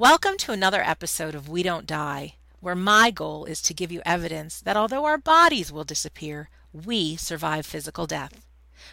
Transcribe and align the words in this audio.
Welcome 0.00 0.38
to 0.38 0.52
another 0.52 0.80
episode 0.80 1.34
of 1.34 1.50
We 1.50 1.62
Don't 1.62 1.86
Die, 1.86 2.36
where 2.60 2.74
my 2.74 3.10
goal 3.10 3.44
is 3.44 3.60
to 3.60 3.74
give 3.74 3.92
you 3.92 4.00
evidence 4.06 4.58
that 4.58 4.74
although 4.74 5.04
our 5.04 5.18
bodies 5.18 5.70
will 5.70 5.84
disappear, 5.84 6.48
we 6.72 7.16
survive 7.16 7.66
physical 7.66 8.06
death. 8.06 8.40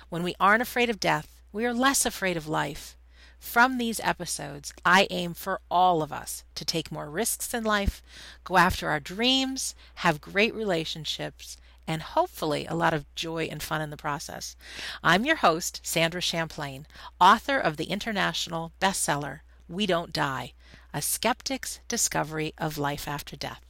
When 0.10 0.22
we 0.22 0.36
aren't 0.38 0.62
afraid 0.62 0.90
of 0.90 1.00
death, 1.00 1.40
we 1.54 1.66
are 1.66 1.74
less 1.74 2.06
afraid 2.06 2.36
of 2.36 2.50
life. 2.50 2.98
From 3.40 3.78
these 3.78 4.02
episodes, 4.02 4.74
I 4.84 5.08
aim 5.10 5.34
for 5.34 5.62
all 5.72 6.04
of 6.04 6.12
us 6.12 6.44
to 6.56 6.66
take 6.66 6.92
more 6.92 7.10
risks 7.10 7.54
in 7.54 7.64
life, 7.64 8.04
go 8.44 8.58
after 8.58 8.90
our 8.90 9.00
dreams, 9.00 9.76
have 9.96 10.20
great 10.20 10.54
relationships, 10.54 11.56
and 11.88 12.02
hopefully 12.02 12.66
a 12.66 12.76
lot 12.76 12.94
of 12.94 13.16
joy 13.16 13.48
and 13.50 13.64
fun 13.64 13.82
in 13.82 13.92
the 13.92 13.96
process. 13.96 14.58
I'm 15.02 15.24
your 15.24 15.38
host, 15.38 15.80
Sandra 15.84 16.20
Champlain, 16.20 16.86
author 17.22 17.58
of 17.58 17.78
the 17.78 17.86
international 17.86 18.74
bestseller, 18.82 19.40
We 19.70 19.86
Don't 19.86 20.12
Die 20.12 20.52
A 20.94 21.02
Skeptic's 21.02 21.80
Discovery 21.88 22.54
of 22.58 22.78
Life 22.78 23.08
After 23.08 23.36
Death. 23.36 23.62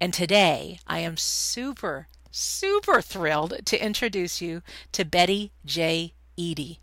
And 0.00 0.12
today 0.12 0.80
I 0.86 0.98
am 0.98 1.16
super, 1.16 2.08
super 2.30 3.00
thrilled 3.00 3.66
to 3.66 3.84
introduce 3.84 4.40
you 4.40 4.62
to 4.92 5.04
Betty 5.04 5.52
J. 5.64 6.12
Eadie. 6.36 6.78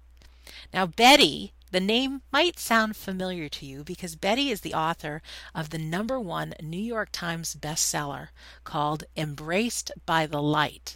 Now, 0.73 0.85
Betty 0.85 1.53
the 1.69 1.81
name 1.81 2.21
might 2.31 2.59
sound 2.59 2.95
familiar 2.95 3.49
to 3.49 3.65
you 3.65 3.83
because 3.83 4.15
Betty 4.15 4.51
is 4.51 4.61
the 4.61 4.73
author 4.73 5.21
of 5.53 5.69
the 5.69 5.77
number 5.77 6.17
one 6.17 6.53
New 6.61 6.81
York 6.81 7.09
Times 7.11 7.57
bestseller 7.59 8.29
called 8.63 9.03
Embraced 9.17 9.91
by 10.05 10.25
the 10.25 10.41
Light. 10.41 10.95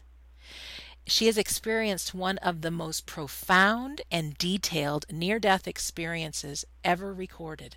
She 1.06 1.26
has 1.26 1.38
experienced 1.38 2.14
one 2.14 2.38
of 2.38 2.62
the 2.62 2.72
most 2.72 3.06
profound 3.06 4.02
and 4.10 4.38
detailed 4.38 5.06
near 5.12 5.40
death 5.40 5.68
experiences 5.68 6.64
ever 6.86 7.14
recorded. 7.14 7.76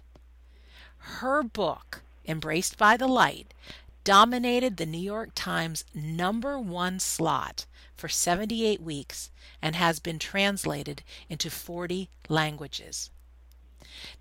Her 1.20 1.42
book, 1.42 2.02
Embraced 2.26 2.78
by 2.78 2.96
the 2.96 3.06
Light, 3.06 3.52
dominated 4.04 4.78
the 4.78 4.86
New 4.86 4.96
York 4.96 5.32
Times 5.34 5.84
number 5.94 6.58
one 6.58 6.98
slot 6.98 7.66
for 7.94 8.08
78 8.08 8.80
weeks 8.80 9.30
and 9.60 9.76
has 9.76 10.00
been 10.00 10.18
translated 10.18 11.02
into 11.28 11.50
40 11.50 12.08
languages. 12.30 13.10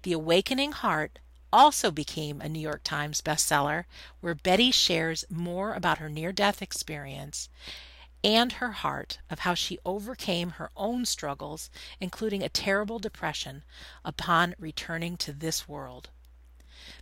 The 0.01 0.11
Awakening 0.11 0.73
Heart 0.73 1.19
also 1.53 1.89
became 1.89 2.41
a 2.41 2.49
New 2.49 2.59
York 2.59 2.83
Times 2.83 3.21
bestseller, 3.21 3.85
where 4.19 4.35
Betty 4.35 4.71
shares 4.71 5.23
more 5.29 5.75
about 5.75 5.99
her 5.99 6.09
near 6.09 6.33
death 6.33 6.61
experience 6.61 7.47
and 8.25 8.53
her 8.53 8.73
heart 8.73 9.19
of 9.29 9.39
how 9.39 9.53
she 9.53 9.79
overcame 9.85 10.51
her 10.51 10.69
own 10.75 11.05
struggles, 11.05 11.69
including 12.01 12.43
a 12.43 12.49
terrible 12.49 12.99
depression, 12.99 13.63
upon 14.03 14.53
returning 14.59 15.15
to 15.15 15.31
this 15.31 15.65
world. 15.65 16.09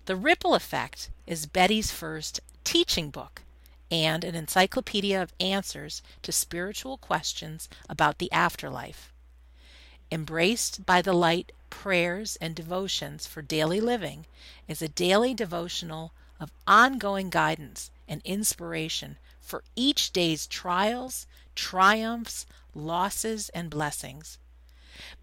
The 0.06 0.16
Ripple 0.16 0.56
Effect 0.56 1.12
is 1.28 1.46
Betty's 1.46 1.92
first 1.92 2.40
teaching 2.64 3.12
book 3.12 3.44
and 3.92 4.24
an 4.24 4.34
encyclopedia 4.34 5.22
of 5.22 5.32
answers 5.40 6.02
to 6.24 6.32
spiritual 6.32 6.98
questions 6.98 7.70
about 7.88 8.18
the 8.18 8.32
afterlife. 8.32 9.14
Embraced 10.12 10.88
by 10.88 11.04
the 11.04 11.14
Light 11.14 11.52
Prayers 11.70 12.36
and 12.42 12.56
Devotions 12.56 13.28
for 13.28 13.44
Daily 13.44 13.80
Living 13.80 14.26
is 14.68 14.82
a 14.82 14.88
daily 14.88 15.36
devotional 15.36 16.14
of 16.40 16.52
ongoing 16.66 17.30
guidance 17.30 17.92
and 18.08 18.24
inspiration 18.26 19.18
for 19.40 19.64
each 19.76 20.12
day's 20.12 20.48
trials, 20.48 21.28
triumphs, 21.54 22.48
losses, 22.74 23.50
and 23.50 23.70
blessings. 23.70 24.40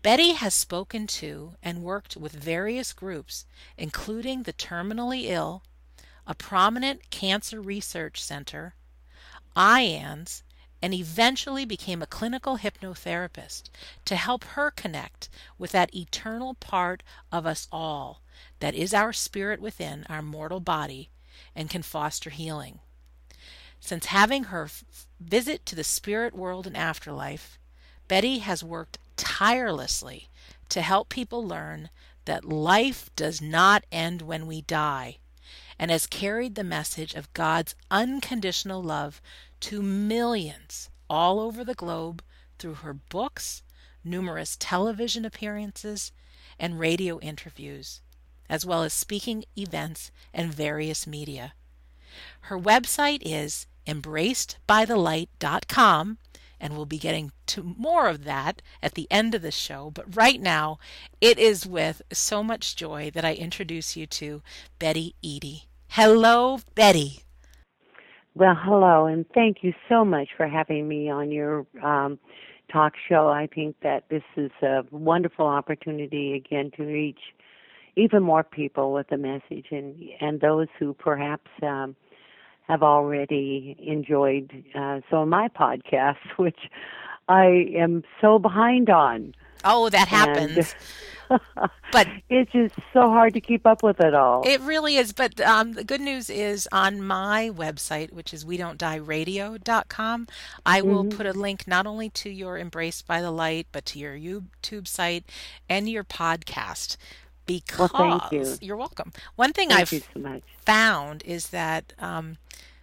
Betty 0.03 0.33
has 0.33 0.55
spoken 0.55 1.07
to 1.07 1.55
and 1.63 1.83
worked 1.83 2.17
with 2.17 2.33
various 2.33 2.93
groups, 2.93 3.47
including 3.77 4.43
the 4.43 4.53
terminally 4.53 5.25
ill, 5.25 5.63
a 6.27 6.35
prominent 6.35 7.11
cancer 7.11 7.61
research 7.61 8.23
center, 8.23 8.75
IANDS, 9.57 10.43
and 10.81 10.95
eventually 10.95 11.65
became 11.65 12.03
a 12.03 12.07
clinical 12.07 12.59
hypnotherapist 12.59 13.65
to 14.05 14.17
help 14.17 14.45
her 14.45 14.71
connect 14.71 15.29
with 15.59 15.73
that 15.73 15.95
eternal 15.95 16.55
part 16.55 17.03
of 17.33 17.47
us 17.47 17.67
all 17.73 18.23
that 18.61 18.75
is 18.75 18.95
our 18.95 19.13
spirit 19.13 19.61
within 19.61 20.07
our 20.09 20.23
mortal 20.23 20.61
body 20.61 21.11
and 21.55 21.71
can 21.71 21.83
foster 21.83 22.31
healing. 22.31 22.79
Since 23.81 24.07
having 24.07 24.45
her 24.45 24.69
visit 25.21 25.65
to 25.67 25.75
the 25.75 25.85
spirit 25.85 26.35
world 26.35 26.67
and 26.67 26.77
afterlife, 26.77 27.59
Betty 28.07 28.39
has 28.39 28.65
worked 28.65 28.99
tirelessly 29.19 30.29
to 30.71 30.81
help 30.81 31.11
people 31.11 31.47
learn 31.47 31.91
that 32.25 32.45
life 32.45 33.11
does 33.17 33.43
not 33.43 33.85
end 33.93 34.23
when 34.23 34.47
we 34.47 34.63
die 34.63 35.19
and 35.79 35.91
has 35.91 36.07
carried 36.07 36.55
the 36.55 36.65
message 36.65 37.15
of 37.15 37.33
God's 37.35 37.75
unconditional 37.91 38.83
love 38.83 39.21
to 39.61 39.83
millions 39.83 40.89
all 41.09 41.41
over 41.41 41.65
the 41.65 41.75
globe 41.75 42.23
through 42.59 42.75
her 42.75 42.93
books, 42.95 43.63
numerous 44.05 44.57
television 44.59 45.25
appearances, 45.25 46.13
and 46.59 46.81
radio 46.81 47.21
interviews, 47.21 48.01
as 48.49 48.67
well 48.67 48.83
as 48.83 48.93
speaking 48.93 49.45
events 49.57 50.11
and 50.35 50.53
various 50.53 51.07
media. 51.07 51.55
Her 52.43 52.59
website 52.59 53.23
is 53.23 53.69
embracedbythelight.com, 53.87 56.19
and 56.61 56.75
we'll 56.75 56.87
be 56.87 56.99
getting 56.99 57.33
to 57.47 57.63
more 57.63 58.09
of 58.09 58.25
that 58.25 58.63
at 58.83 58.95
the 58.95 59.07
end 59.11 59.35
of 59.35 59.43
the 59.43 59.51
show. 59.51 59.91
But 59.91 60.17
right 60.17 60.41
now, 60.41 60.79
it 61.21 61.39
is 61.39 61.67
with 61.67 62.03
so 62.13 62.43
much 62.43 62.77
joy 62.77 63.11
that 63.15 63.25
I 63.25 63.35
introduce 63.35 63.97
you 63.97 64.07
to 64.07 64.43
Betty 64.79 65.15
Eadie. 65.23 65.67
Hello, 65.89 66.61
Betty. 66.75 67.21
Well, 68.35 68.57
hello, 68.57 69.07
and 69.07 69.27
thank 69.35 69.59
you 69.63 69.73
so 69.89 70.05
much 70.05 70.29
for 70.37 70.47
having 70.47 70.87
me 70.87 71.11
on 71.11 71.33
your 71.33 71.67
um, 71.83 72.19
talk 72.73 72.93
show. 73.09 73.29
I 73.29 73.49
think 73.53 73.77
that 73.83 74.05
this 74.11 74.23
is 74.37 74.53
a 74.63 74.85
wonderful 74.93 75.47
opportunity 75.47 76.35
again 76.35 76.71
to 76.77 76.85
reach 76.85 77.19
even 77.97 78.23
more 78.23 78.45
people 78.45 78.93
with 78.93 79.09
the 79.09 79.17
message, 79.17 79.67
and 79.73 79.97
and 80.21 80.41
those 80.41 80.69
who 80.79 80.95
perhaps 80.95 81.51
um, 81.63 81.97
have 82.69 82.83
already 82.83 83.77
enjoyed 83.81 84.65
uh, 84.75 85.01
some 85.11 85.21
of 85.21 85.29
my 85.29 85.49
podcasts, 85.49 86.17
which 86.37 86.59
I 87.29 87.67
am 87.77 88.05
so 88.21 88.39
behind 88.39 88.91
on. 88.91 89.35
Oh, 89.65 89.89
that 89.89 90.09
happens. 90.09 90.75
but 91.93 92.09
it's 92.29 92.53
just 92.53 92.75
so 92.93 93.03
hard 93.03 93.35
to 93.35 93.41
keep 93.41 93.67
up 93.67 93.83
with 93.83 94.01
it 94.01 94.15
all. 94.15 94.43
It 94.47 94.61
really 94.61 94.97
is. 94.97 95.13
But 95.13 95.41
um, 95.41 95.73
the 95.73 95.85
good 95.85 96.01
news 96.01 96.31
is 96.31 96.69
on 96.73 97.03
my 97.03 97.51
website, 97.53 98.13
which 98.13 98.33
is 98.33 98.47
we 98.47 98.57
don't 98.57 98.79
die 98.79 98.97
radio.com, 98.97 100.27
I 100.65 100.81
will 100.81 101.05
mm-hmm. 101.05 101.17
put 101.17 101.27
a 101.27 101.33
link 101.33 101.67
not 101.67 101.87
only 101.87 102.09
to 102.11 102.31
your 102.31 102.59
Embraced 102.59 103.07
by 103.07 103.21
the 103.21 103.31
Light, 103.31 103.67
but 103.73 103.85
to 103.87 103.99
your 103.99 104.17
YouTube 104.17 104.87
site 104.87 105.25
and 105.69 105.89
your 105.89 106.05
podcast. 106.05 106.97
Because 107.49 107.91
well, 107.93 108.29
you. 108.31 108.75
are 108.75 108.77
welcome. 108.77 109.13
One 109.37 109.53
thing 109.53 109.71
thank 109.71 109.81
I've 109.81 109.89
so 109.89 110.41
found 110.65 111.23
is 111.25 111.49
that 111.49 111.95
um, 111.99 112.37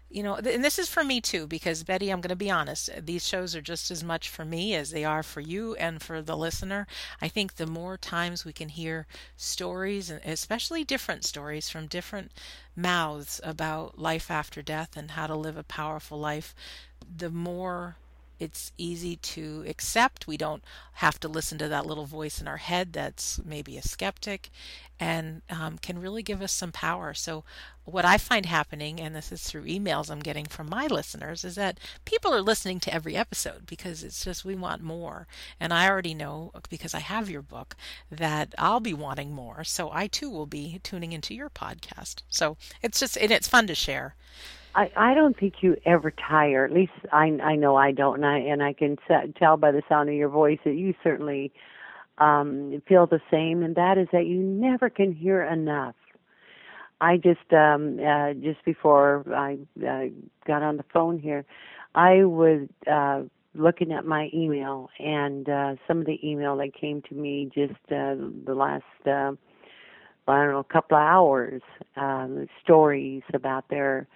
you 0.10 0.24
know, 0.24 0.36
and 0.36 0.64
this 0.64 0.80
is 0.80 0.88
for 0.88 1.04
me 1.04 1.20
too, 1.20 1.46
because 1.46 1.84
Betty, 1.84 2.10
I'm 2.10 2.22
going 2.22 2.30
to 2.30 2.36
be 2.38 2.50
honest, 2.50 2.90
these 3.06 3.28
shows 3.28 3.56
are 3.56 3.62
just 3.62 3.92
as 3.92 4.04
much 4.04 4.30
for 4.30 4.46
me 4.46 4.74
as 4.74 4.92
they 4.92 5.04
are 5.04 5.24
for 5.24 5.42
you 5.42 5.76
and 5.76 6.02
for 6.02 6.22
the 6.22 6.38
listener. 6.38 6.88
I 7.22 7.28
think 7.28 7.56
the 7.56 7.68
more 7.68 7.98
times 7.98 8.46
we 8.46 8.54
can 8.54 8.70
hear 8.70 9.08
stories, 9.36 10.10
especially 10.10 10.86
different 10.86 11.26
stories 11.26 11.70
from 11.70 11.88
different 11.88 12.32
mouths 12.76 13.42
about 13.44 14.00
life 14.00 14.32
after 14.32 14.62
death 14.62 14.96
and 14.96 15.12
how 15.12 15.28
to 15.28 15.36
live 15.36 15.58
a 15.58 15.64
powerful 15.64 16.18
life, 16.20 16.56
the 17.18 17.30
more 17.30 17.98
it's 18.40 18.72
easy 18.78 19.16
to 19.18 19.64
accept. 19.68 20.28
We 20.28 20.38
don't 20.38 20.64
have 20.94 21.20
to 21.22 21.28
listen 21.28 21.58
to 21.60 21.68
that 21.68 21.86
little 21.86 22.06
voice 22.06 22.40
in 22.40 22.48
our 22.48 22.58
head 22.58 22.94
that's 22.94 23.40
maybe 23.44 23.78
a 23.78 23.82
skeptic 23.82 24.50
and 25.00 25.42
um, 25.50 25.78
can 25.78 26.00
really 26.00 26.24
give 26.24 26.42
us 26.42 26.52
some 26.52 26.72
power. 26.72 27.14
So, 27.14 27.44
what 27.84 28.06
I 28.06 28.18
find 28.18 28.46
happening, 28.46 29.00
and 29.00 29.16
this 29.16 29.32
is 29.32 29.44
through 29.44 29.66
emails 29.66 30.10
I'm 30.10 30.22
getting 30.22 30.46
from 30.46 30.70
my 30.70 30.88
listeners, 30.88 31.44
is 31.44 31.56
that 31.56 31.80
people 32.06 32.34
are 32.34 32.42
listening 32.42 32.80
to 32.82 32.94
every 32.94 33.16
episode 33.16 33.66
because 33.66 34.04
it's 34.04 34.24
just 34.24 34.46
we 34.46 34.56
want 34.56 34.82
more. 34.82 35.28
And 35.60 35.74
I 35.74 35.88
already 35.90 36.14
know 36.14 36.52
because 36.70 36.94
I 36.94 37.00
have 37.00 37.30
your 37.30 37.42
book 37.42 37.76
that 38.10 38.56
I'll 38.58 38.80
be 38.80 38.94
wanting 38.94 39.34
more. 39.34 39.64
So, 39.64 39.92
I 39.92 40.08
too 40.08 40.30
will 40.30 40.48
be 40.48 40.80
tuning 40.84 41.12
into 41.12 41.36
your 41.36 41.50
podcast. 41.50 42.24
So, 42.30 42.58
it's 42.82 43.00
just, 43.00 43.18
and 43.18 43.32
it's 43.32 43.48
fun 43.48 43.68
to 43.68 43.76
share. 43.76 44.16
I 44.76 44.92
I 44.96 45.14
don't 45.14 45.38
think 45.40 45.56
you 45.62 45.78
ever 45.86 46.12
tire. 46.12 46.66
At 46.66 46.72
least 46.74 46.92
I 47.12 47.26
I 47.44 47.56
know 47.56 47.76
I 47.76 47.92
don't, 47.92 48.16
and 48.24 48.26
I 48.26 48.38
and 48.40 48.62
I 48.62 48.74
can 48.74 48.98
tell 49.40 49.58
by 49.58 49.72
the 49.72 49.82
sound 49.90 50.10
of 50.10 50.16
your 50.16 50.30
voice 50.30 50.60
that 50.66 50.76
you 50.76 50.94
certainly 51.04 51.52
um 52.18 52.82
feel 52.88 53.08
the 53.08 53.22
same, 53.32 53.64
and 53.64 53.76
that 53.76 53.98
is 53.98 54.08
that 54.12 54.26
you 54.26 54.40
never 54.40 54.90
can 54.90 55.14
hear 55.14 55.44
enough. 55.44 55.96
I 57.02 57.18
just 57.18 57.52
um 57.54 58.00
uh 58.00 58.34
just 58.34 58.64
before 58.66 59.26
I 59.34 59.58
uh, 59.86 60.06
got 60.46 60.62
on 60.62 60.78
the 60.78 60.86
phone 60.94 61.20
here, 61.20 61.46
I 61.96 62.26
was 62.26 62.68
uh 62.92 63.24
looking 63.58 63.94
at 63.94 64.06
my 64.06 64.30
email 64.34 64.90
and 65.00 65.48
uh 65.48 65.76
some 65.88 66.00
of 66.00 66.06
the 66.06 66.20
email 66.28 66.58
that 66.58 66.74
came 66.74 67.02
to 67.04 67.16
me 67.16 67.50
just 67.56 67.72
uh 67.92 68.16
the 68.46 68.54
last 68.56 68.84
uh 69.08 69.32
I 70.28 70.38
don't 70.44 70.52
know, 70.54 70.60
a 70.60 70.64
couple 70.74 70.98
of 70.98 71.04
hours, 71.04 71.62
um, 71.96 72.48
stories 72.64 73.22
about 73.36 73.70
their 73.70 74.08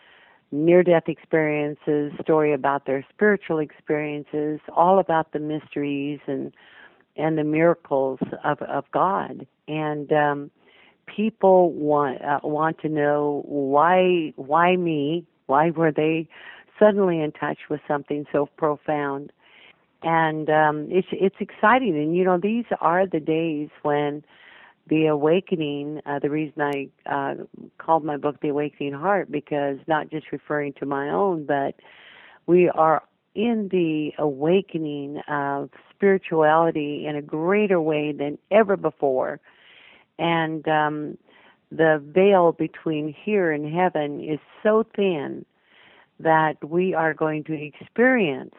near 0.51 0.83
death 0.83 1.07
experiences, 1.07 2.11
story 2.21 2.53
about 2.53 2.85
their 2.85 3.05
spiritual 3.13 3.59
experiences, 3.59 4.59
all 4.75 4.99
about 4.99 5.31
the 5.31 5.39
mysteries 5.39 6.19
and 6.27 6.53
and 7.15 7.37
the 7.37 7.43
miracles 7.43 8.19
of 8.43 8.61
of 8.61 8.85
God. 8.91 9.45
And 9.67 10.11
um, 10.11 10.51
people 11.05 11.71
want 11.71 12.21
uh, 12.21 12.39
want 12.43 12.79
to 12.79 12.89
know 12.89 13.43
why 13.45 14.33
why 14.35 14.75
me? 14.75 15.25
Why 15.47 15.71
were 15.71 15.91
they 15.91 16.27
suddenly 16.77 17.21
in 17.21 17.31
touch 17.31 17.57
with 17.69 17.81
something 17.87 18.25
so 18.31 18.47
profound? 18.57 19.31
And 20.01 20.49
um, 20.49 20.87
it's 20.89 21.07
it's 21.11 21.35
exciting. 21.39 21.95
And 21.97 22.15
you 22.15 22.23
know, 22.23 22.39
these 22.41 22.65
are 22.79 23.05
the 23.05 23.19
days 23.19 23.69
when 23.81 24.23
the 24.89 25.07
awakening, 25.07 26.01
uh, 26.05 26.19
the 26.19 26.29
reason 26.29 26.61
I 26.61 26.89
uh, 27.05 27.35
called 27.77 28.03
my 28.03 28.17
book 28.17 28.37
The 28.41 28.49
Awakening 28.49 28.93
Heart, 28.93 29.31
because 29.31 29.77
not 29.87 30.09
just 30.09 30.31
referring 30.31 30.73
to 30.73 30.85
my 30.85 31.09
own, 31.09 31.45
but 31.45 31.75
we 32.47 32.69
are 32.69 33.03
in 33.35 33.69
the 33.71 34.11
awakening 34.17 35.21
of 35.27 35.69
spirituality 35.95 37.05
in 37.07 37.15
a 37.15 37.21
greater 37.21 37.79
way 37.79 38.11
than 38.11 38.37
ever 38.51 38.75
before. 38.75 39.39
And 40.17 40.67
um, 40.67 41.17
the 41.71 42.03
veil 42.03 42.51
between 42.51 43.13
here 43.13 43.51
and 43.51 43.71
heaven 43.73 44.23
is 44.23 44.39
so 44.63 44.85
thin 44.95 45.45
that 46.19 46.55
we 46.67 46.93
are 46.93 47.13
going 47.13 47.43
to 47.45 47.53
experience 47.53 48.55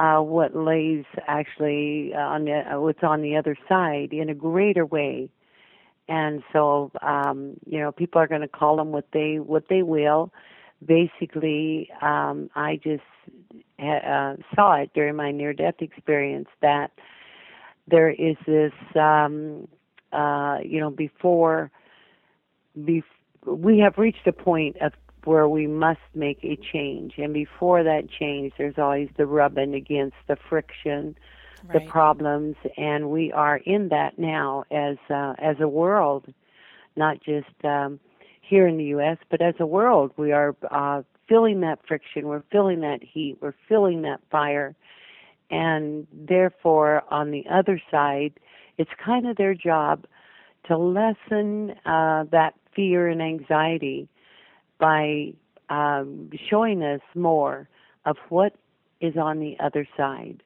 uh, 0.00 0.20
what 0.20 0.56
lays 0.56 1.04
actually 1.26 2.12
uh, 2.14 2.20
on 2.20 2.46
the, 2.46 2.52
uh, 2.52 2.80
what's 2.80 3.02
on 3.02 3.20
the 3.20 3.36
other 3.36 3.54
side 3.68 4.12
in 4.12 4.30
a 4.30 4.34
greater 4.34 4.86
way. 4.86 5.28
And 6.08 6.42
so, 6.52 6.90
um, 7.02 7.56
you 7.66 7.78
know, 7.78 7.92
people 7.92 8.20
are 8.20 8.26
going 8.26 8.40
to 8.40 8.48
call 8.48 8.76
them 8.76 8.92
what 8.92 9.06
they 9.12 9.38
what 9.38 9.64
they 9.68 9.82
will. 9.82 10.32
Basically, 10.84 11.90
um, 12.00 12.48
I 12.54 12.80
just 12.82 13.02
uh, 13.78 14.36
saw 14.54 14.76
it 14.76 14.90
during 14.94 15.16
my 15.16 15.30
near-death 15.30 15.78
experience 15.80 16.48
that 16.62 16.90
there 17.86 18.10
is 18.10 18.36
this, 18.46 18.72
um, 18.96 19.68
uh, 20.12 20.58
you 20.64 20.80
know, 20.80 20.90
before, 20.90 21.70
bef- 22.78 23.04
we 23.44 23.78
have 23.80 23.98
reached 23.98 24.26
a 24.26 24.32
point 24.32 24.76
of 24.80 24.92
where 25.24 25.48
we 25.48 25.66
must 25.66 26.00
make 26.14 26.38
a 26.42 26.56
change. 26.56 27.14
And 27.18 27.32
before 27.32 27.82
that 27.82 28.08
change, 28.10 28.52
there's 28.56 28.78
always 28.78 29.08
the 29.16 29.26
rubbing 29.26 29.74
against 29.74 30.16
the 30.28 30.36
friction, 30.48 31.16
right. 31.64 31.72
the 31.72 31.90
problems, 31.90 32.56
and 32.76 33.10
we 33.10 33.32
are 33.32 33.58
in 33.58 33.88
that 33.88 34.18
now 34.18 34.64
as 34.70 34.96
uh, 35.08 35.34
as 35.38 35.56
a 35.60 35.68
world, 35.68 36.32
not 36.96 37.22
just 37.22 37.64
um, 37.64 38.00
here 38.40 38.66
in 38.66 38.76
the 38.76 38.84
U.S., 38.84 39.18
but 39.30 39.40
as 39.40 39.54
a 39.60 39.66
world. 39.66 40.12
We 40.16 40.32
are 40.32 40.56
uh, 40.70 41.02
feeling 41.28 41.60
that 41.60 41.78
friction, 41.86 42.26
we're 42.26 42.42
feeling 42.50 42.80
that 42.80 43.00
heat, 43.02 43.38
we're 43.40 43.54
feeling 43.68 44.02
that 44.02 44.20
fire, 44.30 44.74
and 45.50 46.06
therefore, 46.12 47.02
on 47.10 47.30
the 47.30 47.44
other 47.50 47.80
side, 47.90 48.34
it's 48.78 48.90
kind 49.04 49.28
of 49.28 49.36
their 49.36 49.54
job 49.54 50.06
to 50.66 50.76
lessen 50.76 51.72
uh, 51.84 52.24
that 52.30 52.54
fear 52.74 53.08
and 53.08 53.20
anxiety 53.20 54.08
by 54.80 55.32
um, 55.68 56.30
showing 56.48 56.82
us 56.82 57.00
more 57.14 57.68
of 58.06 58.16
what 58.28 58.54
is 59.00 59.16
on 59.16 59.38
the 59.38 59.56
other 59.60 59.86
side. 59.96 60.42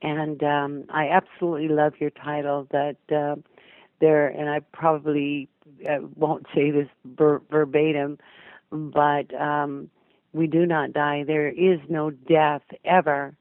And 0.00 0.42
um, 0.42 0.84
I 0.88 1.08
absolutely 1.08 1.68
love 1.68 1.94
your 2.00 2.10
title 2.10 2.66
that 2.72 2.96
uh, 3.14 3.36
there, 4.00 4.28
and 4.28 4.48
I 4.48 4.60
probably 4.72 5.48
uh, 5.88 5.98
won't 6.16 6.46
say 6.54 6.70
this 6.70 6.88
ver- 7.04 7.42
verbatim, 7.50 8.18
but 8.70 9.32
um, 9.38 9.90
we 10.32 10.46
do 10.46 10.66
not 10.66 10.92
die. 10.92 11.24
There 11.24 11.48
is 11.48 11.78
no 11.88 12.10
death 12.10 12.62
ever. 12.84 13.34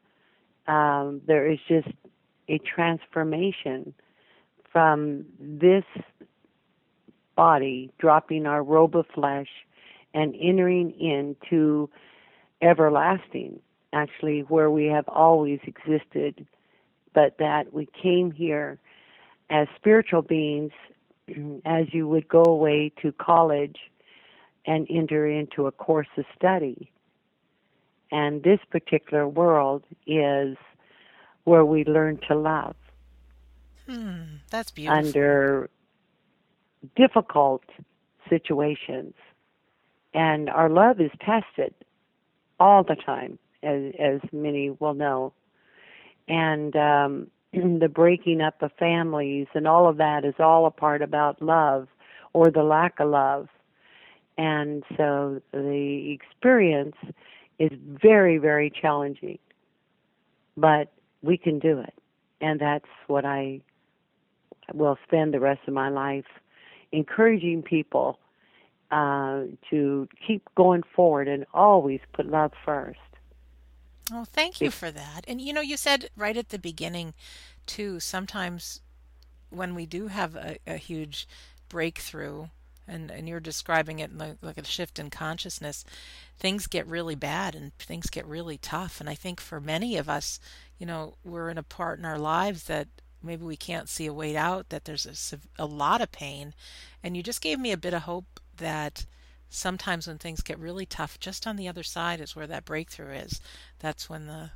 Um, 0.67 1.21
there 1.25 1.49
is 1.49 1.57
just 1.67 1.87
a 2.47 2.59
transformation 2.59 3.93
from 4.71 5.25
this 5.39 5.85
body, 7.35 7.89
dropping 7.97 8.45
our 8.45 8.61
robe 8.61 8.95
of 8.95 9.05
flesh 9.15 9.47
and 10.13 10.35
entering 10.39 10.91
into 10.99 11.89
everlasting, 12.61 13.59
actually, 13.93 14.41
where 14.41 14.69
we 14.69 14.85
have 14.85 15.07
always 15.07 15.59
existed, 15.63 16.45
but 17.13 17.37
that 17.39 17.73
we 17.73 17.87
came 18.01 18.31
here 18.31 18.79
as 19.49 19.67
spiritual 19.75 20.21
beings 20.21 20.71
as 21.65 21.93
you 21.93 22.07
would 22.07 22.27
go 22.27 22.43
away 22.43 22.91
to 23.01 23.11
college 23.13 23.77
and 24.65 24.87
enter 24.89 25.27
into 25.27 25.67
a 25.67 25.71
course 25.71 26.07
of 26.17 26.25
study. 26.37 26.91
And 28.11 28.43
this 28.43 28.59
particular 28.69 29.27
world 29.27 29.83
is 30.05 30.57
where 31.45 31.65
we 31.65 31.85
learn 31.85 32.19
to 32.27 32.35
love. 32.35 32.75
Hmm, 33.87 34.21
that's 34.49 34.71
beautiful. 34.71 34.97
Under 34.97 35.69
difficult 36.95 37.63
situations 38.29 39.13
and 40.13 40.49
our 40.49 40.69
love 40.69 40.99
is 40.99 41.11
tested 41.25 41.73
all 42.59 42.83
the 42.83 42.95
time, 42.95 43.39
as 43.63 43.93
as 43.99 44.19
many 44.31 44.69
will 44.69 44.93
know, 44.93 45.33
and 46.27 46.75
um, 46.75 47.27
the 47.53 47.89
breaking 47.89 48.41
up 48.41 48.61
of 48.61 48.71
families 48.77 49.47
and 49.53 49.67
all 49.67 49.87
of 49.87 49.97
that 49.97 50.25
is 50.25 50.35
all 50.39 50.65
a 50.65 50.71
part 50.71 51.01
about 51.01 51.41
love 51.41 51.87
or 52.33 52.49
the 52.49 52.63
lack 52.63 52.99
of 52.99 53.09
love, 53.09 53.47
and 54.37 54.83
so 54.97 55.41
the 55.51 56.17
experience 56.17 56.95
is 57.59 57.71
very 58.01 58.37
very 58.37 58.69
challenging, 58.69 59.39
but 60.57 60.91
we 61.21 61.37
can 61.37 61.59
do 61.59 61.79
it, 61.79 61.93
and 62.41 62.59
that's 62.59 62.85
what 63.07 63.25
I 63.25 63.61
will 64.73 64.97
spend 65.05 65.33
the 65.33 65.39
rest 65.39 65.61
of 65.67 65.73
my 65.73 65.89
life 65.89 66.25
encouraging 66.91 67.61
people 67.63 68.19
uh, 68.91 69.43
to 69.69 70.07
keep 70.27 70.43
going 70.55 70.83
forward 70.95 71.27
and 71.27 71.45
always 71.53 72.01
put 72.13 72.27
love 72.27 72.51
first. 72.65 72.99
Oh, 74.13 74.25
thank 74.25 74.59
you 74.59 74.71
for 74.71 74.91
that. 74.91 75.21
And 75.27 75.39
you 75.39 75.53
know, 75.53 75.61
you 75.61 75.77
said 75.77 76.09
right 76.17 76.35
at 76.35 76.49
the 76.49 76.59
beginning, 76.59 77.13
too, 77.65 77.99
sometimes 77.99 78.81
when 79.49 79.73
we 79.73 79.85
do 79.85 80.07
have 80.07 80.35
a, 80.35 80.57
a 80.67 80.75
huge 80.75 81.27
breakthrough, 81.69 82.47
and, 82.87 83.09
and 83.09 83.29
you're 83.29 83.39
describing 83.39 83.99
it 83.99 84.17
like, 84.17 84.35
like 84.41 84.57
a 84.57 84.65
shift 84.65 84.99
in 84.99 85.09
consciousness, 85.09 85.85
things 86.37 86.67
get 86.67 86.85
really 86.87 87.15
bad 87.15 87.55
and 87.55 87.73
things 87.77 88.09
get 88.09 88.25
really 88.25 88.57
tough. 88.57 88.99
And 88.99 89.09
I 89.09 89.15
think 89.15 89.39
for 89.39 89.61
many 89.61 89.95
of 89.95 90.09
us, 90.09 90.39
you 90.77 90.85
know, 90.85 91.13
we're 91.23 91.49
in 91.49 91.57
a 91.57 91.63
part 91.63 91.99
in 91.99 92.05
our 92.05 92.19
lives 92.19 92.65
that 92.65 92.89
maybe 93.23 93.45
we 93.45 93.55
can't 93.55 93.87
see 93.87 94.07
a 94.07 94.13
way 94.13 94.35
out, 94.35 94.69
that 94.69 94.83
there's 94.83 95.31
a, 95.31 95.63
a 95.63 95.65
lot 95.65 96.01
of 96.01 96.11
pain. 96.11 96.53
And 97.01 97.15
you 97.15 97.23
just 97.23 97.41
gave 97.41 97.59
me 97.59 97.71
a 97.71 97.77
bit 97.77 97.93
of 97.93 98.01
hope 98.01 98.40
that 98.61 99.05
sometimes 99.49 100.07
when 100.07 100.17
things 100.17 100.41
get 100.41 100.57
really 100.57 100.85
tough, 100.85 101.19
just 101.19 101.45
on 101.45 101.57
the 101.57 101.67
other 101.67 101.83
side 101.83 102.21
is 102.21 102.35
where 102.35 102.47
that 102.47 102.65
breakthrough 102.65 103.11
is. 103.11 103.41
That's 103.79 104.09
when 104.09 104.25
the 104.25 104.51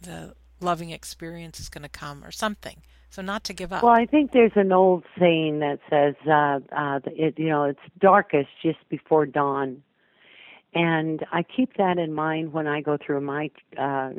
the 0.00 0.34
loving 0.60 0.90
experience 0.90 1.60
is 1.60 1.68
going 1.68 1.82
to 1.82 1.88
come 1.88 2.24
or 2.24 2.30
something. 2.30 2.82
So 3.10 3.20
not 3.20 3.44
to 3.44 3.52
give 3.52 3.72
up. 3.72 3.82
Well, 3.82 3.92
I 3.92 4.06
think 4.06 4.32
there's 4.32 4.56
an 4.56 4.72
old 4.72 5.04
saying 5.18 5.58
that 5.58 5.80
says, 5.90 6.14
uh, 6.26 6.60
uh, 6.74 7.00
it, 7.06 7.38
you 7.38 7.48
know, 7.48 7.64
it's 7.64 7.80
darkest 8.00 8.48
just 8.62 8.78
before 8.88 9.26
dawn. 9.26 9.82
And 10.74 11.24
I 11.30 11.42
keep 11.42 11.76
that 11.76 11.98
in 11.98 12.14
mind 12.14 12.52
when 12.54 12.66
I 12.66 12.80
go 12.80 12.96
through 12.96 13.20
my 13.20 13.50
uh, 13.78 14.12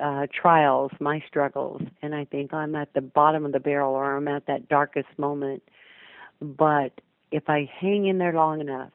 uh, 0.00 0.26
trials, 0.32 0.90
my 1.00 1.22
struggles, 1.28 1.82
and 2.00 2.14
I 2.14 2.24
think 2.24 2.54
I'm 2.54 2.74
at 2.74 2.94
the 2.94 3.02
bottom 3.02 3.44
of 3.44 3.52
the 3.52 3.60
barrel 3.60 3.92
or 3.92 4.16
I'm 4.16 4.28
at 4.28 4.46
that 4.46 4.68
darkest 4.68 5.08
moment. 5.18 5.62
But 6.40 6.92
if 7.30 7.48
I 7.48 7.70
hang 7.80 8.06
in 8.06 8.18
there 8.18 8.32
long 8.32 8.60
enough, 8.60 8.92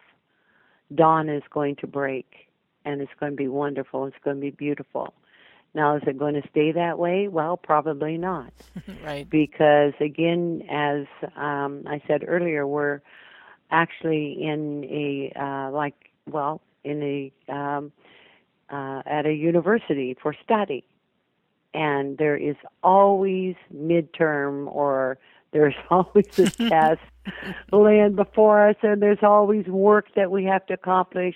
dawn 0.94 1.30
is 1.30 1.44
going 1.50 1.76
to 1.78 1.88
break 1.88 2.48
and 2.86 3.02
it's 3.02 3.12
going 3.20 3.32
to 3.32 3.36
be 3.36 3.48
wonderful. 3.48 4.06
It's 4.06 4.16
going 4.24 4.38
to 4.38 4.42
be 4.42 4.52
beautiful. 4.52 5.14
Now, 5.76 5.96
is 5.96 6.04
it 6.06 6.20
going 6.20 6.36
to 6.36 6.48
stay 6.50 6.72
that 6.74 7.00
way? 7.00 7.28
Well, 7.28 7.58
probably 7.58 8.18
not. 8.18 8.54
right. 9.04 9.28
Because, 9.28 9.94
again, 10.00 10.64
as 10.70 11.06
um, 11.36 11.84
I 11.88 12.02
said 12.08 12.24
earlier, 12.28 12.68
we're 12.68 13.02
actually 13.72 14.38
in 14.40 14.84
a, 14.84 15.34
uh, 15.40 15.72
like, 15.72 15.96
well, 16.30 16.62
in 16.84 17.02
a, 17.02 17.52
um, 17.52 17.92
uh, 18.70 19.02
at 19.06 19.26
a 19.26 19.34
university 19.34 20.16
for 20.22 20.36
study. 20.44 20.84
And 21.74 22.20
there 22.20 22.38
is 22.38 22.56
always 22.84 23.56
midterm 23.76 24.68
or 24.74 25.18
there's 25.54 25.76
always 25.90 26.38
a 26.40 26.50
test 26.70 27.00
land 27.72 28.16
before 28.16 28.68
us, 28.68 28.76
and 28.82 29.02
there's 29.02 29.24
always 29.24 29.66
work 29.68 30.08
that 30.16 30.32
we 30.32 30.44
have 30.46 30.66
to 30.66 30.74
accomplish, 30.74 31.36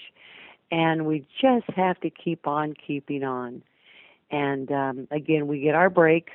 and 0.71 1.05
we 1.05 1.25
just 1.41 1.69
have 1.75 1.99
to 2.01 2.09
keep 2.09 2.45
on 2.45 2.73
keeping 2.73 3.23
on. 3.23 3.63
And 4.29 4.69
um, 4.71 5.07
again, 5.11 5.47
we 5.47 5.61
get 5.61 5.75
our 5.75 5.89
breaks. 5.89 6.33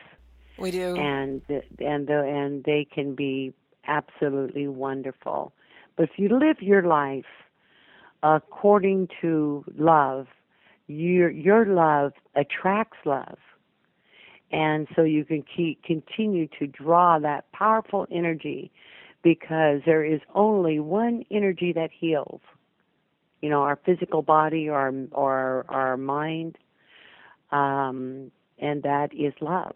We 0.58 0.70
do, 0.70 0.96
and 0.96 1.42
and 1.78 2.06
the, 2.06 2.22
and 2.24 2.64
they 2.64 2.86
can 2.90 3.14
be 3.14 3.52
absolutely 3.86 4.68
wonderful. 4.68 5.52
But 5.96 6.04
if 6.04 6.10
you 6.16 6.28
live 6.28 6.62
your 6.62 6.82
life 6.82 7.26
according 8.22 9.08
to 9.20 9.64
love, 9.76 10.28
your 10.86 11.30
your 11.30 11.66
love 11.66 12.12
attracts 12.34 12.98
love. 13.04 13.38
And 14.52 14.86
so 14.94 15.02
you 15.02 15.24
can 15.24 15.42
keep 15.56 15.82
continue 15.82 16.46
to 16.58 16.66
draw 16.66 17.18
that 17.18 17.50
powerful 17.52 18.06
energy 18.10 18.70
because 19.22 19.80
there 19.86 20.04
is 20.04 20.20
only 20.34 20.78
one 20.78 21.24
energy 21.30 21.72
that 21.72 21.90
heals. 21.90 22.40
You 23.40 23.48
know, 23.48 23.62
our 23.62 23.78
physical 23.84 24.22
body 24.22 24.68
or 24.68 24.78
our, 24.78 24.92
or 25.12 25.64
our 25.68 25.96
mind, 25.96 26.58
um, 27.50 28.30
and 28.58 28.82
that 28.82 29.08
is 29.12 29.32
love. 29.40 29.74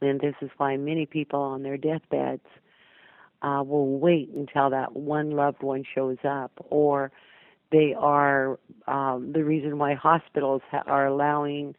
And 0.00 0.20
this 0.20 0.34
is 0.40 0.50
why 0.56 0.76
many 0.76 1.04
people 1.04 1.40
on 1.40 1.62
their 1.62 1.76
deathbeds 1.76 2.46
uh, 3.42 3.62
will 3.66 3.98
wait 3.98 4.30
until 4.30 4.70
that 4.70 4.94
one 4.94 5.32
loved 5.32 5.62
one 5.62 5.84
shows 5.94 6.18
up, 6.24 6.52
or 6.70 7.10
they 7.70 7.94
are 7.98 8.58
um, 8.86 9.32
the 9.32 9.44
reason 9.44 9.78
why 9.78 9.94
hospitals 9.94 10.62
ha- 10.70 10.84
are 10.86 11.06
allowing 11.06 11.74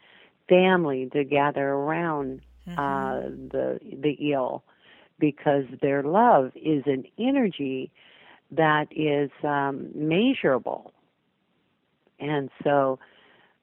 family 0.48 1.10
to 1.14 1.24
gather 1.24 1.68
around 1.70 2.42
mm-hmm. 2.68 2.80
uh, 2.80 3.22
the 3.52 3.80
the 3.82 4.32
ill 4.32 4.64
because 5.20 5.66
their 5.82 6.04
love 6.04 6.52
is 6.56 6.84
an 6.86 7.06
energy 7.18 7.92
that 8.52 8.88
is 8.92 9.32
um, 9.44 9.90
measurable, 9.96 10.92
and 12.20 12.50
so 12.64 13.00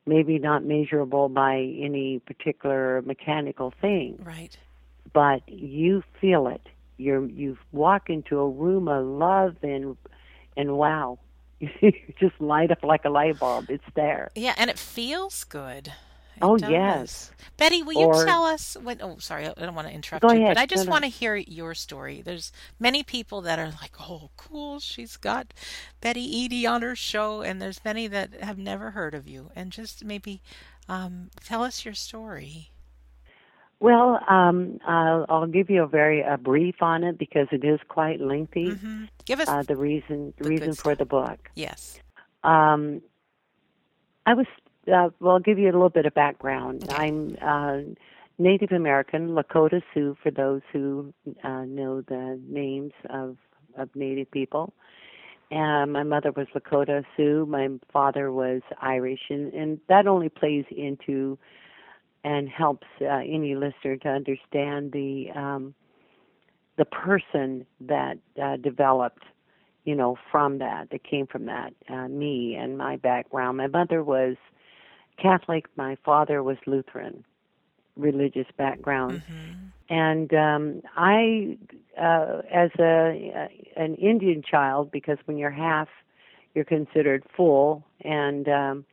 maybe 0.07 0.39
not 0.39 0.65
measurable 0.65 1.29
by 1.29 1.57
any 1.57 2.21
particular 2.21 3.03
mechanical 3.03 3.73
thing. 3.81 4.19
Right. 4.23 4.57
But 5.13 5.43
you 5.49 6.03
feel 6.21 6.49
it. 6.49 6.63
You're 6.97 7.27
you 7.27 7.57
walk 7.73 8.11
into 8.11 8.39
a 8.39 8.49
room 8.49 8.89
of 8.89 9.05
love 9.05 9.57
and 9.63 9.97
and 10.57 10.77
wow. 10.77 11.19
you 11.61 11.93
just 12.19 12.41
light 12.41 12.71
up 12.71 12.83
like 12.83 13.05
a 13.05 13.11
light 13.11 13.39
bulb. 13.39 13.67
It's 13.69 13.85
there. 13.95 14.31
Yeah, 14.35 14.55
and 14.57 14.71
it 14.71 14.79
feels 14.79 15.45
good. 15.45 15.93
Oh 16.43 16.57
does. 16.57 16.71
yes. 16.71 17.31
Betty, 17.57 17.83
will 17.83 17.99
Or- 17.99 18.17
you 18.21 18.25
tell 18.27 18.45
us 18.45 18.77
what 18.83 18.99
oh 19.03 19.19
sorry, 19.19 19.47
I 19.47 19.53
don't 19.55 19.75
want 19.75 19.89
to 19.89 19.95
interrupt 19.95 20.25
you, 20.25 20.31
ahead. 20.31 20.55
but 20.55 20.59
I 20.61 20.67
just 20.67 20.89
want 20.89 21.05
to 21.05 21.11
hear 21.11 21.37
your 21.37 21.75
story. 21.75 22.23
There's 22.23 22.53
many 22.79 23.03
people 23.03 23.41
that 23.43 23.59
are 23.59 23.67
like, 23.81 23.93
"Oh, 24.01 24.31
cool, 24.37 24.81
she's 24.81 25.17
got 25.17 25.53
Betty 26.01 26.23
Eadie 26.25 26.67
on 26.67 26.83
her 26.83 26.97
show," 26.97 27.43
and 27.43 27.61
there's 27.61 27.85
many 27.85 28.07
that 28.09 28.35
have 28.43 28.59
never 28.59 28.93
heard 28.93 29.15
of 29.15 29.29
you. 29.29 29.51
And 29.55 29.71
just 29.73 30.05
maybe 30.05 30.41
um, 30.89 31.31
tell 31.45 31.63
us 31.63 31.85
your 31.85 31.95
story. 31.95 32.71
Well, 33.79 34.21
um, 34.29 34.79
I'll, 34.87 35.25
I'll 35.31 35.47
give 35.47 35.71
you 35.71 35.83
a 35.83 35.87
very 35.87 36.21
a 36.23 36.37
brief 36.37 36.83
on 36.83 37.03
it 37.03 37.17
because 37.17 37.49
it 37.51 37.65
is 37.65 37.81
quite 37.89 38.21
lengthy. 38.21 38.71
hmm 38.75 39.05
Give 39.25 39.41
us 39.41 39.49
Uh, 39.49 39.63
the 39.63 39.77
reason 39.77 40.35
The 40.39 40.49
reason 40.49 40.75
for 40.75 40.95
the 40.95 41.07
book. 41.07 41.51
yes. 41.55 41.99
Um, 42.45 43.01
I 44.27 44.35
was 44.35 44.47
uh, 44.91 45.11
well. 45.21 45.35
I'll 45.35 45.41
give 45.41 45.59
you 45.59 45.67
a 45.67 45.73
little 45.73 45.91
bit 45.91 46.07
of 46.07 46.15
background. 46.15 46.87
I'm 46.91 47.37
uh, 47.41 47.79
Native 48.39 48.73
American, 48.73 49.31
Lakota 49.31 49.83
Sioux, 49.93 50.17
for 50.23 50.31
those 50.31 50.63
who 50.73 51.13
uh, 51.45 51.65
know 51.65 52.01
the 52.03 52.41
names 52.49 52.93
of 53.09 53.37
of 53.77 53.89
Native 53.95 54.31
people. 54.31 54.73
And 55.51 55.93
my 55.93 56.05
mother 56.05 56.31
was 56.31 56.47
Lakota 56.55 57.05
Sioux. 57.17 57.45
My 57.47 57.69
father 57.93 58.31
was 58.31 58.63
Irish, 58.81 59.21
and, 59.31 59.53
and 59.53 59.81
that 59.89 60.07
only 60.07 60.29
plays 60.29 60.65
into 60.71 61.39
and 62.23 62.49
helps 62.49 62.87
uh, 63.01 63.07
any 63.07 63.57
listener 63.57 63.97
to 63.97 64.09
understand 64.09 64.93
the 64.93 65.31
um, 65.35 65.75
the 66.77 66.85
person 66.85 67.67
that 67.81 68.19
uh, 68.43 68.57
developed 68.57 69.25
you 69.85 69.95
know, 69.95 70.17
from 70.31 70.59
that, 70.59 70.91
that 70.91 71.03
came 71.05 71.27
from 71.27 71.47
that, 71.47 71.73
uh, 71.89 72.09
me 72.09 72.55
and 72.55 72.77
my 72.77 72.97
background. 72.97 73.57
My 73.57 73.67
mother 73.67 74.03
was 74.03 74.37
Catholic, 75.21 75.67
my 75.77 75.97
father 76.05 76.43
was 76.43 76.57
Lutheran, 76.67 77.25
religious 77.97 78.47
background. 78.57 79.23
hmm 79.27 79.95
And 79.95 80.33
um, 80.35 80.83
I, 80.97 81.57
uh, 82.01 82.43
as 82.53 82.71
a 82.79 83.49
an 83.77 83.95
Indian 83.97 84.43
child, 84.43 84.91
because 84.91 85.19
when 85.27 85.37
you're 85.37 85.51
half, 85.51 85.89
you're 86.55 86.65
considered 86.65 87.25
full, 87.37 87.85
and 88.03 88.49
um, 88.49 88.85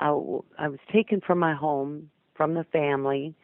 I, 0.00 0.06
w- 0.06 0.44
I 0.58 0.68
was 0.68 0.80
taken 0.92 1.20
from 1.20 1.38
my 1.38 1.54
home, 1.54 2.10
from 2.34 2.54
the 2.54 2.64
family, 2.64 3.34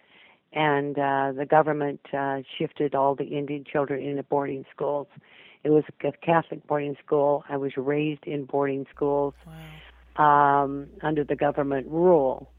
and 0.52 0.98
uh, 0.98 1.32
the 1.36 1.46
government 1.46 2.00
uh, 2.12 2.38
shifted 2.58 2.94
all 2.94 3.14
the 3.14 3.24
Indian 3.24 3.64
children 3.64 4.02
into 4.02 4.22
boarding 4.22 4.64
schools. 4.74 5.06
It 5.62 5.70
was 5.70 5.84
a 6.02 6.12
Catholic 6.24 6.66
boarding 6.66 6.96
school. 7.04 7.44
I 7.48 7.56
was 7.56 7.72
raised 7.76 8.24
in 8.26 8.44
boarding 8.46 8.86
schools 8.94 9.34
Wow. 9.46 9.52
Um, 10.20 10.86
under 11.02 11.24
the 11.24 11.34
government 11.34 11.86
rule. 11.88 12.50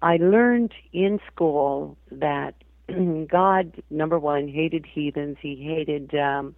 I 0.00 0.16
learned 0.16 0.72
in 0.92 1.20
school 1.32 1.98
that 2.10 2.54
God, 3.30 3.82
number 3.90 4.18
one, 4.18 4.48
hated 4.48 4.86
heathens. 4.86 5.36
He 5.42 5.56
hated 5.56 6.14
um, 6.14 6.56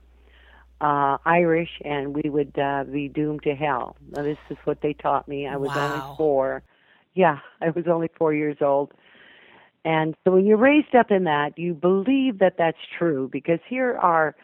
uh, 0.81 1.19
Irish, 1.25 1.81
and 1.85 2.15
we 2.15 2.31
would 2.31 2.57
uh, 2.57 2.85
be 2.85 3.09
doomed 3.09 3.43
to 3.43 3.55
hell. 3.55 3.97
Now, 4.11 4.23
this 4.23 4.39
is 4.49 4.57
what 4.65 4.81
they 4.81 4.93
taught 4.93 5.27
me. 5.27 5.49
I 5.49 5.57
was 5.57 5.73
Wow. 5.75 5.89
only 5.89 6.17
four. 6.17 6.63
Yeah, 7.15 7.39
I 7.61 7.71
was 7.71 7.85
only 7.89 8.09
four 8.17 8.33
years 8.33 8.59
old. 8.61 8.93
And 9.85 10.15
so 10.25 10.31
when 10.31 10.47
you're 10.47 10.57
raised 10.57 10.95
up 10.95 11.11
in 11.11 11.25
that, 11.25 11.59
you 11.59 11.75
believe 11.75 12.39
that 12.39 12.55
that's 12.57 12.79
true 12.97 13.29
because 13.33 13.59
here 13.69 13.99
are 13.99 14.37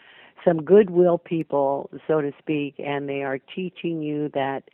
some 0.45 0.65
goodwill 0.65 1.19
people, 1.19 1.89
so 2.09 2.21
to 2.21 2.33
speak, 2.41 2.75
and 2.79 3.09
they 3.09 3.23
are 3.23 3.39
teaching 3.39 4.03
you 4.03 4.29
that 4.35 4.65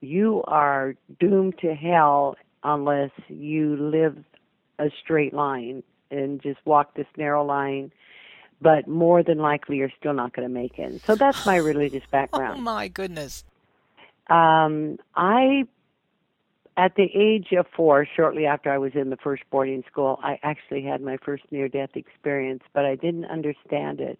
you 0.00 0.42
are 0.46 0.94
doomed 1.18 1.58
to 1.58 1.74
hell 1.74 2.36
unless 2.62 3.10
you 3.28 3.76
live 3.76 4.16
a 4.78 4.90
straight 5.02 5.34
line 5.34 5.82
and 6.10 6.42
just 6.42 6.58
walk 6.64 6.94
this 6.94 7.06
narrow 7.16 7.44
line. 7.44 7.92
But 8.62 8.86
more 8.86 9.22
than 9.22 9.38
likely, 9.38 9.76
you're 9.76 9.92
still 9.98 10.12
not 10.12 10.34
going 10.34 10.46
to 10.46 10.52
make 10.52 10.78
it. 10.78 11.00
So 11.02 11.14
that's 11.14 11.46
my 11.46 11.56
religious 11.56 12.04
background. 12.10 12.58
Oh 12.58 12.62
my 12.62 12.88
goodness. 12.88 13.44
Um, 14.28 14.98
I, 15.16 15.64
at 16.76 16.94
the 16.94 17.08
age 17.14 17.48
of 17.58 17.66
four, 17.74 18.06
shortly 18.16 18.46
after 18.46 18.70
I 18.70 18.78
was 18.78 18.92
in 18.94 19.10
the 19.10 19.16
first 19.16 19.42
boarding 19.50 19.82
school, 19.90 20.20
I 20.22 20.38
actually 20.42 20.82
had 20.82 21.00
my 21.00 21.16
first 21.16 21.44
near-death 21.50 21.90
experience, 21.94 22.62
but 22.74 22.84
I 22.84 22.96
didn't 22.96 23.24
understand 23.26 24.00
it. 24.00 24.18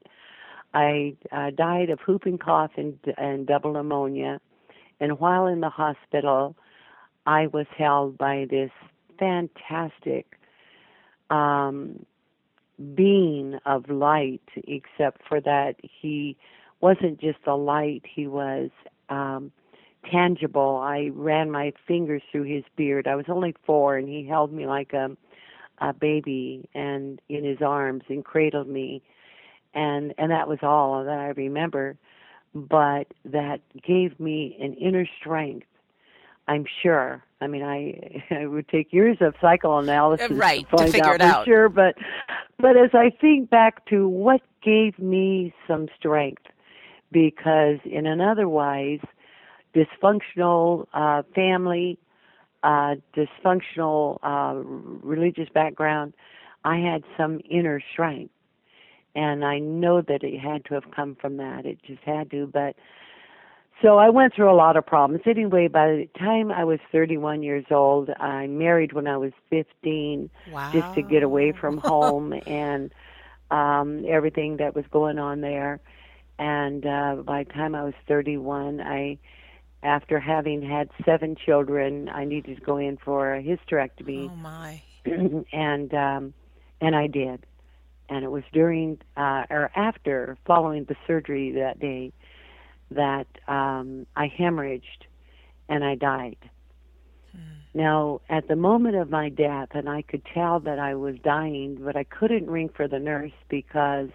I 0.72 1.16
uh, 1.32 1.50
died 1.50 1.90
of 1.90 2.00
whooping 2.06 2.38
cough 2.38 2.72
and, 2.76 2.98
and 3.18 3.46
double 3.46 3.72
pneumonia, 3.72 4.40
and 5.00 5.18
while 5.18 5.46
in 5.46 5.60
the 5.60 5.70
hospital, 5.70 6.56
I 7.26 7.46
was 7.48 7.66
held 7.76 8.18
by 8.18 8.46
this 8.50 8.70
fantastic 9.18 10.38
um, 11.30 12.04
being 12.94 13.58
of 13.66 13.88
light, 13.88 14.42
except 14.56 15.20
for 15.28 15.40
that 15.40 15.76
he 15.82 16.36
wasn't 16.80 17.20
just 17.20 17.38
a 17.46 17.54
light, 17.54 18.02
he 18.12 18.26
was 18.26 18.70
um, 19.10 19.52
tangible. 20.10 20.80
I 20.82 21.10
ran 21.12 21.50
my 21.50 21.72
fingers 21.86 22.22
through 22.32 22.44
his 22.44 22.64
beard. 22.76 23.06
I 23.06 23.16
was 23.16 23.26
only 23.28 23.54
four, 23.66 23.96
and 23.96 24.08
he 24.08 24.26
held 24.26 24.52
me 24.52 24.66
like 24.66 24.92
a, 24.92 25.10
a 25.78 25.92
baby 25.92 26.68
and 26.74 27.20
in 27.28 27.44
his 27.44 27.58
arms 27.60 28.02
and 28.08 28.24
cradled 28.24 28.68
me, 28.68 29.02
and 29.74 30.14
and 30.18 30.30
that 30.30 30.48
was 30.48 30.58
all 30.62 31.04
that 31.04 31.18
I 31.18 31.28
remember. 31.28 31.96
But 32.54 33.06
that 33.24 33.60
gave 33.86 34.18
me 34.18 34.56
an 34.60 34.74
inner 34.74 35.06
strength. 35.20 35.66
I'm 36.48 36.64
sure. 36.82 37.22
I 37.40 37.46
mean, 37.46 37.62
I 37.62 38.22
it 38.34 38.50
would 38.50 38.68
take 38.68 38.92
years 38.92 39.18
of 39.20 39.34
psychoanalysis 39.40 40.30
right, 40.30 40.68
to 40.70 40.76
to 40.76 40.86
figure 40.90 41.04
out 41.04 41.14
it 41.16 41.20
for 41.20 41.26
out. 41.26 41.44
sure. 41.44 41.68
But 41.68 41.94
but 42.58 42.76
as 42.76 42.90
I 42.92 43.10
think 43.20 43.50
back 43.50 43.86
to 43.86 44.08
what 44.08 44.40
gave 44.62 44.98
me 44.98 45.54
some 45.66 45.88
strength, 45.98 46.42
because 47.12 47.78
in 47.84 48.06
an 48.06 48.20
otherwise 48.20 49.00
dysfunctional 49.74 50.86
uh, 50.92 51.22
family, 51.34 51.98
uh, 52.62 52.96
dysfunctional 53.16 54.18
uh, 54.22 54.54
religious 55.06 55.48
background, 55.54 56.14
I 56.64 56.78
had 56.78 57.04
some 57.16 57.40
inner 57.48 57.80
strength. 57.92 58.32
And 59.14 59.44
I 59.44 59.58
know 59.58 60.00
that 60.02 60.22
it 60.22 60.38
had 60.38 60.64
to 60.66 60.74
have 60.74 60.90
come 60.94 61.16
from 61.20 61.36
that. 61.38 61.66
It 61.66 61.78
just 61.86 62.02
had 62.04 62.30
to. 62.30 62.46
But 62.46 62.76
so 63.82 63.98
I 63.98 64.10
went 64.10 64.34
through 64.34 64.50
a 64.50 64.54
lot 64.56 64.76
of 64.76 64.86
problems. 64.86 65.22
Anyway, 65.26 65.68
by 65.68 65.86
the 65.86 66.08
time 66.18 66.50
I 66.50 66.64
was 66.64 66.78
31 66.92 67.42
years 67.42 67.64
old, 67.70 68.10
I 68.18 68.46
married 68.46 68.92
when 68.92 69.06
I 69.06 69.16
was 69.16 69.32
15 69.48 70.30
Wow. 70.46 70.70
just 70.72 70.92
to 70.94 71.02
get 71.02 71.22
away 71.22 71.52
from 71.52 71.78
home 71.86 72.34
and 72.46 72.92
um 73.50 74.04
everything 74.08 74.56
that 74.58 74.74
was 74.74 74.84
going 74.92 75.18
on 75.18 75.40
there 75.40 75.80
and 76.38 76.86
uh 76.86 77.16
by 77.24 77.42
the 77.44 77.52
time 77.52 77.74
I 77.74 77.82
was 77.84 77.94
31 78.06 78.80
I 78.80 79.18
after 79.82 80.20
having 80.20 80.62
had 80.62 80.88
seven 81.04 81.34
children 81.36 82.08
I 82.08 82.24
needed 82.24 82.56
to 82.56 82.62
go 82.62 82.76
in 82.76 82.96
for 82.96 83.34
a 83.34 83.42
hysterectomy 83.42 84.30
Oh 84.30 84.36
my. 84.36 84.82
and 85.52 85.92
um 85.94 86.34
and 86.80 86.94
I 86.94 87.06
did 87.06 87.44
and 88.10 88.24
it 88.24 88.30
was 88.30 88.42
during 88.52 88.98
uh, 89.16 89.44
or 89.48 89.70
after 89.74 90.36
following 90.44 90.84
the 90.84 90.96
surgery 91.06 91.52
that 91.52 91.78
day 91.78 92.12
that 92.90 93.28
um, 93.48 94.06
I 94.16 94.28
hemorrhaged 94.28 95.06
and 95.68 95.84
I 95.84 95.94
died. 95.94 96.36
Now, 97.72 98.20
at 98.28 98.48
the 98.48 98.56
moment 98.56 98.96
of 98.96 99.10
my 99.10 99.28
death, 99.28 99.68
and 99.72 99.88
I 99.88 100.02
could 100.02 100.24
tell 100.34 100.58
that 100.60 100.80
I 100.80 100.96
was 100.96 101.14
dying, 101.22 101.78
but 101.80 101.94
I 101.96 102.02
couldn't 102.02 102.50
ring 102.50 102.68
for 102.68 102.88
the 102.88 102.98
nurse 102.98 103.32
because 103.48 104.08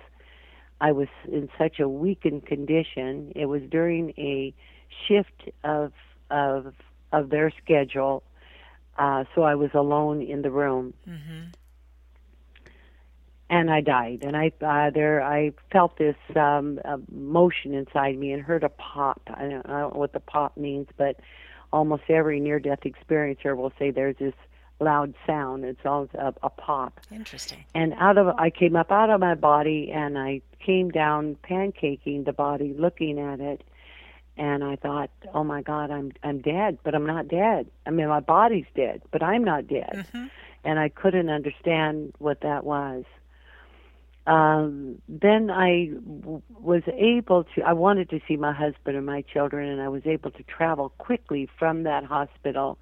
I 0.82 0.92
was 0.92 1.08
in 1.32 1.50
such 1.58 1.80
a 1.80 1.88
weakened 1.88 2.46
condition. 2.46 3.32
It 3.34 3.46
was 3.46 3.62
during 3.70 4.10
a 4.18 4.54
shift 5.08 5.50
of 5.64 5.94
of 6.30 6.74
of 7.14 7.30
their 7.30 7.50
schedule, 7.64 8.24
uh, 8.98 9.24
so 9.34 9.44
I 9.44 9.56
was 9.56 9.70
alone 9.74 10.22
in 10.22 10.42
the 10.42 10.52
room, 10.52 10.94
Mm-hmm. 11.08 11.42
And 13.50 13.70
I 13.72 13.82
died. 13.82 14.24
And 14.24 14.36
I 14.36 14.52
uh, 14.62 14.90
there 14.90 15.22
I 15.22 15.52
felt 15.72 15.98
this 15.98 16.16
um, 16.36 16.80
motion 17.12 17.74
inside 17.74 18.18
me 18.18 18.32
and 18.32 18.42
heard 18.42 18.64
a 18.64 18.70
pop. 18.70 19.22
I 19.28 19.42
don't, 19.48 19.66
I 19.70 19.80
don't 19.82 19.94
know 19.94 20.00
what 20.00 20.14
the 20.14 20.20
pop 20.20 20.58
means, 20.58 20.88
but 20.98 21.20
almost 21.74 22.04
every 22.10 22.40
near-death 22.40 22.80
experiencer 22.86 23.56
will 23.56 23.74
say 23.78 23.92
there's 23.92 24.18
this 24.18 24.34
loud 24.80 25.14
sound. 25.26 25.64
It's 25.66 25.86
always 25.86 26.10
a, 26.16 26.34
a 26.44 26.50
pop. 26.50 27.00
Interesting. 27.12 27.64
and 27.74 27.94
out 27.98 28.18
of 28.18 28.28
I 28.38 28.50
came 28.50 28.76
up 28.76 28.92
out 28.92 29.10
of 29.10 29.20
my 29.20 29.36
body 29.36 29.92
and 29.94 30.18
I 30.18 30.42
came 30.60 30.90
down 30.90 31.38
pancaking 31.48 32.26
the 32.26 32.34
body 32.34 32.74
looking 32.78 33.20
at 33.20 33.40
it 33.40 33.64
and 34.38 34.64
I 34.64 34.76
thought 34.78 35.12
oh 35.34 35.44
my 35.44 35.62
god 35.62 35.92
I'm 35.92 36.12
I'm 36.24 36.40
dead 36.40 36.80
but 36.84 36.96
I'm 36.96 37.06
not 37.06 37.28
dead 37.28 37.68
I 37.86 37.92
mean 37.92 38.08
my 38.08 38.20
body's 38.20 38.66
dead 38.76 39.02
but 39.12 39.22
I'm 39.22 39.44
not 39.44 39.68
dead 39.68 40.08
Mhm. 40.14 40.30
and 40.64 40.80
I 40.80 40.90
couldn't 40.90 41.30
understand 41.30 42.14
what 42.18 42.42
that 42.42 42.64
was 42.66 43.04
um 44.28 45.02
then 45.08 45.50
I 45.52 45.88
w- 45.88 46.42
was 46.60 46.82
able 46.88 47.44
to 47.56 47.62
I 47.62 47.74
wanted 47.74 48.10
to 48.10 48.20
see 48.28 48.38
my 48.38 48.54
husband 48.54 48.98
and 48.98 49.06
my 49.06 49.22
children 49.22 49.70
and 49.70 49.82
I 49.82 49.90
was 49.90 50.02
able 50.06 50.32
to 50.32 50.44
travel 50.44 50.90
quickly 50.98 51.48
from 51.60 51.84
that 51.84 52.04
hospital 52.06 52.78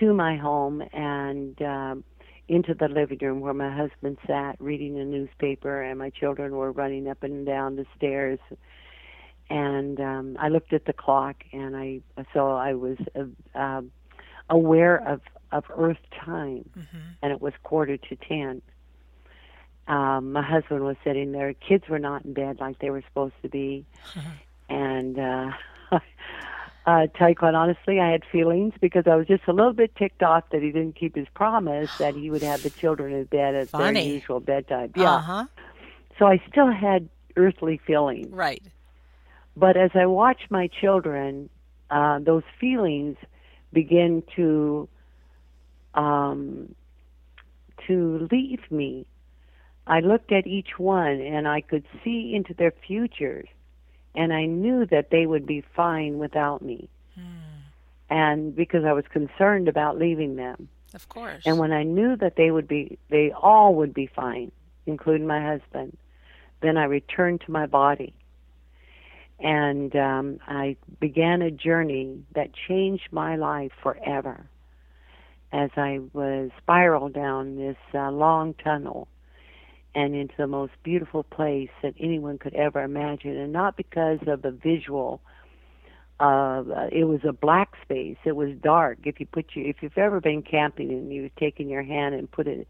to 0.00 0.14
my 0.14 0.36
home 0.36 0.82
and 0.92 1.60
um 1.62 2.04
into 2.48 2.74
the 2.74 2.88
living 2.88 3.18
room 3.22 3.40
where 3.40 3.54
my 3.54 3.74
husband 3.74 4.18
sat 4.26 4.56
reading 4.58 4.98
a 4.98 5.04
newspaper 5.04 5.82
and 5.82 5.98
my 5.98 6.10
children 6.10 6.52
were 6.52 6.72
running 6.72 7.08
up 7.08 7.22
and 7.22 7.46
down 7.46 7.76
the 7.76 7.86
stairs. 7.96 8.38
And 9.50 10.00
um 10.00 10.36
I 10.40 10.48
looked 10.48 10.72
at 10.72 10.86
the 10.86 10.92
clock 10.94 11.36
and 11.52 11.76
I 11.76 12.00
so 12.32 12.52
I 12.52 12.74
was 12.74 12.96
uh, 13.14 13.58
um 13.58 13.90
aware 14.48 14.96
of 15.06 15.20
of 15.52 15.64
earth 15.76 15.98
time. 16.24 16.68
Mm-hmm. 16.76 16.98
and 17.22 17.32
it 17.32 17.40
was 17.40 17.52
quarter 17.62 17.96
to 17.98 18.16
10 18.16 18.62
um 19.86 20.32
my 20.32 20.42
husband 20.42 20.82
was 20.84 20.96
sitting 21.04 21.32
there 21.32 21.52
kids 21.54 21.84
were 21.88 21.98
not 21.98 22.24
in 22.24 22.32
bed 22.32 22.58
like 22.60 22.78
they 22.78 22.90
were 22.90 23.02
supposed 23.08 23.34
to 23.42 23.48
be 23.48 23.84
and 24.68 25.18
uh 25.18 25.50
uh 26.86 27.06
tell 27.16 27.28
you 27.28 27.34
quite 27.34 27.54
honestly 27.54 28.00
I 28.00 28.10
had 28.10 28.22
feelings 28.30 28.72
because 28.80 29.04
I 29.06 29.16
was 29.16 29.26
just 29.26 29.42
a 29.46 29.52
little 29.52 29.72
bit 29.72 29.94
ticked 29.96 30.22
off 30.22 30.44
that 30.52 30.62
he 30.62 30.70
didn't 30.70 30.96
keep 30.96 31.14
his 31.16 31.28
promise 31.34 31.90
that 31.98 32.14
he 32.14 32.30
would 32.30 32.42
have 32.42 32.62
the 32.62 32.70
children 32.70 33.12
in 33.12 33.24
bed 33.24 33.54
at 33.54 33.70
Funny. 33.70 34.00
their 34.04 34.14
usual 34.14 34.40
bedtime 34.40 34.92
yeah 34.96 35.16
Uh-huh. 35.16 35.44
so 36.18 36.26
I 36.26 36.42
still 36.50 36.70
had 36.70 37.08
earthly 37.36 37.78
feelings 37.86 38.28
Right. 38.30 38.62
but 39.56 39.76
as 39.76 39.90
I 39.94 40.06
watched 40.06 40.50
my 40.50 40.66
children, 40.68 41.48
uh, 41.90 42.18
those 42.20 42.42
feelings 42.60 43.16
begin 43.72 44.22
to 44.36 44.88
um, 45.94 46.74
to 47.86 48.28
leave 48.30 48.60
me. 48.70 49.06
I 49.86 50.00
looked 50.00 50.32
at 50.32 50.46
each 50.46 50.78
one 50.78 51.20
and 51.20 51.46
I 51.46 51.60
could 51.60 51.84
see 52.02 52.34
into 52.34 52.54
their 52.54 52.72
futures, 52.86 53.48
and 54.14 54.32
I 54.32 54.46
knew 54.46 54.86
that 54.86 55.10
they 55.10 55.26
would 55.26 55.46
be 55.46 55.60
fine 55.74 56.18
without 56.18 56.62
me. 56.62 56.88
And 58.10 58.54
because 58.54 58.84
I 58.84 58.92
was 58.92 59.04
concerned 59.10 59.66
about 59.66 59.98
leaving 59.98 60.36
them, 60.36 60.68
Of 60.94 61.08
course. 61.08 61.42
and 61.46 61.58
when 61.58 61.72
I 61.72 61.82
knew 61.82 62.16
that 62.16 62.36
they 62.36 62.50
would 62.50 62.68
be, 62.68 62.98
they 63.08 63.32
all 63.32 63.74
would 63.76 63.94
be 63.94 64.06
fine, 64.06 64.52
including 64.86 65.26
my 65.26 65.42
husband, 65.42 65.96
then 66.60 66.76
I 66.76 66.84
returned 66.84 67.40
to 67.42 67.50
my 67.50 67.66
body. 67.66 68.12
And 69.40 69.94
um, 69.96 70.38
I 70.46 70.76
began 71.00 71.42
a 71.42 71.50
journey 71.50 72.22
that 72.34 72.50
changed 72.68 73.08
my 73.10 73.36
life 73.36 73.72
forever 73.82 74.46
as 75.52 75.70
I 75.76 76.00
was 76.12 76.50
spiraled 76.58 77.14
down 77.14 77.56
this 77.56 77.76
uh, 77.94 78.10
long 78.10 78.54
tunnel 78.54 79.08
and 79.94 80.14
into 80.14 80.34
the 80.36 80.46
most 80.46 80.72
beautiful 80.82 81.22
place 81.22 81.70
that 81.82 81.94
anyone 82.00 82.38
could 82.38 82.54
ever 82.54 82.82
imagine. 82.82 83.36
And 83.36 83.52
not 83.52 83.76
because 83.76 84.18
of 84.26 84.42
the 84.42 84.50
visual 84.50 85.20
uh, 86.20 86.62
it 86.92 87.04
was 87.04 87.20
a 87.24 87.32
black 87.32 87.74
space. 87.82 88.16
It 88.24 88.36
was 88.36 88.50
dark. 88.62 88.98
If 89.04 89.18
you 89.18 89.26
put 89.26 89.46
you, 89.54 89.64
if 89.66 89.76
you've 89.82 89.98
ever 89.98 90.20
been 90.20 90.42
camping 90.42 90.90
and 90.90 91.12
you've 91.12 91.34
taken 91.36 91.68
your 91.68 91.82
hand 91.82 92.14
and 92.14 92.30
put 92.30 92.46
it 92.46 92.68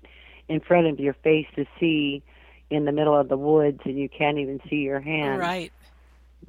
in 0.48 0.60
front 0.60 0.87
of 0.87 0.98
your 0.98 1.14
face 1.14 1.46
to 1.56 1.66
see 1.78 2.22
in 2.70 2.87
the 2.87 2.92
middle 2.92 3.18
of 3.18 3.28
the 3.28 3.37
woods 3.37 3.80
and 3.84 3.98
you 3.98 4.08
can't 4.08 4.38
even 4.38 4.60
see 4.68 4.76
your 4.76 5.00
hand, 5.00 5.40
right. 5.40 5.72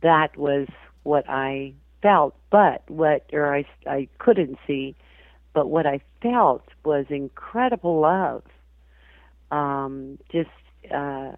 that 0.02 0.38
was 0.38 0.68
what 1.04 1.30
I 1.30 1.74
felt. 2.02 2.36
But 2.50 2.90
what, 2.90 3.30
or 3.34 3.54
I, 3.54 3.66
I 3.86 4.08
couldn't 4.18 4.58
see, 4.66 4.96
but 5.54 5.68
what 5.68 5.86
I 5.86 6.00
felt 6.22 6.64
was 6.86 7.06
incredible 7.10 8.00
love. 8.00 8.44
Um, 9.52 10.18
just, 10.32 10.50
uh, 10.92 11.36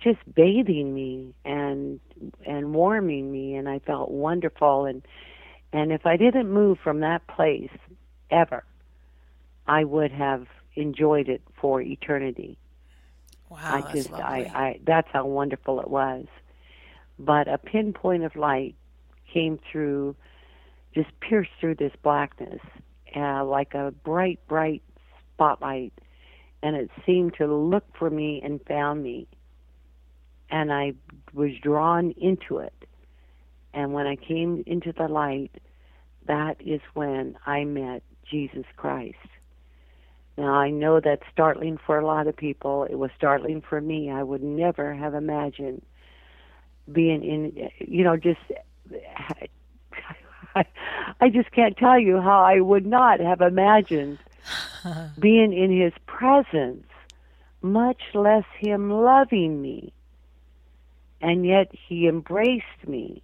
just 0.00 0.18
bathing 0.34 0.94
me 0.94 1.34
and 1.44 2.00
and 2.46 2.74
warming 2.74 3.30
me 3.30 3.54
and 3.54 3.68
I 3.68 3.78
felt 3.80 4.10
wonderful 4.10 4.84
and 4.84 5.02
and 5.72 5.92
if 5.92 6.06
I 6.06 6.16
didn't 6.16 6.50
move 6.50 6.78
from 6.82 7.00
that 7.00 7.26
place 7.26 7.70
ever 8.30 8.64
I 9.66 9.84
would 9.84 10.12
have 10.12 10.46
enjoyed 10.74 11.28
it 11.28 11.42
for 11.60 11.80
eternity. 11.80 12.58
Wow. 13.48 13.58
I 13.62 13.80
that's 13.80 13.92
just 13.92 14.10
lovely. 14.10 14.24
I, 14.24 14.38
I 14.68 14.80
that's 14.84 15.08
how 15.12 15.26
wonderful 15.26 15.80
it 15.80 15.88
was. 15.88 16.26
But 17.18 17.48
a 17.48 17.58
pinpoint 17.58 18.24
of 18.24 18.34
light 18.34 18.74
came 19.32 19.58
through 19.70 20.16
just 20.94 21.08
pierced 21.20 21.50
through 21.60 21.76
this 21.76 21.92
blackness 22.02 22.60
uh, 23.14 23.44
like 23.44 23.74
a 23.74 23.92
bright 24.04 24.40
bright 24.48 24.82
spotlight 25.34 25.92
and 26.62 26.76
it 26.76 26.90
seemed 27.04 27.34
to 27.34 27.46
look 27.46 27.84
for 27.98 28.10
me 28.10 28.40
and 28.44 28.60
found 28.66 29.02
me 29.02 29.26
and 30.52 30.72
I 30.72 30.92
was 31.32 31.50
drawn 31.60 32.12
into 32.12 32.58
it. 32.58 32.74
And 33.74 33.94
when 33.94 34.06
I 34.06 34.16
came 34.16 34.62
into 34.66 34.92
the 34.92 35.08
light, 35.08 35.50
that 36.26 36.58
is 36.60 36.82
when 36.92 37.36
I 37.46 37.64
met 37.64 38.02
Jesus 38.30 38.66
Christ. 38.76 39.16
Now, 40.36 40.54
I 40.54 40.70
know 40.70 41.00
that's 41.00 41.22
startling 41.32 41.78
for 41.84 41.98
a 41.98 42.06
lot 42.06 42.26
of 42.26 42.36
people. 42.36 42.84
It 42.84 42.96
was 42.96 43.10
startling 43.16 43.62
for 43.62 43.80
me. 43.80 44.10
I 44.10 44.22
would 44.22 44.42
never 44.42 44.94
have 44.94 45.14
imagined 45.14 45.82
being 46.90 47.24
in, 47.24 47.70
you 47.78 48.04
know, 48.04 48.16
just. 48.16 48.40
I 50.54 51.30
just 51.30 51.50
can't 51.52 51.78
tell 51.78 51.98
you 51.98 52.20
how 52.20 52.42
I 52.42 52.60
would 52.60 52.84
not 52.84 53.20
have 53.20 53.40
imagined 53.40 54.18
being 55.18 55.52
in 55.52 55.70
his 55.70 55.92
presence, 56.06 56.86
much 57.60 58.02
less 58.14 58.44
him 58.58 58.90
loving 58.90 59.60
me 59.62 59.92
and 61.22 61.46
yet 61.46 61.70
he 61.88 62.08
embraced 62.08 62.86
me 62.86 63.22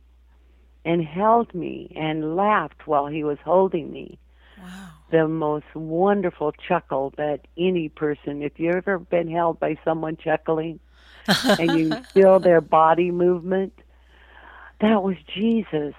and 0.85 1.05
held 1.05 1.53
me 1.53 1.93
and 1.97 2.37
laughed 2.37 2.87
while 2.87 3.07
he 3.07 3.25
was 3.25 3.39
holding 3.45 3.91
me. 3.91 4.19
wow. 4.59 4.91
The 5.11 5.27
most 5.27 5.67
wonderful 5.75 6.53
chuckle 6.53 7.13
that 7.17 7.41
any 7.59 7.89
person, 7.89 8.43
if 8.43 8.53
you've 8.59 8.77
ever 8.77 8.99
been 8.99 9.29
held 9.29 9.59
by 9.59 9.77
someone 9.85 10.17
chuckling 10.17 10.79
and 11.27 11.73
you 11.73 11.95
feel 12.15 12.39
their 12.39 12.61
body 12.61 13.11
movement, 13.11 13.73
that 14.81 15.03
was 15.03 15.17
Jesus. 15.35 15.95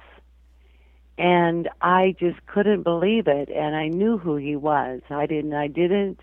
And 1.20 1.70
I 1.82 2.16
just 2.20 2.46
couldn't 2.48 2.84
believe 2.84 3.28
it 3.28 3.50
and 3.50 3.76
I 3.76 3.90
knew 3.90 4.18
who 4.18 4.38
he 4.38 4.56
was. 4.56 5.02
I 5.10 5.26
didn't 5.26 5.54
I 5.54 5.68
didn't 5.68 6.22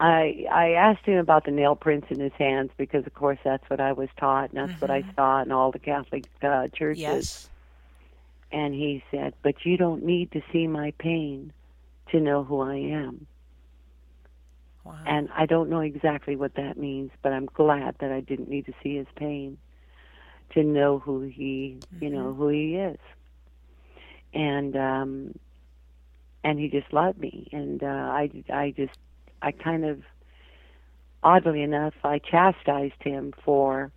I 0.00 0.46
I 0.50 0.72
asked 0.72 1.04
him 1.04 1.18
about 1.18 1.44
the 1.44 1.50
nail 1.50 1.74
prints 1.74 2.08
in 2.10 2.20
his 2.20 2.32
hands 2.34 2.70
because, 2.76 3.06
of 3.06 3.14
course, 3.14 3.38
that's 3.42 3.68
what 3.68 3.80
I 3.80 3.92
was 3.92 4.08
taught, 4.16 4.52
and 4.52 4.68
that's 4.68 4.80
what 4.80 4.90
I 4.90 5.04
saw 5.16 5.42
in 5.42 5.50
all 5.50 5.72
the 5.72 5.80
Catholic 5.80 6.26
uh, 6.42 6.68
churches. 6.68 7.00
Yes. 7.00 7.50
And 8.52 8.74
he 8.74 9.02
said, 9.10 9.34
"But 9.42 9.64
you 9.64 9.76
don't 9.76 10.04
need 10.04 10.30
to 10.32 10.42
see 10.52 10.66
my 10.68 10.92
pain 10.98 11.52
to 12.12 12.20
know 12.20 12.44
who 12.44 12.60
I 12.60 12.76
am." 12.76 13.26
Wow. 14.84 15.02
And 15.04 15.28
I 15.34 15.46
don't 15.46 15.68
know 15.68 15.80
exactly 15.80 16.36
what 16.36 16.54
that 16.54 16.78
means, 16.78 17.10
but 17.22 17.32
I'm 17.32 17.46
glad 17.46 17.96
that 17.98 18.12
I 18.12 18.20
didn't 18.20 18.48
need 18.48 18.66
to 18.66 18.72
see 18.82 18.96
his 18.96 19.08
pain 19.16 19.58
to 20.54 20.62
know 20.62 20.98
who 20.98 21.22
he, 21.22 21.78
you 22.00 22.08
know, 22.08 22.32
who 22.32 22.48
he 22.48 22.76
is. 22.76 22.98
And 24.34 24.76
um 24.76 25.38
and 26.44 26.58
he 26.58 26.68
just 26.68 26.92
loved 26.92 27.18
me 27.18 27.48
and 27.52 27.82
uh 27.82 27.86
I 27.86 28.30
I 28.52 28.74
just 28.76 28.96
I 29.42 29.52
kind 29.52 29.84
of 29.84 30.02
oddly 31.22 31.62
enough, 31.62 31.94
I 32.04 32.18
chastised 32.18 33.02
him 33.02 33.34
for 33.44 33.90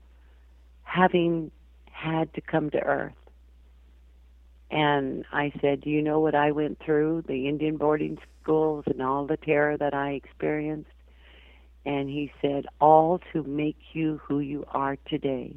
having 0.84 1.52
had 1.86 2.34
to 2.34 2.42
come 2.42 2.70
to 2.72 2.80
Earth. 2.80 3.14
And 4.70 5.26
I 5.32 5.52
said, 5.62 5.82
Do 5.82 5.90
you 5.90 6.02
know 6.02 6.20
what 6.20 6.36
I 6.36 6.52
went 6.52 6.80
through? 6.80 7.24
The 7.28 7.48
Indian 7.48 7.78
boarding 7.78 8.18
schools 8.42 8.86
and 8.88 9.02
all 9.02 9.26
the 9.26 9.38
terror 9.38 9.78
that 9.78 9.94
I 9.94 10.12
experienced? 10.12 10.90
And 11.86 12.10
he 12.10 12.32
said, 12.42 12.66
All 12.80 13.20
to 13.34 13.44
make 13.44 13.78
you 13.94 14.22
who 14.24 14.40
you 14.40 14.66
are 14.70 14.98
today. 15.08 15.56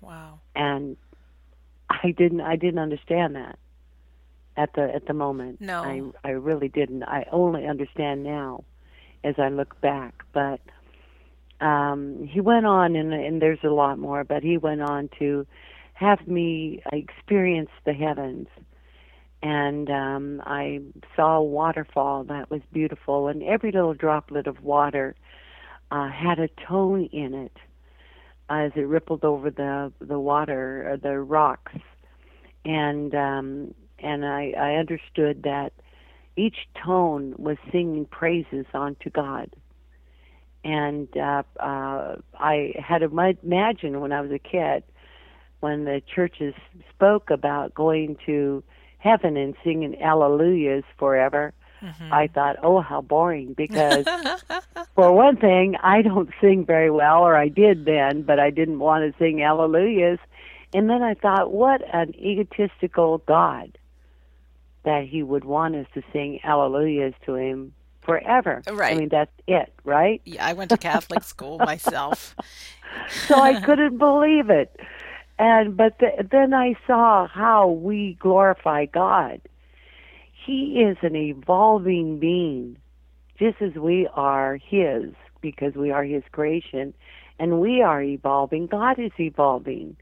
Wow. 0.00 0.40
And 0.54 0.96
I 1.90 2.12
didn't 2.16 2.40
I 2.40 2.56
didn't 2.56 2.78
understand 2.80 3.36
that 3.36 3.58
at 4.56 4.74
the 4.74 4.94
at 4.94 5.06
the 5.06 5.14
moment. 5.14 5.60
No. 5.60 5.82
I 5.82 6.28
I 6.28 6.30
really 6.32 6.68
didn't. 6.68 7.02
I 7.04 7.26
only 7.32 7.66
understand 7.66 8.22
now 8.22 8.64
as 9.22 9.34
I 9.38 9.48
look 9.48 9.80
back. 9.80 10.24
But 10.32 10.60
um 11.60 12.28
he 12.30 12.40
went 12.40 12.66
on 12.66 12.96
and 12.96 13.12
and 13.12 13.40
there's 13.40 13.64
a 13.64 13.68
lot 13.68 13.98
more, 13.98 14.24
but 14.24 14.42
he 14.42 14.56
went 14.56 14.82
on 14.82 15.08
to 15.18 15.46
have 15.94 16.26
me 16.26 16.82
experience 16.92 17.70
the 17.84 17.92
heavens. 17.92 18.48
And 19.42 19.90
um, 19.90 20.42
I 20.46 20.80
saw 21.14 21.36
a 21.36 21.42
waterfall 21.42 22.24
that 22.24 22.50
was 22.50 22.62
beautiful, 22.72 23.28
and 23.28 23.42
every 23.42 23.72
little 23.72 23.92
droplet 23.92 24.46
of 24.46 24.64
water 24.64 25.14
uh, 25.90 26.08
had 26.08 26.38
a 26.38 26.48
tone 26.66 27.04
in 27.12 27.34
it 27.34 27.56
as 28.48 28.72
it 28.76 28.86
rippled 28.86 29.24
over 29.24 29.50
the 29.50 29.92
the 30.00 30.18
water, 30.18 30.92
or 30.92 30.96
the 30.96 31.18
rocks, 31.18 31.72
and 32.64 33.14
um, 33.14 33.74
and 33.98 34.24
I, 34.24 34.52
I 34.58 34.74
understood 34.74 35.42
that 35.44 35.72
each 36.36 36.68
tone 36.84 37.34
was 37.38 37.56
singing 37.70 38.06
praises 38.06 38.66
unto 38.74 39.10
God. 39.10 39.50
And 40.64 41.08
uh, 41.16 41.42
uh, 41.60 42.16
I 42.38 42.74
had 42.78 43.02
imagined 43.02 44.00
when 44.00 44.12
I 44.12 44.20
was 44.20 44.30
a 44.30 44.38
kid 44.38 44.82
when 45.60 45.84
the 45.84 46.02
churches 46.14 46.54
spoke 46.90 47.30
about 47.30 47.74
going 47.74 48.16
to 48.26 48.62
heaven 48.98 49.36
and 49.36 49.54
singing 49.64 49.96
alleluias 50.02 50.84
forever, 50.98 51.52
mm-hmm. 51.84 52.12
I 52.12 52.28
thought, 52.28 52.56
oh, 52.62 52.80
how 52.80 53.00
boring. 53.00 53.54
Because, 53.54 54.06
for 54.94 55.12
one 55.12 55.36
thing, 55.36 55.76
I 55.82 56.02
don't 56.02 56.30
sing 56.40 56.64
very 56.64 56.90
well, 56.90 57.22
or 57.22 57.36
I 57.36 57.48
did 57.48 57.84
then, 57.84 58.22
but 58.22 58.38
I 58.38 58.50
didn't 58.50 58.78
want 58.78 59.10
to 59.10 59.18
sing 59.18 59.38
alleluias. 59.38 60.18
And 60.72 60.90
then 60.90 61.02
I 61.02 61.14
thought, 61.14 61.52
what 61.52 61.82
an 61.92 62.14
egotistical 62.16 63.18
God 63.18 63.78
that 64.84 65.04
he 65.04 65.22
would 65.22 65.44
want 65.44 65.76
us 65.76 65.86
to 65.94 66.02
sing 66.12 66.40
alleluias 66.44 67.14
to 67.26 67.34
him 67.34 67.72
forever. 68.02 68.62
Right. 68.70 68.94
I 68.94 68.98
mean, 68.98 69.08
that's 69.08 69.32
it, 69.46 69.72
right? 69.84 70.20
Yeah, 70.24 70.46
I 70.46 70.52
went 70.52 70.70
to 70.70 70.76
Catholic 70.76 71.22
school 71.24 71.58
myself. 71.58 72.34
so 73.26 73.40
I 73.40 73.60
couldn't 73.60 73.98
believe 73.98 74.50
it 74.50 74.78
and 75.38 75.76
but 75.76 75.98
the, 75.98 76.26
then 76.30 76.54
I 76.54 76.74
saw 76.86 77.26
how 77.26 77.68
we 77.68 78.16
glorify 78.20 78.86
God. 78.86 79.40
He 80.44 80.82
is 80.82 80.98
an 81.00 81.16
evolving 81.16 82.18
being, 82.18 82.76
just 83.38 83.62
as 83.62 83.74
we 83.76 84.06
are 84.14 84.56
His, 84.56 85.14
because 85.40 85.74
we 85.74 85.90
are 85.90 86.04
His 86.04 86.22
creation, 86.32 86.92
and 87.38 87.60
we 87.60 87.80
are 87.80 88.02
evolving. 88.02 88.66
God 88.66 88.98
is 88.98 89.12
evolving, 89.18 89.96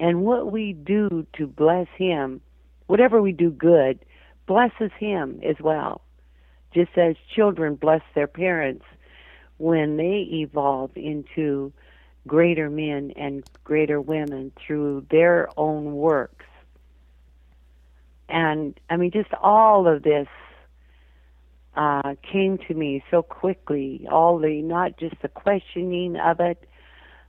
and 0.00 0.22
what 0.22 0.50
we 0.50 0.72
do 0.72 1.26
to 1.34 1.46
bless 1.46 1.86
Him, 1.98 2.40
whatever 2.86 3.20
we 3.20 3.32
do 3.32 3.50
good, 3.50 3.98
blesses 4.46 4.90
Him 4.98 5.40
as 5.42 5.56
well. 5.60 6.00
Just 6.72 6.96
as 6.96 7.16
children 7.34 7.74
bless 7.74 8.02
their 8.14 8.26
parents 8.26 8.86
when 9.58 9.98
they 9.98 10.26
evolve 10.32 10.92
into 10.96 11.72
greater 12.26 12.70
men 12.70 13.12
and 13.16 13.44
greater 13.64 14.00
women 14.00 14.50
through 14.56 15.06
their 15.10 15.48
own 15.58 15.94
works. 15.94 16.43
And 18.28 18.78
I 18.90 18.96
mean, 18.96 19.10
just 19.10 19.32
all 19.42 19.86
of 19.86 20.02
this 20.02 20.28
uh, 21.76 22.14
came 22.30 22.58
to 22.68 22.74
me 22.74 23.02
so 23.10 23.22
quickly. 23.22 24.06
All 24.10 24.38
the, 24.38 24.62
not 24.62 24.96
just 24.98 25.16
the 25.22 25.28
questioning 25.28 26.16
of 26.16 26.40
it, 26.40 26.68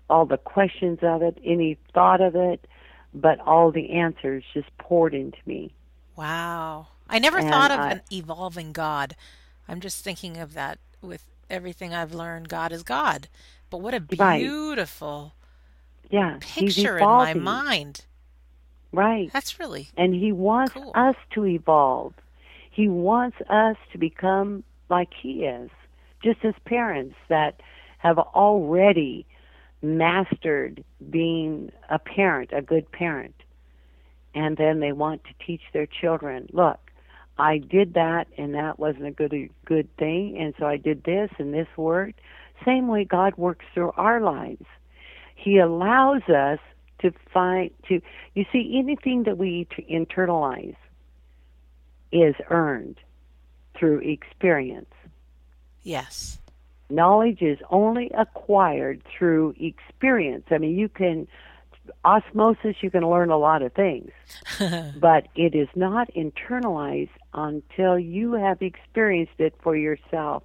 all 0.10 0.26
the 0.26 0.38
questions 0.38 1.00
of 1.02 1.22
it, 1.22 1.38
any 1.44 1.78
thought 1.94 2.22
of 2.22 2.36
it, 2.36 2.66
but 3.14 3.40
all 3.40 3.72
the 3.72 3.92
answers 3.92 4.44
just 4.54 4.76
poured 4.78 5.14
into 5.14 5.38
me. 5.46 5.74
Wow. 6.16 6.88
I 7.10 7.20
never 7.20 7.40
and 7.40 7.50
thought 7.50 7.72
of 7.72 7.80
I, 7.80 7.92
an 7.92 8.02
evolving 8.12 8.72
God. 8.72 9.16
I'm 9.68 9.80
just 9.80 10.04
thinking 10.04 10.38
of 10.38 10.54
that 10.54 10.80
with 11.02 11.24
everything 11.50 11.94
I've 11.94 12.14
learned. 12.14 12.50
God 12.50 12.72
is 12.72 12.84
God. 12.84 13.28
But 13.70 13.82
what 13.82 13.94
a 13.94 14.00
beautiful 14.00 15.34
right. 16.12 16.12
yeah, 16.12 16.38
picture 16.40 16.98
in 16.98 17.06
my 17.06 17.34
mind. 17.34 18.06
Right. 18.96 19.32
That's 19.34 19.60
really 19.60 19.90
And 19.98 20.14
he 20.14 20.32
wants 20.32 20.74
cool. 20.74 20.92
us 20.96 21.16
to 21.34 21.46
evolve. 21.46 22.14
He 22.72 22.88
wants 22.88 23.38
us 23.50 23.78
to 23.92 23.98
become 23.98 24.64
like 24.90 25.10
he 25.22 25.46
is. 25.46 25.70
Just 26.24 26.44
as 26.44 26.54
parents 26.66 27.16
that 27.30 27.62
have 28.00 28.18
already 28.18 29.26
mastered 29.82 30.84
being 31.10 31.72
a 31.90 32.00
parent, 32.00 32.52
a 32.54 32.62
good 32.62 32.92
parent. 32.92 33.36
And 34.34 34.58
then 34.58 34.80
they 34.80 34.92
want 34.92 35.24
to 35.26 35.46
teach 35.46 35.62
their 35.74 35.86
children, 35.86 36.48
look, 36.52 36.80
I 37.38 37.58
did 37.58 37.94
that 37.96 38.28
and 38.38 38.56
that 38.56 38.80
wasn't 38.80 39.08
a 39.08 39.12
good 39.12 39.34
good 39.66 39.90
thing 39.98 40.38
and 40.40 40.54
so 40.58 40.66
I 40.66 40.78
did 40.78 41.04
this 41.04 41.30
and 41.38 41.54
this 41.54 41.68
worked. 41.76 42.20
Same 42.64 42.88
way 42.88 43.04
God 43.04 43.36
works 43.36 43.66
through 43.74 43.92
our 43.98 44.22
lives. 44.22 44.66
He 45.36 45.58
allows 45.58 46.22
us 46.30 46.60
to 47.06 47.20
find 47.34 47.72
to 47.88 48.02
you 48.34 48.46
see 48.52 48.76
anything 48.78 49.24
that 49.24 49.38
we 49.38 49.68
internalize 49.90 50.76
is 52.12 52.36
earned 52.50 52.98
through 53.78 54.00
experience. 54.00 54.94
Yes. 55.84 56.40
Knowledge 56.90 57.42
is 57.42 57.60
only 57.70 58.12
acquired 58.18 59.02
through 59.06 59.56
experience. 59.60 60.46
I 60.52 60.58
mean, 60.58 60.78
you 60.78 60.90
can 60.90 61.28
osmosis 62.04 62.76
you 62.82 62.90
can 62.90 63.08
learn 63.08 63.30
a 63.30 63.38
lot 63.38 63.62
of 63.62 63.72
things 63.74 64.10
but 65.00 65.28
it 65.36 65.54
is 65.54 65.68
not 65.76 66.12
internalized 66.16 67.10
until 67.36 68.00
you 68.00 68.34
have 68.34 68.60
experienced 68.64 69.40
it 69.40 69.54
for 69.62 69.76
yourself 69.76 70.42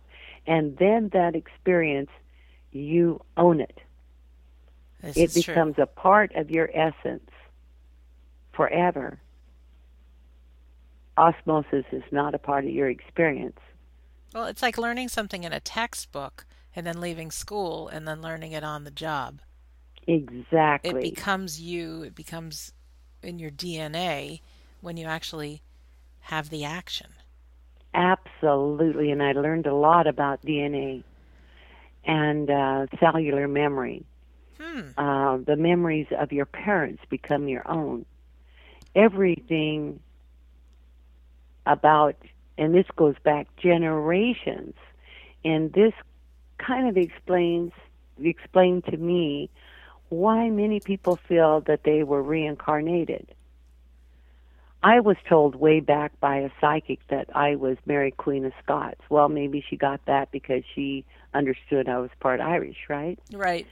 and 0.46 0.76
then 0.76 1.08
that 1.14 1.34
experience 1.34 2.10
you 2.72 3.18
own 3.38 3.58
it 3.58 3.78
this 5.02 5.16
it 5.16 5.34
becomes 5.34 5.74
true. 5.76 5.84
a 5.84 5.86
part 5.86 6.34
of 6.34 6.50
your 6.50 6.70
essence 6.74 7.30
forever 8.52 9.18
osmosis 11.16 11.84
is 11.92 12.02
not 12.10 12.34
a 12.34 12.38
part 12.38 12.64
of 12.64 12.70
your 12.70 12.88
experience 12.88 13.58
well 14.34 14.46
it's 14.46 14.62
like 14.62 14.78
learning 14.78 15.08
something 15.08 15.44
in 15.44 15.52
a 15.52 15.60
textbook 15.60 16.46
and 16.74 16.86
then 16.86 17.00
leaving 17.00 17.30
school 17.30 17.88
and 17.88 18.06
then 18.06 18.22
learning 18.22 18.52
it 18.52 18.64
on 18.64 18.84
the 18.84 18.90
job 18.90 19.40
Exactly. 20.06 20.90
It 20.90 21.00
becomes 21.00 21.60
you, 21.60 22.02
it 22.02 22.14
becomes 22.14 22.72
in 23.22 23.38
your 23.38 23.50
DNA 23.50 24.40
when 24.80 24.96
you 24.96 25.06
actually 25.06 25.62
have 26.20 26.50
the 26.50 26.64
action. 26.64 27.08
Absolutely. 27.92 29.10
And 29.10 29.22
I 29.22 29.32
learned 29.32 29.66
a 29.66 29.74
lot 29.74 30.06
about 30.06 30.44
DNA 30.44 31.02
and 32.04 32.50
uh, 32.50 32.86
cellular 32.98 33.46
memory. 33.46 34.04
Hmm. 34.60 34.90
Uh, 34.98 35.38
the 35.38 35.56
memories 35.56 36.06
of 36.18 36.32
your 36.32 36.46
parents 36.46 37.02
become 37.08 37.48
your 37.48 37.68
own. 37.70 38.04
Everything 38.94 40.00
about, 41.66 42.16
and 42.58 42.74
this 42.74 42.86
goes 42.96 43.14
back 43.22 43.46
generations, 43.56 44.74
and 45.44 45.72
this 45.72 45.94
kind 46.58 46.88
of 46.88 46.96
explains 46.96 47.72
explained 48.22 48.84
to 48.84 48.96
me 48.98 49.48
why 50.10 50.50
many 50.50 50.80
people 50.80 51.18
feel 51.28 51.60
that 51.62 51.84
they 51.84 52.02
were 52.02 52.22
reincarnated. 52.22 53.26
I 54.82 55.00
was 55.00 55.16
told 55.28 55.54
way 55.54 55.80
back 55.80 56.18
by 56.20 56.38
a 56.38 56.50
psychic 56.60 57.06
that 57.08 57.28
I 57.34 57.54
was 57.56 57.76
Mary 57.86 58.10
Queen 58.10 58.44
of 58.44 58.52
Scots. 58.62 59.00
Well, 59.10 59.28
maybe 59.28 59.64
she 59.68 59.76
got 59.76 60.04
that 60.06 60.30
because 60.32 60.64
she 60.74 61.04
understood 61.34 61.88
I 61.88 61.98
was 61.98 62.10
part 62.18 62.40
Irish, 62.40 62.88
right? 62.88 63.18
Right. 63.30 63.66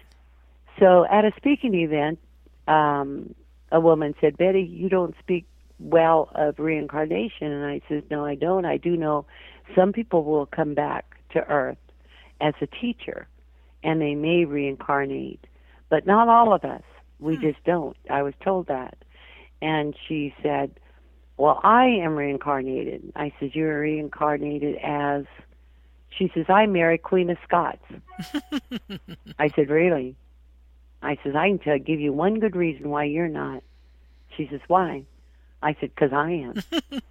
So 0.79 1.07
at 1.11 1.25
a 1.25 1.33
speaking 1.37 1.75
event, 1.75 2.19
um, 2.67 3.35
a 3.73 3.81
woman 3.81 4.15
said, 4.21 4.37
Betty, 4.37 4.63
you 4.63 4.89
don't 4.89 5.15
speak 5.19 5.47
well 5.79 6.31
of 6.35 6.59
reincarnation. 6.59 7.53
And 7.53 7.65
I 7.65 7.81
said, 7.89 8.05
No, 8.11 8.25
I 8.25 8.35
don't. 8.35 8.65
I 8.65 8.77
do 8.77 8.97
know 8.97 9.27
some 9.75 9.93
people 9.93 10.25
will 10.25 10.47
come 10.47 10.75
back 10.75 11.17
to 11.33 11.41
Earth 11.49 11.79
as 12.41 12.55
a 12.61 12.67
teacher 12.67 13.27
and 13.83 14.01
they 14.01 14.15
may 14.15 14.45
reincarnate 14.45 15.45
but 15.89 16.07
not 16.07 16.29
all 16.29 16.53
of 16.53 16.65
us. 16.65 16.83
We 17.19 17.37
hmm. 17.37 17.43
just 17.43 17.63
don't. 17.65 17.97
I 18.11 18.23
was 18.23 18.35
told 18.43 18.67
that. 18.69 18.97
And 19.61 19.95
she 20.07 20.35
said, 20.43 20.79
Well, 21.37 21.61
I 21.65 21.87
am 21.87 22.15
reincarnated. 22.15 23.13
I 23.17 23.33
said, 23.41 23.51
You're 23.55 23.81
reincarnated 23.81 24.77
as 24.83 25.25
She 26.11 26.31
says, 26.35 26.47
I'm 26.49 26.73
Mary, 26.73 26.99
Queen 26.99 27.31
of 27.31 27.39
Scots. 27.45 27.85
I 29.39 29.49
said, 29.49 29.71
Really? 29.71 30.17
I 31.03 31.17
says, 31.23 31.35
I 31.37 31.49
can 31.49 31.59
tell, 31.59 31.79
give 31.79 32.01
you 32.01 32.13
one 32.13 32.41
good 32.41 32.57
reason 32.57 32.91
why 32.91 33.05
you're 33.05 33.29
not. 33.29 33.63
She 34.37 34.49
says, 34.51 34.61
Why? 34.67 35.05
I 35.63 35.77
said, 35.81 35.91
Because 35.95 36.13
I 36.13 36.31
am. 36.31 36.63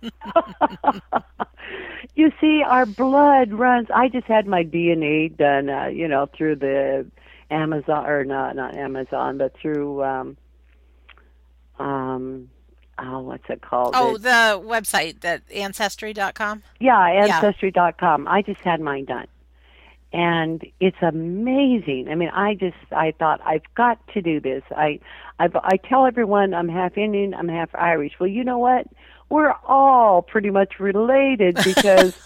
you 2.15 2.31
see, 2.39 2.63
our 2.65 2.85
blood 2.85 3.53
runs. 3.53 3.87
I 3.93 4.09
just 4.09 4.27
had 4.27 4.47
my 4.47 4.63
DNA 4.63 5.35
done, 5.35 5.69
uh, 5.69 5.87
you 5.87 6.07
know, 6.07 6.27
through 6.37 6.57
the 6.57 7.05
Amazon, 7.49 8.05
or 8.05 8.23
not, 8.23 8.55
not 8.55 8.75
Amazon, 8.75 9.37
but 9.37 9.55
through, 9.61 10.03
um, 10.03 10.37
um, 11.79 12.49
oh, 12.97 13.19
what's 13.21 13.49
it 13.49 13.61
called? 13.61 13.93
Oh, 13.95 14.15
It- 14.15 14.23
the 14.23 14.61
website 14.63 15.21
that 15.21 15.43
ancestry.com. 15.53 16.63
yeah, 16.79 16.99
ancestry.com. 16.99 18.27
I 18.27 18.41
just 18.41 18.61
had 18.61 18.81
mine 18.81 19.05
done. 19.05 19.27
And 20.13 20.65
it's 20.79 20.97
amazing. 21.01 22.07
I 22.09 22.15
mean, 22.15 22.29
I 22.29 22.53
just 22.53 22.77
I 22.91 23.11
thought 23.19 23.41
I've 23.45 23.65
got 23.75 23.99
to 24.13 24.21
do 24.21 24.39
this. 24.39 24.63
I 24.71 24.99
I 25.39 25.49
I 25.63 25.77
tell 25.77 26.05
everyone 26.05 26.53
I'm 26.53 26.69
half 26.69 26.97
Indian, 26.97 27.33
I'm 27.33 27.49
half 27.49 27.69
Irish. 27.75 28.13
Well, 28.19 28.29
you 28.29 28.43
know 28.43 28.57
what? 28.57 28.87
We're 29.29 29.53
all 29.65 30.21
pretty 30.21 30.49
much 30.49 30.79
related 30.79 31.55
because 31.63 32.17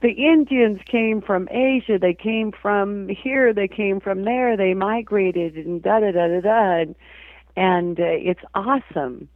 the 0.00 0.10
Indians 0.10 0.80
came 0.86 1.20
from 1.20 1.48
Asia, 1.50 1.98
they 1.98 2.14
came 2.14 2.52
from 2.52 3.08
here, 3.08 3.52
they 3.52 3.68
came 3.68 3.98
from 4.00 4.24
there, 4.24 4.56
they 4.56 4.74
migrated 4.74 5.56
and 5.56 5.82
da 5.82 5.98
da 5.98 6.12
da 6.12 6.28
da 6.28 6.40
da 6.40 6.80
and, 6.80 6.94
and 7.56 7.98
uh, 7.98 8.04
it's 8.04 8.40
awesome. 8.54 9.28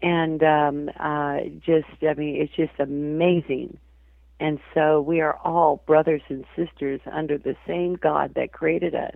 And 0.00 0.42
um 0.42 0.90
uh 0.98 1.40
just 1.64 1.88
I 2.08 2.14
mean 2.14 2.40
it's 2.40 2.54
just 2.54 2.78
amazing. 2.78 3.78
And 4.42 4.58
so 4.74 5.00
we 5.00 5.20
are 5.20 5.38
all 5.44 5.84
brothers 5.86 6.22
and 6.28 6.44
sisters 6.56 7.00
under 7.12 7.38
the 7.38 7.54
same 7.64 7.94
God 7.94 8.34
that 8.34 8.50
created 8.50 8.92
us. 8.92 9.14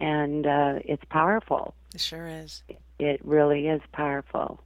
And 0.00 0.46
uh 0.46 0.80
it's 0.84 1.02
powerful. 1.08 1.74
It 1.94 2.00
sure 2.02 2.26
is. 2.26 2.62
It 2.98 3.24
really 3.24 3.68
is 3.68 3.80
powerful. 3.90 4.60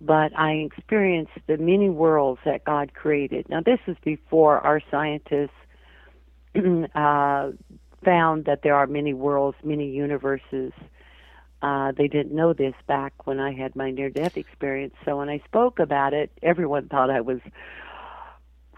But 0.00 0.36
I 0.36 0.54
experienced 0.54 1.30
the 1.46 1.56
many 1.56 1.88
worlds 1.88 2.40
that 2.44 2.64
God 2.64 2.94
created. 2.94 3.48
Now, 3.48 3.60
this 3.60 3.78
is 3.86 3.96
before 4.02 4.58
our 4.58 4.80
scientists 4.90 5.60
uh, 6.56 7.52
found 8.04 8.44
that 8.46 8.62
there 8.64 8.74
are 8.74 8.88
many 8.88 9.14
worlds, 9.14 9.56
many 9.62 9.88
universes. 9.88 10.72
Uh, 11.62 11.92
they 11.92 12.08
didn't 12.08 12.34
know 12.34 12.52
this 12.52 12.74
back 12.88 13.12
when 13.24 13.38
I 13.38 13.52
had 13.52 13.76
my 13.76 13.92
near 13.92 14.10
death 14.10 14.36
experience. 14.36 14.94
So 15.04 15.18
when 15.18 15.28
I 15.28 15.38
spoke 15.46 15.78
about 15.78 16.12
it, 16.12 16.32
everyone 16.42 16.88
thought 16.88 17.08
I 17.08 17.20
was 17.20 17.40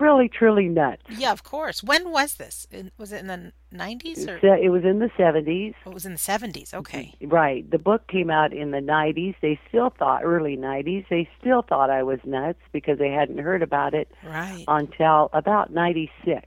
really, 0.01 0.29
truly 0.29 0.69
nuts. 0.69 1.03
Yeah, 1.09 1.33
of 1.33 1.43
course. 1.43 1.83
When 1.83 2.11
was 2.11 2.35
this? 2.35 2.67
Was 2.99 3.13
it 3.13 3.21
in 3.21 3.27
the 3.27 3.53
90s 3.75 4.29
or 4.29 4.55
it 4.57 4.71
was 4.71 4.85
in 4.85 4.99
the 4.99 5.11
70s. 5.19 5.75
it 5.85 5.93
was 5.93 6.07
in 6.07 6.13
the 6.13 6.19
70s? 6.19 6.73
Okay. 6.75 7.15
Right. 7.23 7.69
The 7.71 7.79
book 7.79 8.07
came 8.09 8.31
out 8.31 8.53
in 8.53 8.71
the 8.71 8.79
90s. 8.81 9.35
They 9.41 9.59
still 9.69 9.91
thought, 9.91 10.23
early 10.25 10.57
90s, 10.57 11.07
they 11.09 11.29
still 11.41 11.63
thought 11.63 11.91
I 11.91 12.03
was 12.03 12.19
nuts 12.25 12.61
because 12.73 12.99
they 12.99 13.11
hadn't 13.11 13.39
heard 13.39 13.63
about 13.63 13.95
it 13.95 14.11
Right. 14.25 14.65
until 14.69 15.31
about 15.33 15.73
96. 15.73 16.47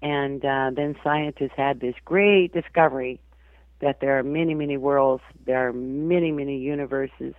And 0.00 0.44
uh, 0.44 0.70
then 0.74 0.96
scientists 1.02 1.56
had 1.56 1.80
this 1.80 1.94
great 2.04 2.52
discovery 2.52 3.20
that 3.80 4.00
there 4.00 4.18
are 4.18 4.22
many, 4.22 4.54
many 4.54 4.76
worlds, 4.76 5.22
there 5.46 5.68
are 5.68 5.72
many, 5.72 6.32
many 6.32 6.58
universes. 6.58 7.34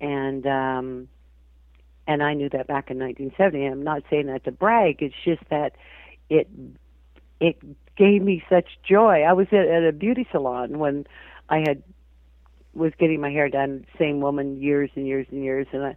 And 0.00 0.46
um, 0.46 1.08
and 2.06 2.22
I 2.22 2.34
knew 2.34 2.48
that 2.50 2.66
back 2.66 2.90
in 2.90 2.98
1970. 2.98 3.66
I'm 3.66 3.82
not 3.82 4.02
saying 4.10 4.26
that 4.26 4.44
to 4.44 4.52
brag. 4.52 5.02
It's 5.02 5.14
just 5.24 5.42
that 5.50 5.72
it 6.28 6.48
it 7.40 7.58
gave 7.96 8.22
me 8.22 8.42
such 8.48 8.66
joy. 8.88 9.22
I 9.22 9.32
was 9.32 9.46
at, 9.52 9.66
at 9.66 9.84
a 9.84 9.92
beauty 9.92 10.26
salon 10.30 10.78
when 10.78 11.06
I 11.48 11.58
had 11.58 11.82
was 12.74 12.92
getting 12.98 13.20
my 13.20 13.30
hair 13.30 13.48
done. 13.48 13.86
Same 13.98 14.20
woman, 14.20 14.60
years 14.60 14.90
and 14.94 15.06
years 15.06 15.26
and 15.30 15.42
years, 15.44 15.66
and 15.72 15.84
I, 15.84 15.96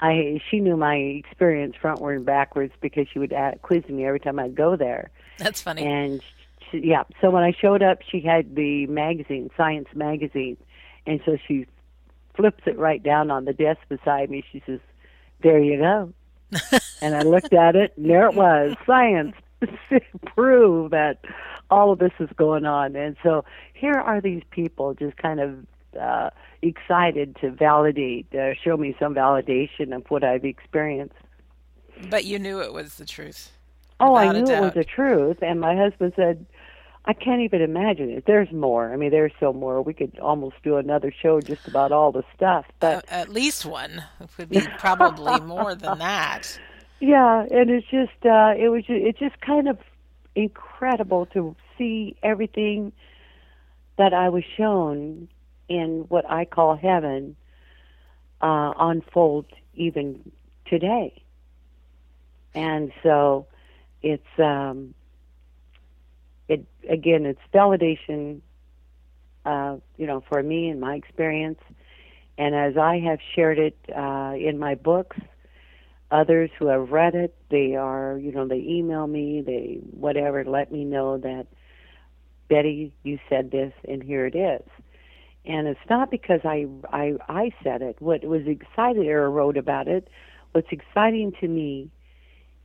I 0.00 0.40
she 0.50 0.60
knew 0.60 0.76
my 0.76 0.96
experience 0.96 1.74
frontward 1.82 2.16
and 2.16 2.26
backwards 2.26 2.72
because 2.80 3.06
she 3.12 3.18
would 3.18 3.32
uh, 3.32 3.52
quiz 3.62 3.86
me 3.88 4.06
every 4.06 4.20
time 4.20 4.38
I'd 4.38 4.54
go 4.54 4.76
there. 4.76 5.10
That's 5.38 5.60
funny. 5.60 5.82
And 5.84 6.22
she, 6.70 6.78
yeah, 6.84 7.04
so 7.20 7.30
when 7.30 7.42
I 7.42 7.52
showed 7.52 7.82
up, 7.82 7.98
she 8.08 8.20
had 8.20 8.54
the 8.54 8.86
magazine, 8.86 9.50
Science 9.56 9.88
magazine, 9.94 10.56
and 11.06 11.20
so 11.26 11.36
she 11.46 11.66
flips 12.34 12.62
it 12.66 12.78
right 12.78 13.02
down 13.02 13.30
on 13.30 13.44
the 13.44 13.52
desk 13.52 13.80
beside 13.88 14.30
me. 14.30 14.44
She 14.52 14.62
says, 14.64 14.80
"There 15.42 15.58
you 15.58 15.78
go." 15.78 16.12
and 17.00 17.14
I 17.14 17.22
looked 17.22 17.52
at 17.52 17.76
it, 17.76 17.94
and 17.96 18.08
there 18.08 18.26
it 18.26 18.34
was, 18.34 18.76
Science 18.86 19.34
prove 20.34 20.90
that 20.90 21.18
all 21.70 21.92
of 21.92 21.98
this 21.98 22.12
is 22.20 22.28
going 22.36 22.64
on. 22.64 22.96
And 22.96 23.16
so 23.22 23.44
here 23.74 23.94
are 23.94 24.20
these 24.20 24.42
people 24.50 24.94
just 24.94 25.16
kind 25.16 25.40
of 25.40 25.66
uh, 26.00 26.30
excited 26.60 27.36
to 27.40 27.50
validate, 27.50 28.32
uh, 28.34 28.54
show 28.54 28.76
me 28.76 28.94
some 28.98 29.14
validation 29.14 29.94
of 29.94 30.04
what 30.10 30.24
I've 30.24 30.44
experienced. 30.44 31.14
But 32.10 32.24
you 32.24 32.38
knew 32.38 32.60
it 32.60 32.72
was 32.72 32.96
the 32.96 33.04
truth. 33.04 33.52
Oh, 34.00 34.16
I 34.16 34.32
knew 34.32 34.44
it 34.44 34.60
was 34.60 34.74
the 34.74 34.84
truth. 34.84 35.38
And 35.42 35.60
my 35.60 35.76
husband 35.76 36.12
said, 36.16 36.44
I 37.04 37.12
can't 37.14 37.40
even 37.40 37.62
imagine 37.62 38.10
it. 38.10 38.24
There's 38.26 38.52
more. 38.52 38.92
I 38.92 38.96
mean, 38.96 39.10
there's 39.10 39.32
so 39.40 39.52
more. 39.52 39.82
We 39.82 39.92
could 39.92 40.18
almost 40.20 40.56
do 40.62 40.76
another 40.76 41.12
show 41.12 41.40
just 41.40 41.66
about 41.66 41.90
all 41.90 42.12
the 42.12 42.22
stuff. 42.36 42.64
But 42.78 42.98
Uh, 42.98 43.00
at 43.10 43.28
least 43.28 43.66
one. 43.66 44.04
It 44.20 44.30
would 44.38 44.48
be 44.48 44.60
probably 44.78 45.40
more 45.40 45.74
than 45.74 45.98
that. 45.98 46.58
yeah, 47.00 47.44
and 47.50 47.70
it's 47.70 47.86
just, 47.88 48.24
uh, 48.24 48.54
it 48.56 48.68
was, 48.68 48.84
it's 48.88 49.18
just 49.18 49.40
kind 49.40 49.68
of 49.68 49.78
incredible 50.36 51.26
to 51.26 51.56
see 51.76 52.16
everything 52.22 52.92
that 53.96 54.14
I 54.14 54.28
was 54.28 54.44
shown 54.56 55.28
in 55.68 56.06
what 56.08 56.28
I 56.30 56.44
call 56.44 56.76
heaven 56.76 57.36
uh, 58.40 58.72
unfold 58.78 59.46
even 59.74 60.30
today. 60.66 61.22
And 62.54 62.92
so 63.02 63.46
it's 64.02 64.26
um 64.38 64.94
it 66.48 66.64
again 66.88 67.26
it's 67.26 67.40
validation 67.52 68.40
uh 69.44 69.76
you 69.96 70.06
know 70.06 70.22
for 70.28 70.42
me 70.42 70.68
and 70.68 70.80
my 70.80 70.94
experience. 70.94 71.60
And 72.38 72.54
as 72.54 72.76
I 72.76 72.98
have 73.00 73.18
shared 73.34 73.58
it 73.58 73.76
uh 73.94 74.34
in 74.36 74.58
my 74.58 74.74
books 74.74 75.16
others 76.10 76.50
who 76.58 76.66
have 76.66 76.90
read 76.90 77.14
it 77.14 77.34
they 77.50 77.74
are 77.74 78.18
you 78.18 78.32
know 78.32 78.46
they 78.46 78.56
email 78.56 79.06
me 79.06 79.42
they 79.44 79.78
whatever 79.92 80.44
let 80.44 80.70
me 80.70 80.84
know 80.84 81.18
that 81.18 81.46
Betty 82.48 82.92
you 83.02 83.18
said 83.28 83.50
this 83.50 83.72
and 83.88 84.02
here 84.02 84.26
it 84.26 84.34
is. 84.34 84.68
And 85.44 85.66
it's 85.66 85.80
not 85.90 86.10
because 86.10 86.40
I 86.44 86.66
I 86.92 87.14
I 87.28 87.50
said 87.64 87.82
it. 87.82 87.96
What 88.00 88.24
was 88.24 88.46
excited 88.46 89.06
or 89.06 89.30
wrote 89.30 89.56
about 89.56 89.88
it 89.88 90.08
what's 90.52 90.68
exciting 90.70 91.32
to 91.40 91.48
me 91.48 91.90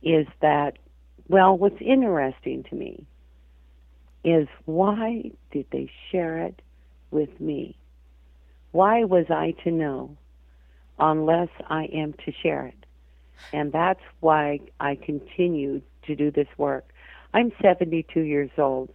is 0.02 0.26
that 0.40 0.78
well 1.28 1.56
what's 1.56 1.80
interesting 1.80 2.62
to 2.70 2.76
me 2.76 3.04
is 4.24 4.48
why 4.64 5.30
did 5.52 5.66
they 5.70 5.90
share 6.10 6.38
it 6.38 6.60
with 7.10 7.40
me 7.40 7.76
why 8.72 9.04
was 9.04 9.26
I 9.30 9.52
to 9.64 9.70
know 9.70 10.16
unless 10.98 11.48
I 11.68 11.84
am 11.84 12.12
to 12.24 12.32
share 12.42 12.66
it 12.66 12.86
and 13.52 13.72
that's 13.72 14.02
why 14.20 14.60
I 14.80 14.96
continue 14.96 15.80
to 16.06 16.16
do 16.16 16.30
this 16.30 16.48
work 16.58 16.92
I'm 17.32 17.52
72 17.62 18.20
years 18.20 18.50
old 18.58 18.90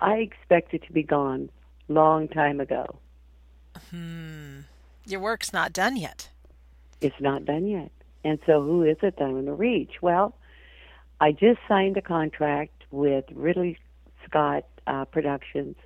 I 0.00 0.14
expected 0.14 0.82
to 0.84 0.92
be 0.92 1.02
gone 1.02 1.50
long 1.88 2.28
time 2.28 2.60
ago 2.60 2.98
Hmm. 3.90 4.60
Your 5.06 5.20
work's 5.20 5.52
not 5.52 5.72
done 5.72 5.96
yet. 5.96 6.28
it's 7.00 7.20
not 7.20 7.44
done 7.44 7.66
yet. 7.66 7.90
And 8.24 8.38
so 8.46 8.62
who 8.62 8.82
is 8.84 8.96
it 9.02 9.16
that 9.16 9.24
I'm 9.24 9.32
going 9.32 9.46
to 9.46 9.54
reach? 9.54 9.94
Well, 10.02 10.36
I 11.20 11.32
just 11.32 11.58
signed 11.66 11.96
a 11.96 12.02
contract 12.02 12.84
with 12.92 13.24
Ridley 13.34 13.78
Scott 14.32 14.64
uh, 14.86 15.04
Productions 15.04 15.76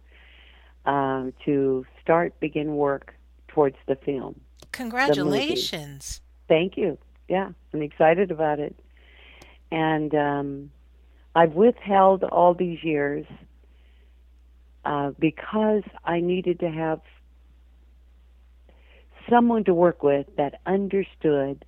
um, 0.85 1.33
to 1.45 1.85
start 2.01 2.39
begin 2.39 2.77
work 2.77 3.15
towards 3.49 3.77
the 3.87 3.97
film. 3.97 4.41
Congratulations. 4.73 6.21
Thank 6.49 6.77
you. 6.77 6.97
Yeah, 7.29 7.51
I'm 7.75 7.83
excited 7.83 8.31
about 8.31 8.61
it. 8.61 8.79
And 9.73 10.15
um, 10.15 10.71
I've 11.35 11.55
withheld 11.55 12.23
all 12.23 12.55
these 12.55 12.85
years 12.85 13.27
uh, 14.85 15.11
because 15.19 15.83
I 16.05 16.21
needed 16.21 16.61
to 16.61 16.71
have 16.71 17.01
someone 19.29 19.65
to 19.65 19.75
work 19.75 20.05
with 20.05 20.27
that 20.37 20.61
understood 20.67 21.65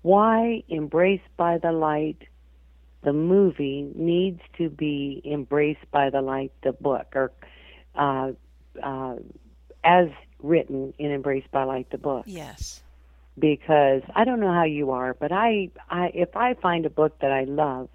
why 0.00 0.62
Embraced 0.70 1.36
by 1.36 1.58
the 1.58 1.72
Light, 1.72 2.22
the 3.02 3.12
movie, 3.12 3.90
needs 3.94 4.40
to 4.58 4.68
be 4.68 5.22
Embraced 5.24 5.90
by 5.90 6.10
the 6.10 6.20
Light, 6.22 6.52
the 6.62 6.72
book, 6.72 7.06
or 7.14 7.32
uh, 7.94 8.32
uh, 8.82 9.16
as 9.84 10.08
written 10.42 10.92
in 10.98 11.10
Embraced 11.12 11.50
by 11.50 11.64
Light, 11.64 11.88
the 11.90 11.98
book 11.98 12.24
Yes. 12.26 12.82
because 13.38 14.02
I 14.14 14.24
don't 14.24 14.40
know 14.40 14.52
how 14.52 14.64
you 14.64 14.90
are, 14.90 15.14
but 15.14 15.32
I, 15.32 15.70
I 15.88 16.10
if 16.14 16.36
I 16.36 16.54
find 16.54 16.84
a 16.86 16.90
book 16.90 17.18
that 17.20 17.30
I 17.32 17.44
love 17.44 17.88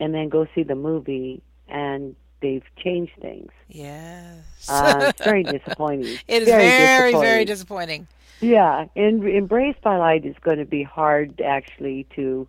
and 0.00 0.12
then 0.14 0.28
go 0.28 0.46
see 0.54 0.62
the 0.62 0.74
movie 0.74 1.42
and 1.68 2.14
they've 2.42 2.64
changed 2.76 3.12
things. 3.20 3.50
Yes. 3.68 4.68
Uh, 4.68 5.06
it's 5.08 5.24
very 5.24 5.42
disappointing. 5.44 6.18
It 6.28 6.42
is 6.42 6.48
very, 6.48 6.62
very, 6.62 7.10
disappointing. 7.12 7.20
very 7.20 7.44
disappointing. 7.44 8.06
Yeah, 8.40 8.86
and 8.94 9.24
Embraced 9.26 9.80
by 9.80 9.96
Light 9.96 10.26
is 10.26 10.36
going 10.42 10.58
to 10.58 10.64
be 10.66 10.82
hard 10.82 11.40
actually 11.40 12.06
to, 12.16 12.46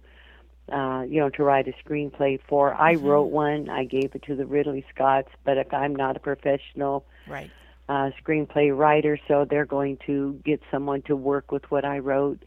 uh, 0.71 1.03
you 1.07 1.19
know, 1.19 1.29
to 1.29 1.43
write 1.43 1.67
a 1.67 1.73
screenplay 1.87 2.39
for. 2.47 2.73
I 2.73 2.95
Mm-hmm. 2.95 3.05
wrote 3.05 3.29
one. 3.31 3.69
I 3.69 3.83
gave 3.85 4.15
it 4.15 4.23
to 4.23 4.35
the 4.35 4.45
Ridley 4.45 4.85
Scotts, 4.93 5.29
but 5.43 5.73
I'm 5.73 5.95
not 5.95 6.17
a 6.17 6.19
professional 6.19 7.05
Right. 7.27 7.51
uh, 7.87 8.09
screenplay 8.23 8.75
writer, 8.75 9.19
so 9.27 9.45
they're 9.45 9.65
going 9.65 9.97
to 10.07 10.39
get 10.43 10.61
someone 10.71 11.01
to 11.03 11.15
work 11.15 11.51
with 11.51 11.69
what 11.69 11.85
I 11.85 11.99
wrote 11.99 12.43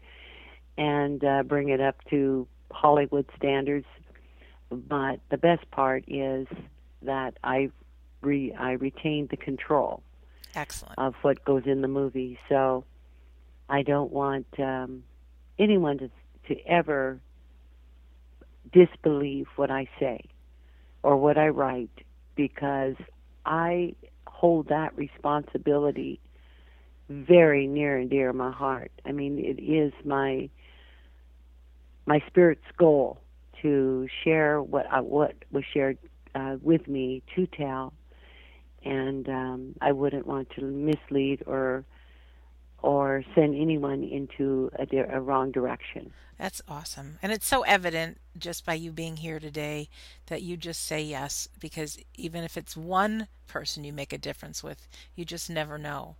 and 0.77 1.23
uh, 1.23 1.43
bring 1.43 1.69
it 1.69 1.79
up 1.81 1.95
to 2.09 2.47
Hollywood 2.71 3.25
standards. 3.37 3.87
But 4.69 5.19
the 5.29 5.37
best 5.37 5.69
part 5.71 6.03
is 6.07 6.47
that 7.01 7.37
I 7.43 7.71
re- 8.21 8.53
I 8.53 8.73
retained 8.73 9.29
the 9.29 9.37
control 9.37 10.03
Excellent. 10.55 10.95
of 10.97 11.15
what 11.21 11.43
goes 11.45 11.63
in 11.65 11.81
the 11.81 11.87
movie. 11.87 12.37
So 12.49 12.83
I 13.69 13.81
don't 13.81 14.11
want 14.11 14.45
um, 14.59 15.03
anyone 15.57 15.97
to 15.99 16.09
to 16.49 16.59
ever 16.67 17.19
disbelieve 18.71 19.47
what 19.55 19.71
I 19.71 19.87
say 19.99 20.21
or 21.03 21.17
what 21.17 21.37
I 21.37 21.47
write 21.49 21.91
because 22.35 22.95
I 23.45 23.95
hold 24.27 24.69
that 24.69 24.95
responsibility 24.97 26.19
very 27.09 27.67
near 27.67 27.97
and 27.97 28.09
dear 28.09 28.31
my 28.33 28.51
heart. 28.51 28.91
I 29.05 29.11
mean, 29.11 29.39
it 29.39 29.61
is 29.61 29.93
my 30.05 30.49
my 32.05 32.21
spirit's 32.27 32.65
goal 32.77 33.21
to 33.61 34.07
share 34.23 34.61
what 34.61 34.85
I, 34.91 35.01
what 35.01 35.35
was 35.51 35.63
shared 35.73 35.97
uh, 36.33 36.57
with 36.61 36.87
me 36.87 37.21
to 37.35 37.45
tell, 37.47 37.93
and 38.83 39.27
um, 39.27 39.75
I 39.81 39.91
wouldn't 39.91 40.25
want 40.25 40.49
to 40.51 40.61
mislead 40.61 41.43
or 41.45 41.85
or 42.81 43.23
send 43.35 43.55
anyone 43.55 44.03
into 44.03 44.71
a, 44.77 45.15
a 45.15 45.21
wrong 45.21 45.51
direction. 45.51 46.11
That's 46.37 46.61
awesome. 46.67 47.19
And 47.21 47.31
it's 47.31 47.45
so 47.45 47.63
evident 47.63 48.17
just 48.37 48.65
by 48.65 48.75
you 48.75 48.91
being 48.91 49.17
here 49.17 49.39
today 49.39 49.89
that 50.27 50.41
you 50.41 50.55
just 50.55 50.85
say 50.85 51.01
yes 51.01 51.49
because 51.59 51.97
even 52.15 52.43
if 52.43 52.55
it's 52.55 52.77
one 52.77 53.27
person 53.47 53.83
you 53.83 53.91
make 53.91 54.13
a 54.13 54.17
difference 54.17 54.63
with, 54.63 54.87
you 55.15 55.25
just 55.25 55.49
never 55.49 55.77
know. 55.77 56.15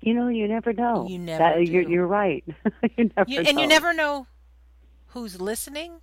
You 0.00 0.14
know, 0.14 0.26
you 0.26 0.48
never 0.48 0.72
know. 0.72 1.06
You 1.08 1.18
never 1.18 1.38
That- 1.44 1.56
uh, 1.58 1.60
You're, 1.60 1.88
you're 1.88 2.06
right. 2.06 2.44
you 2.96 3.10
never 3.16 3.30
You, 3.30 3.40
and 3.46 3.60
you 3.60 3.68
never 3.68 3.94
know 3.94 4.26
who's 5.08 5.40
listening 5.40 6.00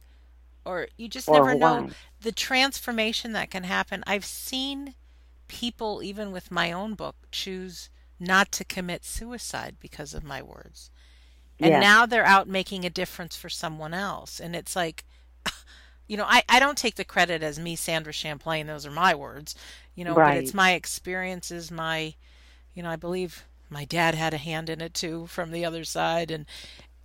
or 0.64 0.88
you 0.98 1.10
just 1.10 1.28
Or 1.28 1.34
never 1.34 1.56
know 1.56 1.90
the 2.22 2.32
transformation 2.32 3.34
that 3.34 3.50
can 3.52 3.64
happen. 3.64 4.04
I've 4.08 4.26
seen 4.26 4.94
people 5.50 6.02
even 6.04 6.32
with 6.32 6.52
my 6.52 6.72
own 6.72 6.94
book 6.94 7.16
choose 7.32 7.90
not 8.20 8.52
to 8.54 8.66
commit 8.66 9.06
suicide 9.06 9.78
because 9.80 10.14
of 10.14 10.24
my 10.24 10.42
words. 10.42 10.92
And 11.62 11.80
Yes. 11.80 11.80
now 11.80 12.06
they're 12.06 12.26
out 12.26 12.48
making 12.48 12.86
a 12.86 12.90
difference 12.90 13.36
for 13.38 13.50
someone 13.50 13.94
else. 13.94 14.40
And 14.40 14.56
it's 14.56 14.76
like 14.76 15.06
you 16.08 16.18
know, 16.18 16.26
I, 16.28 16.44
I 16.50 16.60
don't 16.60 16.78
take 16.78 16.96
the 16.96 17.06
credit 17.06 17.44
as 17.44 17.60
me, 17.60 17.76
Sandra 17.76 18.14
Champlain, 18.14 18.68
those 18.68 18.86
are 18.86 18.92
my 18.92 19.14
words. 19.16 19.56
You 19.96 20.06
know, 20.06 20.18
right. 20.18 20.20
but 20.20 20.38
it's 20.38 20.54
my 20.54 20.74
experiences, 20.74 21.72
my 21.72 22.16
you 22.74 22.84
know, 22.84 22.90
I 22.90 22.96
believe 22.98 23.46
my 23.70 23.86
dad 23.86 24.16
had 24.16 24.34
a 24.34 24.38
hand 24.38 24.70
in 24.70 24.82
it 24.82 24.94
too 24.94 25.28
from 25.28 25.52
the 25.52 25.66
other 25.66 25.84
side 25.84 26.32
and 26.32 26.46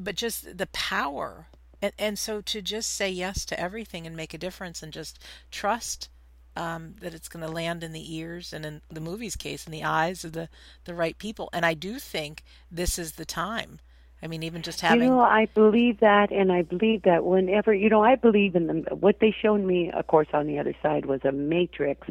but 0.01 0.17
just 0.17 0.57
the 0.59 0.67
power 0.69 1.49
and 1.83 1.93
and 1.99 2.19
so 2.19 2.41
to 2.43 2.63
just 2.63 2.91
say 2.91 3.11
yes 3.11 3.45
to 3.47 3.59
everything 3.61 4.07
and 4.07 4.17
make 4.17 4.35
a 4.35 4.39
difference 4.39 4.83
and 4.83 4.93
just 4.93 5.19
trust 5.51 6.09
um, 6.57 6.95
that 7.01 7.15
it's 7.15 7.29
going 7.29 7.45
to 7.45 7.51
land 7.51 7.83
in 7.83 7.93
the 7.93 8.15
ears 8.17 8.53
and 8.53 8.65
in 8.65 8.81
the 8.91 9.01
movie's 9.01 9.37
case 9.37 9.67
in 9.67 9.73
the 9.73 9.85
eyes 9.85 10.25
of 10.25 10.33
the 10.33 10.49
the 10.85 10.95
right 10.95 11.19
people 11.19 11.49
and 11.53 11.65
I 11.67 11.75
do 11.75 11.99
think 11.99 12.43
this 12.71 12.99
is 12.99 13.13
the 13.13 13.25
time 13.25 13.81
I 14.23 14.27
mean 14.27 14.43
even 14.43 14.63
just 14.63 14.81
having 14.81 15.09
You 15.09 15.11
know, 15.11 15.21
I 15.21 15.47
believe 15.55 16.01
that, 16.01 16.31
and 16.31 16.53
I 16.53 16.63
believe 16.63 17.03
that 17.03 17.25
whenever 17.25 17.75
you 17.75 17.89
know, 17.91 18.03
I 18.03 18.15
believe 18.17 18.55
in 18.55 18.67
them. 18.67 18.85
What 18.91 19.19
they 19.21 19.35
showed 19.43 19.61
me, 19.63 19.91
of 19.91 20.07
course, 20.07 20.29
on 20.33 20.47
the 20.47 20.59
other 20.59 20.75
side 20.83 21.07
was 21.07 21.21
a 21.25 21.33
matrix. 21.33 22.09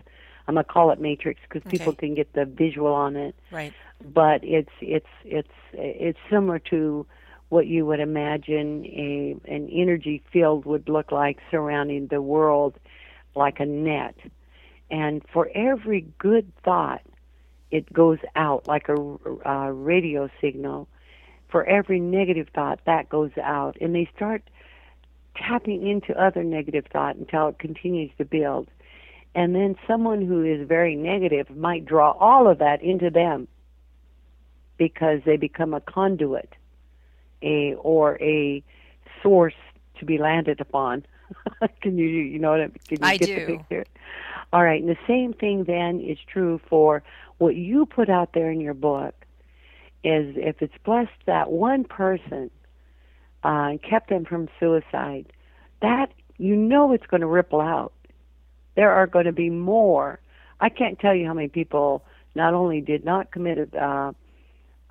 I'm 0.48 0.56
gonna 0.56 0.64
call 0.66 0.92
it 0.92 1.00
matrix 1.00 1.40
because 1.48 1.64
people 1.72 1.90
Okay. 1.94 2.08
can 2.08 2.16
get 2.16 2.34
the 2.34 2.46
visual 2.46 2.94
on 2.94 3.16
it. 3.16 3.36
right 3.52 3.74
But 4.04 4.44
it's 4.44 4.72
it's 4.82 5.08
it's 5.24 5.48
it's 5.74 6.20
similar 6.30 6.60
to 6.72 7.06
what 7.50 7.68
you 7.68 7.86
would 7.86 8.00
imagine 8.00 8.86
a 8.86 9.36
an 9.48 9.70
energy 9.70 10.22
field 10.32 10.66
would 10.66 10.90
look 10.90 11.12
like 11.12 11.38
surrounding 11.52 12.08
the 12.08 12.22
world, 12.22 12.76
like 13.36 13.60
a 13.60 13.66
net. 13.66 14.16
And 14.90 15.24
for 15.32 15.50
every 15.56 16.06
good 16.18 16.52
thought, 16.64 17.02
it 17.72 17.92
goes 17.92 18.20
out 18.36 18.68
like 18.68 18.90
a, 18.90 18.96
a 19.46 19.74
radio 19.74 20.30
signal. 20.40 20.88
For 21.50 21.64
every 21.66 22.00
negative 22.00 22.48
thought 22.54 22.80
that 22.86 23.10
goes 23.10 23.32
out. 23.42 23.78
And 23.80 23.94
they 23.94 24.10
start 24.16 24.44
tapping 25.36 25.88
into 25.88 26.20
other 26.20 26.44
negative 26.44 26.86
thought 26.92 27.16
until 27.16 27.50
it 27.50 27.60
continues 27.60 28.12
to 28.18 28.26
build. 28.26 28.70
And 29.36 29.56
then 29.56 29.76
someone 29.88 30.26
who 30.26 30.44
is 30.44 30.68
very 30.68 30.96
negative 30.96 31.50
might 31.56 31.86
draw 31.86 32.12
all 32.12 32.48
of 32.48 32.60
that 32.60 32.82
into 32.84 33.10
them 33.10 33.48
because 34.78 35.22
they 35.26 35.38
become 35.38 35.74
a 35.74 35.82
conduit 35.82 36.54
a 37.44 37.76
or 37.76 38.18
a 38.22 38.64
source 39.22 39.54
to 40.00 40.06
be 40.06 40.18
landed 40.18 40.60
upon 40.60 41.06
can 41.82 41.98
you 41.98 42.08
you 42.08 42.40
know 42.40 42.52
what 42.52 42.62
I, 42.62 42.68
can 42.88 42.98
you 43.02 43.08
I 43.08 43.18
get 43.18 43.26
do. 43.26 43.36
the 43.36 43.58
picture 43.58 43.86
all 44.52 44.64
right 44.64 44.82
and 44.82 44.90
the 44.90 44.98
same 45.08 45.34
thing 45.34 45.64
then 45.64 46.00
is 46.00 46.18
true 46.28 46.60
for 46.70 47.04
what 47.38 47.56
you 47.56 47.86
put 47.86 48.10
out 48.10 48.34
there 48.34 48.52
in 48.52 48.62
your 48.62 48.74
book 48.74 49.16
is 50.04 50.36
if 50.38 50.62
it's 50.62 50.74
blessed 50.84 51.12
that 51.26 51.52
one 51.52 51.84
person 51.86 52.52
uh, 53.44 53.72
and 53.72 53.82
kept 53.82 54.10
them 54.10 54.26
from 54.26 54.50
suicide, 54.60 55.26
that 55.82 56.08
you 56.38 56.56
know 56.56 56.92
it's 56.94 57.06
going 57.08 57.22
to 57.22 57.28
ripple 57.28 57.62
out. 57.62 57.94
There 58.76 58.92
are 58.92 59.08
going 59.08 59.26
to 59.26 59.32
be 59.32 59.50
more. 59.50 60.20
I 60.60 60.70
can't 60.70 61.00
tell 61.00 61.14
you 61.14 61.26
how 61.28 61.34
many 61.34 61.48
people 61.48 62.04
not 62.36 62.54
only 62.54 62.82
did 62.82 63.06
not 63.06 63.32
commit 63.32 63.74
uh, 63.76 64.12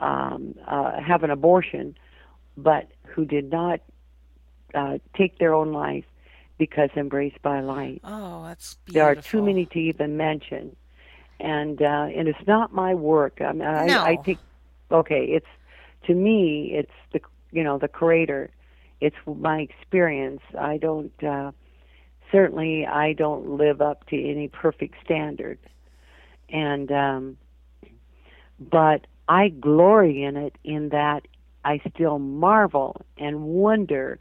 um, 0.00 0.54
uh, 0.66 1.00
have 1.00 1.24
an 1.24 1.30
abortion, 1.30 1.96
but 2.56 2.88
who 3.06 3.24
did 3.24 3.50
not 3.50 3.80
uh, 4.74 4.98
take 5.16 5.38
their 5.38 5.54
own 5.54 5.72
life 5.72 6.04
because 6.58 6.90
embraced 6.96 7.40
by 7.42 7.60
light. 7.60 8.00
oh 8.04 8.44
that's 8.44 8.76
There 8.86 9.04
are 9.04 9.14
too 9.14 9.42
many 9.42 9.66
to 9.66 9.78
even 9.78 10.16
mention, 10.16 10.76
and 11.40 11.80
uh, 11.80 12.08
and 12.14 12.28
it's 12.28 12.46
not 12.46 12.72
my 12.72 12.94
work. 12.94 13.40
I 13.40 13.52
mean, 13.52 13.62
I, 13.62 13.86
No. 13.86 14.02
I 14.02 14.16
think 14.16 14.38
okay, 14.90 15.24
it's 15.24 15.46
to 16.06 16.14
me, 16.14 16.72
it's 16.74 16.92
the 17.12 17.20
you 17.50 17.64
know 17.64 17.78
the 17.78 17.88
creator. 17.88 18.50
It's 19.00 19.16
my 19.26 19.60
experience. 19.60 20.42
I 20.58 20.76
don't 20.76 21.12
uh, 21.24 21.52
certainly 22.30 22.86
I 22.86 23.12
don't 23.12 23.56
live 23.56 23.80
up 23.80 24.06
to 24.06 24.16
any 24.16 24.48
perfect 24.48 24.94
standard, 25.04 25.58
and 26.48 26.90
um, 26.92 27.36
but 28.58 29.06
I 29.28 29.48
glory 29.48 30.22
in 30.22 30.36
it 30.36 30.56
in 30.64 30.90
that 30.90 31.26
I 31.64 31.80
still 31.94 32.18
marvel 32.18 33.00
and 33.18 33.42
wonder 33.42 34.18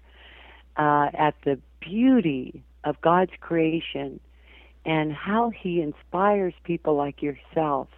uh, 0.77 1.09
at 1.13 1.35
the 1.43 1.59
beauty 1.81 2.63
of 2.83 2.99
God's 3.01 3.33
creation 3.39 4.19
and 4.85 5.13
how 5.13 5.49
He 5.49 5.81
inspires 5.81 6.53
people 6.63 6.95
like 6.95 7.21
yourself 7.21 7.89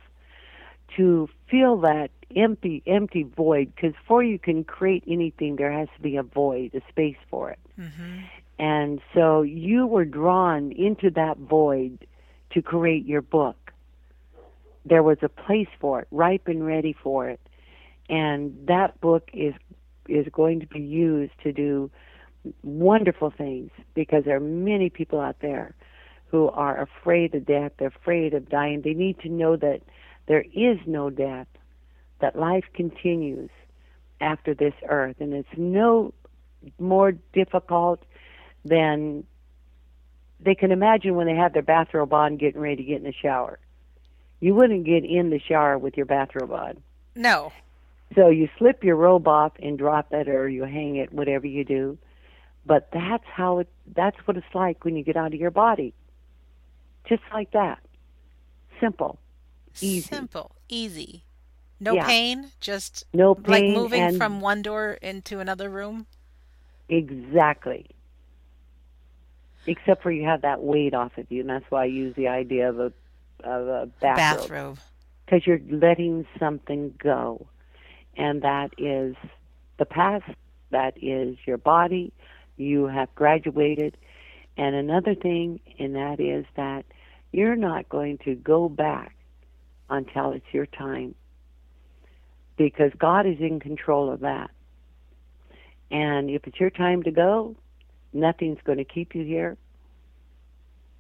to 0.97 1.29
feel 1.49 1.77
that 1.81 2.09
empty, 2.35 2.83
empty 2.85 3.23
void. 3.23 3.73
Because 3.75 3.93
before 3.93 4.23
you 4.23 4.39
can 4.39 4.63
create 4.63 5.03
anything, 5.07 5.55
there 5.55 5.71
has 5.71 5.87
to 5.95 6.01
be 6.01 6.17
a 6.17 6.23
void, 6.23 6.73
a 6.73 6.81
space 6.89 7.17
for 7.29 7.51
it. 7.51 7.59
hmm 7.75 8.19
And 8.59 9.01
so 9.13 9.41
you 9.41 9.87
were 9.87 10.05
drawn 10.05 10.71
into 10.71 11.09
that 11.11 11.37
void 11.37 12.05
to 12.51 12.61
create 12.61 13.05
your 13.05 13.21
book. 13.21 13.71
There 14.85 15.03
was 15.03 15.17
a 15.21 15.29
place 15.29 15.69
for 15.79 16.01
it, 16.01 16.07
ripe 16.11 16.47
and 16.47 16.65
ready 16.65 16.93
for 16.93 17.29
it. 17.29 17.39
And 18.09 18.55
that 18.67 18.99
book 18.99 19.29
is 19.33 19.53
is 20.09 20.27
going 20.33 20.59
to 20.59 20.67
be 20.67 20.81
used 20.81 21.31
to 21.43 21.53
do 21.53 21.89
wonderful 22.63 23.31
things 23.31 23.71
because 23.93 24.25
there 24.25 24.37
are 24.37 24.41
many 24.41 24.89
people 24.89 25.19
out 25.19 25.37
there 25.41 25.75
who 26.27 26.49
are 26.49 26.81
afraid 26.81 27.35
of 27.35 27.45
death, 27.45 27.73
they're 27.77 27.89
afraid 27.89 28.33
of 28.33 28.49
dying. 28.49 28.81
They 28.81 28.93
need 28.93 29.19
to 29.19 29.29
know 29.29 29.55
that 29.55 29.81
there 30.27 30.43
is 30.53 30.77
no 30.85 31.09
death, 31.09 31.47
that 32.19 32.35
life 32.35 32.65
continues 32.73 33.49
after 34.19 34.53
this 34.53 34.73
earth 34.89 35.17
and 35.19 35.33
it's 35.33 35.57
no 35.57 36.13
more 36.79 37.11
difficult 37.33 38.01
than 38.63 39.25
they 40.39 40.55
can 40.55 40.71
imagine 40.71 41.15
when 41.15 41.27
they 41.27 41.35
have 41.35 41.53
their 41.53 41.61
bathrobe 41.61 42.13
on 42.13 42.37
getting 42.37 42.61
ready 42.61 42.77
to 42.77 42.83
get 42.83 42.97
in 42.97 43.03
the 43.03 43.13
shower. 43.13 43.59
You 44.39 44.55
wouldn't 44.55 44.85
get 44.85 45.05
in 45.05 45.29
the 45.29 45.39
shower 45.39 45.77
with 45.77 45.95
your 45.95 46.05
bathrobe 46.05 46.51
on. 46.51 46.81
no 47.15 47.51
So 48.15 48.29
you 48.29 48.49
slip 48.57 48.83
your 48.83 48.95
robe 48.95 49.27
off 49.27 49.53
and 49.61 49.77
drop 49.77 50.11
it, 50.11 50.27
or 50.27 50.49
you 50.49 50.63
hang 50.63 50.97
it, 50.97 51.13
whatever 51.13 51.47
you 51.47 51.63
do. 51.63 51.97
But 52.65 52.89
that's 52.93 53.25
how 53.25 53.59
it. 53.59 53.67
That's 53.95 54.17
what 54.25 54.37
it's 54.37 54.45
like 54.53 54.85
when 54.85 54.95
you 54.95 55.03
get 55.03 55.17
out 55.17 55.33
of 55.33 55.39
your 55.39 55.51
body. 55.51 55.93
Just 57.07 57.23
like 57.33 57.51
that. 57.51 57.79
Simple. 58.79 59.19
Easy. 59.81 60.01
Simple, 60.01 60.55
easy. 60.69 61.23
No 61.79 61.95
Yeah. 61.95 62.05
pain, 62.07 62.51
just 62.61 63.05
No 63.13 63.35
pain 63.35 63.43
like 63.51 63.63
moving 63.65 64.17
from 64.17 64.39
one 64.39 64.61
door 64.61 64.93
into 65.01 65.39
another 65.39 65.69
room. 65.69 66.05
exactly. 66.87 67.87
Except 69.65 70.03
for 70.03 70.11
you 70.11 70.25
have 70.25 70.41
that 70.41 70.61
weight 70.61 70.93
off 70.93 71.17
of 71.17 71.31
you, 71.31 71.39
and 71.41 71.49
that's 71.49 71.65
why 71.69 71.83
I 71.83 71.85
use 71.85 72.13
the 72.15 72.27
idea 72.27 72.69
of 72.69 72.79
a 72.79 72.93
of 73.43 73.67
a 73.67 73.85
bathrobe. 73.99 74.39
Bathrobe. 74.41 74.79
because 75.25 75.45
you're 75.47 75.59
letting 75.69 76.25
something 76.39 76.93
go. 76.97 77.47
And 78.15 78.41
that 78.43 78.71
is 78.77 79.15
the 79.79 79.85
past, 79.85 80.23
that 80.69 80.93
is 81.01 81.37
your 81.45 81.57
body. 81.57 82.13
You 82.57 82.87
have 82.87 83.13
graduated. 83.15 83.97
And 84.57 84.75
another 84.75 85.15
thing, 85.15 85.59
and 85.79 85.95
that 85.95 86.19
is 86.19 86.45
that 86.55 86.85
you're 87.31 87.55
not 87.55 87.89
going 87.89 88.19
to 88.19 88.35
go 88.35 88.69
back 88.69 89.15
until 89.89 90.31
it's 90.31 90.45
your 90.51 90.67
time 90.67 91.15
because 92.57 92.91
God 92.97 93.25
is 93.25 93.39
in 93.39 93.59
control 93.59 94.11
of 94.11 94.21
that. 94.21 94.51
And 95.89 96.29
if 96.29 96.45
it's 96.47 96.59
your 96.59 96.69
time 96.69 97.03
to 97.03 97.11
go, 97.11 97.55
nothing's 98.13 98.59
going 98.63 98.77
to 98.77 98.85
keep 98.85 99.15
you 99.15 99.23
here, 99.23 99.57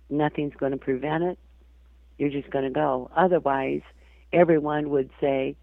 nothing's 0.09 0.53
going 0.55 0.71
to 0.71 0.77
prevent 0.77 1.23
it. 1.23 1.39
You're 2.17 2.29
just 2.29 2.49
going 2.49 2.65
to 2.65 2.71
go. 2.71 3.09
Otherwise, 3.15 3.81
everyone 4.31 4.89
would 4.89 5.09
say, 5.19 5.55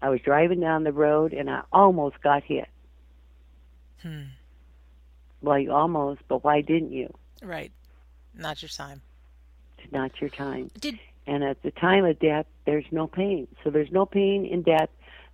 I 0.00 0.10
was 0.10 0.20
driving 0.20 0.60
down 0.60 0.84
the 0.84 0.92
road 0.92 1.32
and 1.32 1.50
I 1.50 1.62
almost 1.72 2.20
got 2.22 2.44
hit. 2.44 2.68
Hmm. 4.02 4.24
Well, 5.42 5.58
you 5.58 5.72
almost, 5.72 6.20
but 6.28 6.44
why 6.44 6.60
didn't 6.60 6.92
you? 6.92 7.12
Right. 7.42 7.72
Not 8.34 8.62
your 8.62 8.68
time. 8.68 9.02
It's 9.78 9.92
not 9.92 10.20
your 10.20 10.30
time. 10.30 10.70
Did 10.80 10.98
And 11.26 11.44
at 11.44 11.62
the 11.62 11.70
time 11.70 12.04
of 12.04 12.18
death, 12.18 12.46
there's 12.64 12.84
no 12.90 13.06
pain. 13.06 13.48
So 13.62 13.70
there's 13.70 13.90
no 13.90 14.06
pain 14.06 14.44
in 14.44 14.62
death. 14.62 14.88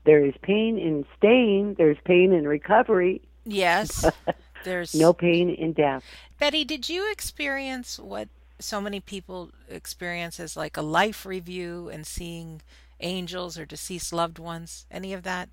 There 0.05 0.25
is 0.25 0.35
pain 0.43 0.79
in 0.79 1.05
staying. 1.17 1.75
There's 1.75 1.99
pain 2.05 2.33
in 2.33 2.47
recovery. 2.47 3.23
yes. 3.45 4.05
There's 4.65 4.95
No 4.95 5.13
pain 5.13 5.51
in 5.51 5.73
death. 5.73 6.05
Betty, 6.39 6.65
did 6.65 6.89
you 6.89 7.11
experience 7.11 7.99
what 7.99 8.29
so 8.61 8.81
many 8.81 9.01
people 9.01 9.51
experience 9.69 10.39
as 10.39 10.57
like 10.57 10.77
a 10.77 10.83
life 10.83 11.27
review 11.27 11.89
and 11.89 12.07
seeing 12.07 12.63
angels 13.01 13.59
or 13.59 13.65
deceased 13.65 14.13
loved 14.13 14.39
ones? 14.39 14.87
Any 14.89 15.13
of 15.15 15.25
that? 15.25 15.49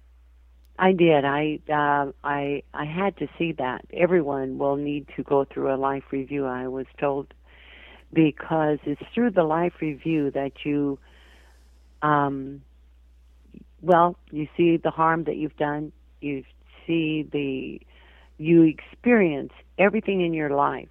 I 0.80 0.94
did. 0.94 1.26
I 1.26 1.60
uh, 1.70 2.12
I 2.24 2.64
I 2.74 2.86
had 2.86 3.18
to 3.18 3.28
see 3.38 3.52
that. 3.54 3.86
Everyone 3.92 4.58
will 4.58 4.78
need 4.78 5.08
to 5.18 5.24
go 5.24 5.44
through 5.44 5.74
a 5.74 5.76
life 5.76 6.04
review. 6.12 6.46
I 6.46 6.70
was 6.70 6.86
told 6.98 7.34
because 8.14 8.80
it's 8.86 9.02
through 9.14 9.32
the 9.32 9.44
life 9.44 9.74
review 9.82 10.32
that 10.32 10.54
you, 10.64 10.98
um, 12.02 12.62
well, 13.82 14.16
you 14.32 14.48
see 14.56 14.78
the 14.78 14.90
harm 14.90 15.26
that 15.26 15.36
you've 15.36 15.58
done. 15.58 15.92
You 16.22 16.44
see 16.88 17.28
the, 17.30 17.82
you 18.42 18.64
experience 18.64 19.52
everything 19.78 20.22
in 20.22 20.34
your 20.34 20.50
life 20.50 20.88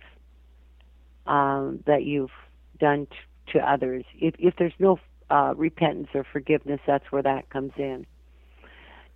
um, 1.27 1.83
that 1.87 2.05
you've 2.05 2.31
done 2.79 3.07
t- 3.07 3.53
to 3.55 3.59
others. 3.59 4.05
If 4.21 4.35
if 4.39 4.55
there's 4.59 4.79
no 4.79 5.01
uh, 5.31 5.55
repentance 5.57 6.09
or 6.15 6.25
forgiveness, 6.31 6.81
that's 6.87 7.11
where 7.11 7.23
that 7.23 7.49
comes 7.49 7.73
in 7.79 8.07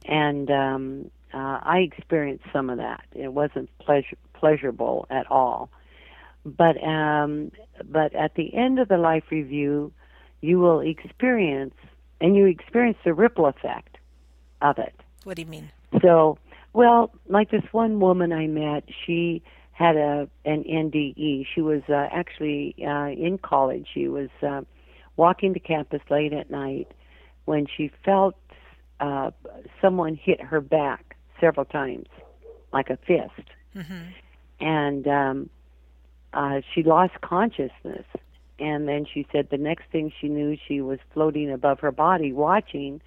and 0.04 0.50
um, 0.50 1.10
uh, 1.32 1.60
I 1.62 1.78
experienced 1.78 2.44
some 2.52 2.70
of 2.70 2.78
that. 2.78 3.04
It 3.14 3.32
wasn't 3.32 3.70
pleasure, 3.78 4.16
pleasurable 4.34 5.06
at 5.10 5.30
all, 5.30 5.70
but 6.44 6.82
um, 6.82 7.52
but 7.84 8.14
at 8.14 8.34
the 8.34 8.54
end 8.54 8.78
of 8.78 8.88
the 8.88 8.98
life 8.98 9.24
review, 9.30 9.92
you 10.40 10.58
will 10.58 10.80
experience, 10.80 11.74
and 12.20 12.36
you 12.36 12.46
experience 12.46 12.98
the 13.04 13.14
ripple 13.14 13.46
effect 13.46 13.96
of 14.60 14.78
it. 14.78 14.94
What 15.24 15.36
do 15.36 15.42
you 15.42 15.48
mean? 15.48 15.70
So, 16.00 16.38
well, 16.72 17.12
like 17.28 17.50
this 17.50 17.64
one 17.72 18.00
woman 18.00 18.32
I 18.32 18.46
met, 18.46 18.84
she 19.06 19.42
had 19.72 19.96
a 19.96 20.28
an 20.44 20.64
NDE. 20.64 21.46
She 21.54 21.60
was 21.60 21.82
uh, 21.88 22.08
actually 22.12 22.74
uh, 22.86 23.08
in 23.08 23.38
college. 23.38 23.86
She 23.92 24.08
was 24.08 24.28
uh, 24.42 24.62
walking 25.16 25.54
to 25.54 25.60
campus 25.60 26.00
late 26.10 26.32
at 26.32 26.50
night 26.50 26.88
when 27.44 27.66
she 27.66 27.90
felt 28.04 28.36
uh, 29.02 29.30
someone 29.80 30.14
hit 30.14 30.40
her 30.40 30.60
back 30.60 31.16
several 31.40 31.66
times, 31.66 32.06
like 32.72 32.88
a 32.88 32.96
fist, 32.96 33.48
hmm 33.74 34.02
and 34.60 35.08
um, 35.08 35.50
uh, 36.32 36.60
she 36.72 36.82
lost 36.84 37.20
consciousness. 37.20 38.06
And 38.58 38.86
then 38.86 39.06
she 39.12 39.26
said 39.32 39.48
the 39.50 39.58
next 39.58 39.86
thing 39.90 40.12
she 40.20 40.28
knew, 40.28 40.56
she 40.68 40.80
was 40.80 41.00
floating 41.12 41.50
above 41.50 41.80
her 41.80 41.90
body, 41.90 42.32
watching 42.32 43.00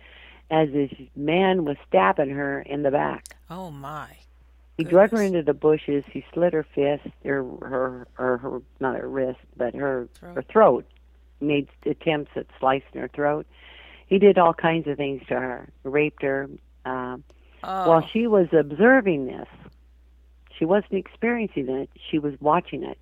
as 0.52 0.70
this 0.72 0.92
man 1.16 1.64
was 1.64 1.78
stabbing 1.88 2.30
her 2.32 2.62
in 2.62 2.84
the 2.84 2.92
back. 2.92 3.24
Oh 3.50 3.72
my. 3.72 4.10
He 4.78 4.84
drug 4.84 5.12
her 5.12 5.22
into 5.22 5.42
the 5.44 5.54
bushes. 5.54 6.04
He 6.12 6.26
slit 6.34 6.52
her 6.52 6.64
fist, 6.76 7.08
or 7.24 7.44
her, 7.62 8.08
or 8.20 8.38
her, 8.38 8.62
not 8.82 8.98
her 9.00 9.08
wrist, 9.08 9.40
but 9.56 9.74
her 9.76 10.10
Throat. 10.16 10.36
her 10.36 10.42
throat. 10.42 10.86
Made 11.40 11.70
attempts 11.86 12.32
at 12.36 12.48
slicing 12.60 13.00
her 13.00 13.08
throat. 13.08 13.46
He 14.08 14.20
did 14.20 14.38
all 14.38 14.54
kinds 14.54 14.88
of 14.88 14.98
things 14.98 15.22
to 15.28 15.36
her. 15.36 15.70
Raped 15.84 16.22
her. 16.22 16.50
Um, 16.86 17.24
Oh. 17.68 17.90
While 17.90 18.08
she 18.14 18.28
was 18.28 18.48
observing 18.54 19.26
this, 19.26 19.48
she 20.58 20.66
wasn't 20.66 20.94
experiencing 20.94 21.68
it. 21.68 21.90
She 22.12 22.20
was 22.20 22.40
watching 22.40 22.84
it, 22.84 23.00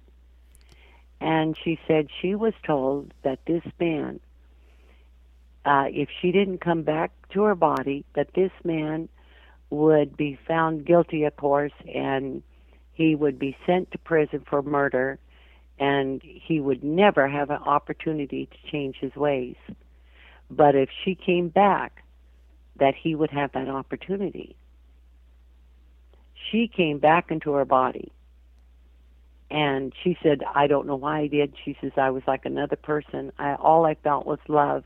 and 1.19 1.57
she 1.61 1.77
said 1.85 2.07
she 2.21 2.33
was 2.33 2.53
told 2.65 3.13
that 3.23 3.39
this 3.45 3.63
man, 3.77 4.21
uh, 5.65 5.87
if 5.89 6.07
she 6.21 6.31
didn't 6.31 6.59
come 6.59 6.83
back 6.83 7.11
to 7.31 7.43
her 7.43 7.55
body, 7.55 8.05
that 8.13 8.33
this 8.35 8.51
man 8.63 9.09
would 9.69 10.15
be 10.15 10.39
found 10.47 10.85
guilty, 10.85 11.25
of 11.25 11.35
course, 11.35 11.73
and 11.93 12.41
he 12.93 13.13
would 13.13 13.37
be 13.37 13.57
sent 13.65 13.91
to 13.91 13.97
prison 13.97 14.45
for 14.49 14.61
murder, 14.61 15.19
and 15.77 16.21
he 16.23 16.61
would 16.61 16.85
never 16.85 17.27
have 17.27 17.49
an 17.49 17.61
opportunity 17.63 18.45
to 18.45 18.71
change 18.71 18.95
his 18.95 19.13
ways. 19.17 19.57
But 20.55 20.75
if 20.75 20.89
she 21.03 21.15
came 21.15 21.49
back, 21.49 22.03
that 22.77 22.95
he 22.95 23.15
would 23.15 23.29
have 23.31 23.51
that 23.53 23.69
opportunity. 23.69 24.55
She 26.51 26.67
came 26.67 26.99
back 26.99 27.31
into 27.31 27.51
her 27.53 27.65
body. 27.65 28.11
And 29.49 29.93
she 30.03 30.17
said, 30.23 30.43
I 30.55 30.65
don't 30.67 30.87
know 30.87 30.95
why 30.95 31.19
I 31.19 31.27
did. 31.27 31.53
She 31.63 31.77
says, 31.79 31.91
I 31.95 32.09
was 32.09 32.23
like 32.25 32.45
another 32.45 32.75
person. 32.75 33.31
I, 33.37 33.53
all 33.55 33.85
I 33.85 33.93
felt 33.95 34.25
was 34.25 34.39
love. 34.47 34.83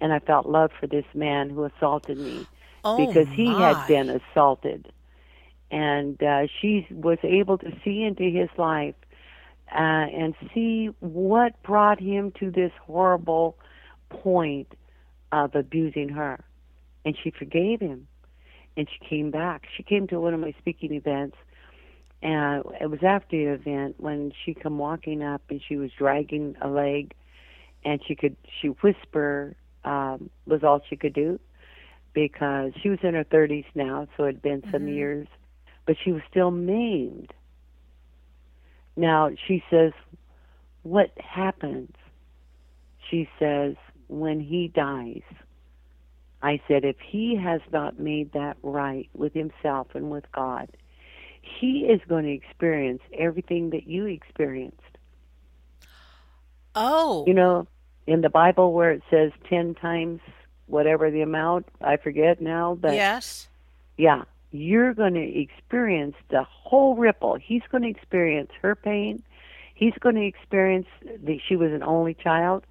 And 0.00 0.12
I 0.12 0.18
felt 0.18 0.46
love 0.46 0.70
for 0.80 0.86
this 0.86 1.04
man 1.14 1.50
who 1.50 1.64
assaulted 1.64 2.18
me 2.18 2.46
oh 2.84 2.96
because 2.96 3.28
he 3.34 3.52
my. 3.52 3.68
had 3.68 3.86
been 3.86 4.10
assaulted. 4.10 4.92
And 5.70 6.20
uh, 6.20 6.48
she 6.60 6.86
was 6.90 7.18
able 7.22 7.58
to 7.58 7.70
see 7.84 8.02
into 8.02 8.24
his 8.24 8.48
life 8.58 8.96
uh, 9.72 9.78
and 9.78 10.34
see 10.52 10.86
what 10.98 11.62
brought 11.62 12.00
him 12.00 12.32
to 12.40 12.50
this 12.50 12.72
horrible 12.84 13.56
point 14.08 14.74
of 15.32 15.54
abusing 15.54 16.10
her. 16.10 16.44
And 17.04 17.16
she 17.22 17.30
forgave 17.30 17.80
him. 17.80 18.06
And 18.76 18.88
she 18.88 19.04
came 19.08 19.30
back. 19.30 19.66
She 19.76 19.82
came 19.82 20.06
to 20.08 20.20
one 20.20 20.34
of 20.34 20.40
my 20.40 20.54
speaking 20.58 20.92
events. 20.92 21.36
And 22.22 22.64
it 22.80 22.90
was 22.90 23.00
after 23.02 23.36
the 23.36 23.52
event 23.52 23.96
when 23.98 24.32
she 24.44 24.54
come 24.54 24.78
walking 24.78 25.22
up 25.22 25.42
and 25.48 25.60
she 25.66 25.76
was 25.76 25.90
dragging 25.96 26.56
a 26.60 26.68
leg 26.68 27.14
and 27.84 28.00
she 28.06 28.14
could 28.14 28.36
she 28.60 28.68
whisper 28.68 29.56
um 29.84 30.28
was 30.46 30.62
all 30.62 30.82
she 30.88 30.96
could 30.96 31.14
do 31.14 31.38
because 32.12 32.72
she 32.82 32.88
was 32.88 32.98
in 33.02 33.14
her 33.14 33.24
30s 33.24 33.64
now, 33.74 34.06
so 34.16 34.24
it 34.24 34.34
had 34.34 34.42
been 34.42 34.62
some 34.70 34.82
Mhm. 34.82 34.94
years, 34.94 35.28
but 35.86 35.96
she 35.96 36.12
was 36.12 36.22
still 36.28 36.50
maimed. 36.50 37.32
Now 38.96 39.30
she 39.46 39.62
says, 39.70 39.92
What 40.82 41.10
happens? 41.18 41.94
She 43.08 43.28
says, 43.38 43.76
When 44.10 44.40
he 44.40 44.68
dies. 44.68 45.22
I 46.42 46.60
said, 46.66 46.84
If 46.84 46.96
he 47.00 47.36
has 47.36 47.60
not 47.72 47.98
made 47.98 48.32
that 48.32 48.56
right 48.62 49.08
with 49.14 49.34
himself 49.34 49.88
and 49.94 50.10
with 50.10 50.24
God, 50.32 50.68
he 51.42 51.80
is 51.80 52.00
going 52.08 52.24
to 52.24 52.32
experience 52.32 53.02
everything 53.16 53.70
that 53.70 53.86
you 53.86 54.06
experienced. 54.06 54.76
Oh. 56.74 57.24
You 57.26 57.34
know, 57.34 57.66
in 58.06 58.20
the 58.20 58.30
Bible 58.30 58.72
where 58.72 58.90
it 58.90 59.02
says 59.10 59.32
10 59.48 59.74
times 59.74 60.20
whatever 60.66 61.10
the 61.10 61.22
amount, 61.22 61.66
I 61.80 61.96
forget 61.96 62.40
now, 62.40 62.76
but 62.80 62.94
yes. 62.94 63.48
yeah, 63.96 64.22
you're 64.52 64.94
going 64.94 65.14
to 65.14 65.40
experience 65.40 66.14
the 66.30 66.44
whole 66.44 66.96
ripple. 66.96 67.36
He's 67.36 67.62
going 67.70 67.82
to 67.82 67.88
experience 67.88 68.50
her 68.62 68.74
pain. 68.74 69.22
He's 69.74 69.94
going 70.00 70.14
to 70.16 70.24
experience 70.24 70.86
that 71.02 71.38
she 71.46 71.56
was 71.56 71.72
an 71.72 71.82
only 71.82 72.14
child. 72.14 72.64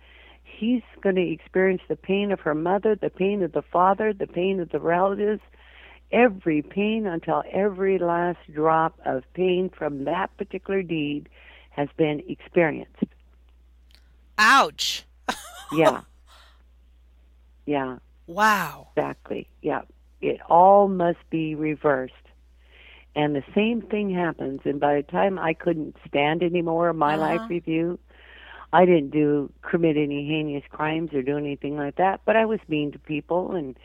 He's 0.58 0.82
going 1.02 1.16
to 1.16 1.32
experience 1.32 1.82
the 1.88 1.95
pain 1.95 2.32
of 2.32 2.39
her 2.41 2.56
mother, 2.56 2.95
the 2.95 3.10
pain 3.10 3.43
of 3.43 3.52
the 3.54 3.62
father, 3.62 4.14
the 4.14 4.28
pain 4.28 4.60
of 4.60 4.70
the 4.70 4.80
relatives, 4.80 5.41
every 6.12 6.62
pain 6.62 7.06
until 7.06 7.43
every 7.52 7.97
last 7.97 8.39
drop 8.54 9.00
of 9.06 9.24
pain 9.34 9.70
from 9.70 10.06
that 10.06 10.36
particular 10.38 10.82
deed 10.82 11.30
has 11.72 11.88
been 11.97 12.22
experienced. 12.28 13.04
Ouch. 14.38 15.06
Yeah. 15.70 16.02
yeah, 17.66 17.97
Wow. 18.28 18.89
exactly. 18.95 19.47
Yeah. 19.62 19.82
It 20.22 20.39
all 20.50 20.88
must 20.88 21.20
be 21.30 21.56
reversed. 21.56 22.14
And 23.16 23.36
the 23.36 23.43
same 23.56 23.82
thing 23.82 24.10
happens. 24.14 24.62
And 24.66 24.80
by 24.80 24.95
the 24.95 25.04
time 25.04 25.38
I 25.39 25.54
couldn't 25.54 25.95
stand 26.08 26.43
anymore, 26.43 26.93
my 26.93 27.16
Uh-huh. 27.16 27.22
life 27.22 27.41
review, 27.50 28.00
I 28.72 28.86
didn't 28.86 29.09
do 29.11 29.51
commit 29.61 29.97
any 29.97 30.28
heinous 30.28 30.63
crimes 30.70 31.13
or 31.13 31.22
do 31.22 31.38
anything 31.38 31.76
like 31.78 31.95
that, 31.95 32.22
but 32.26 32.36
I 32.36 32.45
was 32.45 32.59
mean 32.67 32.91
to 32.91 32.99
people 32.99 33.53
and 33.53 33.76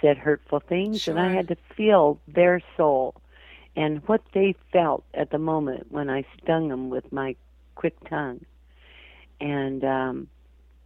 said 0.00 0.16
hurtful 0.16 0.60
things, 0.60 1.08
and 1.08 1.18
I 1.18 1.32
had 1.32 1.48
to 1.48 1.56
feel 1.76 2.20
their 2.28 2.60
soul 2.76 3.16
and 3.74 4.00
what 4.06 4.22
they 4.32 4.54
felt 4.72 5.04
at 5.14 5.30
the 5.30 5.38
moment 5.38 5.90
when 5.90 6.08
I 6.08 6.24
stung 6.42 6.68
them 6.68 6.88
with 6.90 7.12
my 7.12 7.34
quick 7.74 7.96
tongue, 8.08 8.44
and 9.40 9.84
um, 9.84 10.28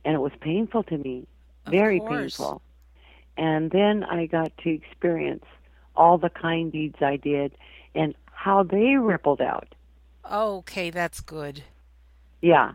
and 0.05 0.15
it 0.15 0.21
was 0.21 0.33
painful 0.41 0.83
to 0.85 0.99
me, 0.99 1.27
Of 1.67 1.73
very 1.73 2.01
course. 2.01 2.37
painful. 2.37 2.63
And 3.37 3.71
then 3.71 4.05
I 4.05 4.27
got 4.27 4.57
to 4.59 4.71
experience 4.71 5.45
all 5.97 6.19
the 6.19 6.29
kind 6.31 6.71
deeds 6.73 6.97
I 7.01 7.17
did 7.17 7.53
and 7.95 8.15
how 8.27 8.63
they 8.63 8.97
rippled 8.97 9.41
out. 9.41 9.75
Okay, 10.31 10.91
that's 10.91 11.21
good. 11.21 11.63
Yeah, 12.43 12.73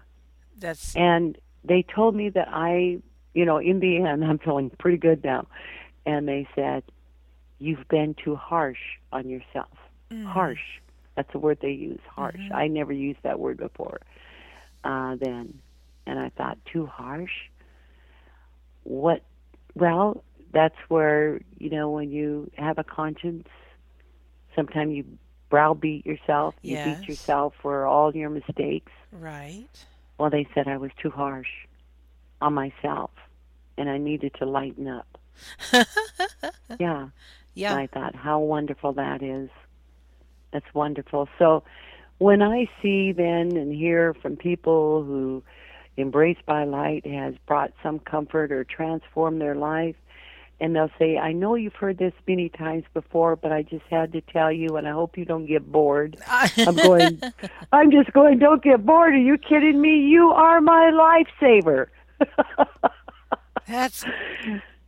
That's 0.58 0.96
and 0.96 1.38
they 1.64 1.84
told 1.84 2.16
me 2.16 2.30
that 2.30 2.48
I, 2.52 3.00
you 3.34 3.46
know, 3.46 3.58
in 3.58 3.80
the 3.80 3.98
end, 3.98 4.24
I'm 4.24 4.40
feeling 4.40 4.70
pretty 4.80 4.98
good 4.98 5.24
now. 5.24 5.48
And 6.06 6.28
they 6.28 6.48
said, 6.56 6.84
You've 7.60 7.88
been 7.90 8.16
too 8.24 8.36
harsh 8.36 8.80
on 9.12 9.30
yourself. 9.30 9.78
Mm. 10.12 10.26
Harsh. 10.26 10.80
That's 11.16 11.32
the 11.32 11.40
word 11.40 11.58
they 11.62 11.72
use, 11.72 12.00
harsh. 12.08 12.36
Mhm. 12.40 12.54
I 12.54 12.68
never 12.68 12.94
used 12.94 13.20
that 13.24 13.40
word 13.40 13.58
before 13.58 14.00
uh, 14.84 15.16
then. 15.16 15.60
And 16.06 16.20
I 16.20 16.30
thought, 16.30 16.58
Too 16.72 16.86
harsh? 16.86 17.32
What? 18.84 19.24
Well, 19.76 20.24
that's 20.54 20.78
where, 20.88 21.42
you 21.60 21.70
know, 21.70 21.90
when 21.92 22.10
you 22.12 22.50
have 22.58 22.78
a 22.78 22.84
conscience, 22.84 23.48
sometimes 24.56 24.94
you 24.96 25.06
browbeat 25.50 26.06
yourself, 26.06 26.56
you 26.62 26.74
Yes. 26.76 27.00
beat 27.00 27.10
yourself 27.10 27.54
for 27.62 27.86
all 27.86 28.16
your 28.16 28.30
mistakes. 28.30 28.92
right. 29.12 29.68
Well, 30.18 30.30
they 30.30 30.48
said 30.54 30.68
I 30.68 30.78
was 30.78 30.92
too 31.02 31.10
harsh 31.12 31.50
on 32.42 32.54
myself 32.54 33.12
and 33.78 33.90
I 33.90 33.98
needed 33.98 34.34
to 34.40 34.46
lighten 34.46 34.88
up. 34.88 35.08
Yeah. 36.80 37.02
And 37.04 37.12
Yeah. 37.56 37.76
I 37.76 37.88
thought, 37.88 38.16
how 38.16 38.40
wonderful 38.40 38.94
that 38.94 39.24
is. 39.24 39.50
That's 40.52 40.74
wonderful. 40.74 41.28
So 41.40 41.64
when 42.20 42.42
I 42.42 42.68
see 42.82 43.12
then 43.14 43.58
and 43.58 43.74
hear 43.74 44.14
from 44.14 44.36
people 44.38 45.04
who 45.04 45.44
Embraced 45.98 46.46
by 46.46 46.64
Light 46.64 47.06
has 47.08 47.34
brought 47.48 47.74
some 47.82 48.00
comfort 48.00 48.52
or 48.52 48.64
transformed 48.64 49.42
their 49.42 49.56
life, 49.56 49.96
and 50.60 50.76
they'll 50.76 50.92
say, 50.98 51.18
I 51.18 51.34
know 51.34 51.56
you've 51.56 51.76
heard 51.76 51.98
this 51.98 52.14
many 52.28 52.50
times 52.50 52.84
before, 52.94 53.36
but 53.36 53.52
I 53.52 53.62
just 53.62 53.86
had 53.90 54.12
to 54.14 54.22
tell 54.22 54.52
you, 54.52 54.76
and 54.78 54.88
I 54.88 54.92
hope 54.92 55.18
you 55.18 55.26
don't 55.26 55.46
get 55.46 55.72
bored. 55.72 56.18
I'm 56.28 56.76
going, 56.76 57.22
I'm 57.72 57.92
just 57.92 58.12
going, 58.14 58.40
don't 58.40 58.64
get 58.64 58.86
bored. 58.86 59.14
Are 59.14 59.18
you 59.18 59.38
kidding 59.38 59.80
me? 59.80 60.00
You 60.00 60.30
are 60.30 60.60
my 60.62 61.26
lifesaver. 61.42 61.88
That's 63.68 64.04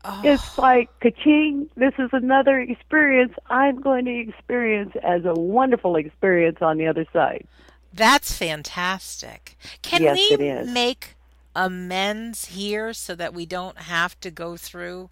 oh, 0.06 0.22
it's 0.24 0.58
like, 0.58 0.90
ka-ching, 1.02 1.70
this 1.76 1.94
is 2.00 2.10
another 2.14 2.60
experience 2.60 3.34
I'm 3.50 3.82
going 3.82 4.06
to 4.06 4.20
experience 4.20 4.94
as 5.04 5.26
a 5.26 5.34
wonderful 5.34 5.98
experience 5.98 6.60
on 6.62 6.78
the 6.78 6.88
other 6.88 7.06
side. 7.12 7.46
that's 7.94 8.36
fantastic. 8.36 9.58
Can 9.82 10.02
Yes, 10.02 10.18
we 10.40 10.72
make 10.72 11.16
amends 11.56 12.46
here 12.46 12.94
so 12.94 13.16
that 13.16 13.34
we 13.34 13.46
don't 13.46 13.80
have 13.80 14.20
to 14.22 14.32
go 14.32 14.56
through 14.56 15.10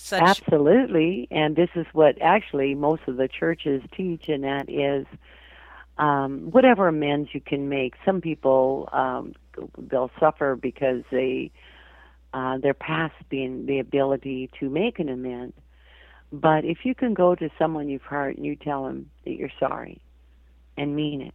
such 0.00 0.22
Absolutely. 0.22 1.28
And 1.30 1.54
this 1.54 1.68
is 1.74 1.86
what 1.92 2.20
actually 2.20 2.74
most 2.74 3.02
of 3.06 3.16
the 3.16 3.28
churches 3.28 3.82
teach, 3.96 4.28
and 4.28 4.44
that 4.44 4.68
is 4.68 5.06
um, 5.98 6.50
whatever 6.50 6.88
amends 6.88 7.30
you 7.32 7.40
can 7.40 7.68
make. 7.68 7.94
Some 8.04 8.20
people, 8.20 8.88
um, 8.92 9.34
they'll 9.78 10.10
suffer 10.18 10.56
because 10.56 11.02
they, 11.10 11.52
uh, 12.32 12.58
they're 12.58 12.74
past 12.74 13.14
being 13.28 13.66
the 13.66 13.78
ability 13.78 14.50
to 14.58 14.70
make 14.70 14.98
an 14.98 15.08
amend. 15.08 15.52
But 16.32 16.64
if 16.64 16.78
you 16.84 16.94
can 16.94 17.12
go 17.12 17.34
to 17.34 17.50
someone 17.58 17.88
you've 17.88 18.02
hurt 18.02 18.36
and 18.36 18.46
you 18.46 18.56
tell 18.56 18.84
them 18.84 19.10
that 19.24 19.32
you're 19.32 19.52
sorry 19.60 20.00
and 20.76 20.96
mean 20.96 21.20
it, 21.20 21.34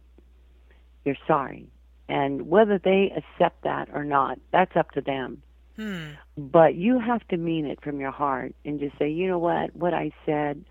you're 1.04 1.18
sorry. 1.26 1.68
And 2.08 2.48
whether 2.48 2.78
they 2.78 3.12
accept 3.16 3.62
that 3.62 3.88
or 3.92 4.04
not, 4.04 4.38
that's 4.52 4.74
up 4.74 4.90
to 4.92 5.00
them 5.00 5.42
Hmm. 5.76 6.12
but 6.38 6.74
you 6.74 6.98
have 6.98 7.26
to 7.28 7.36
mean 7.36 7.66
it 7.66 7.82
from 7.82 8.00
your 8.00 8.10
heart 8.10 8.54
and 8.64 8.80
just 8.80 8.98
say, 8.98 9.10
you 9.10 9.28
know 9.28 9.38
what, 9.38 9.76
what 9.76 9.92
I 9.92 10.10
said 10.24 10.64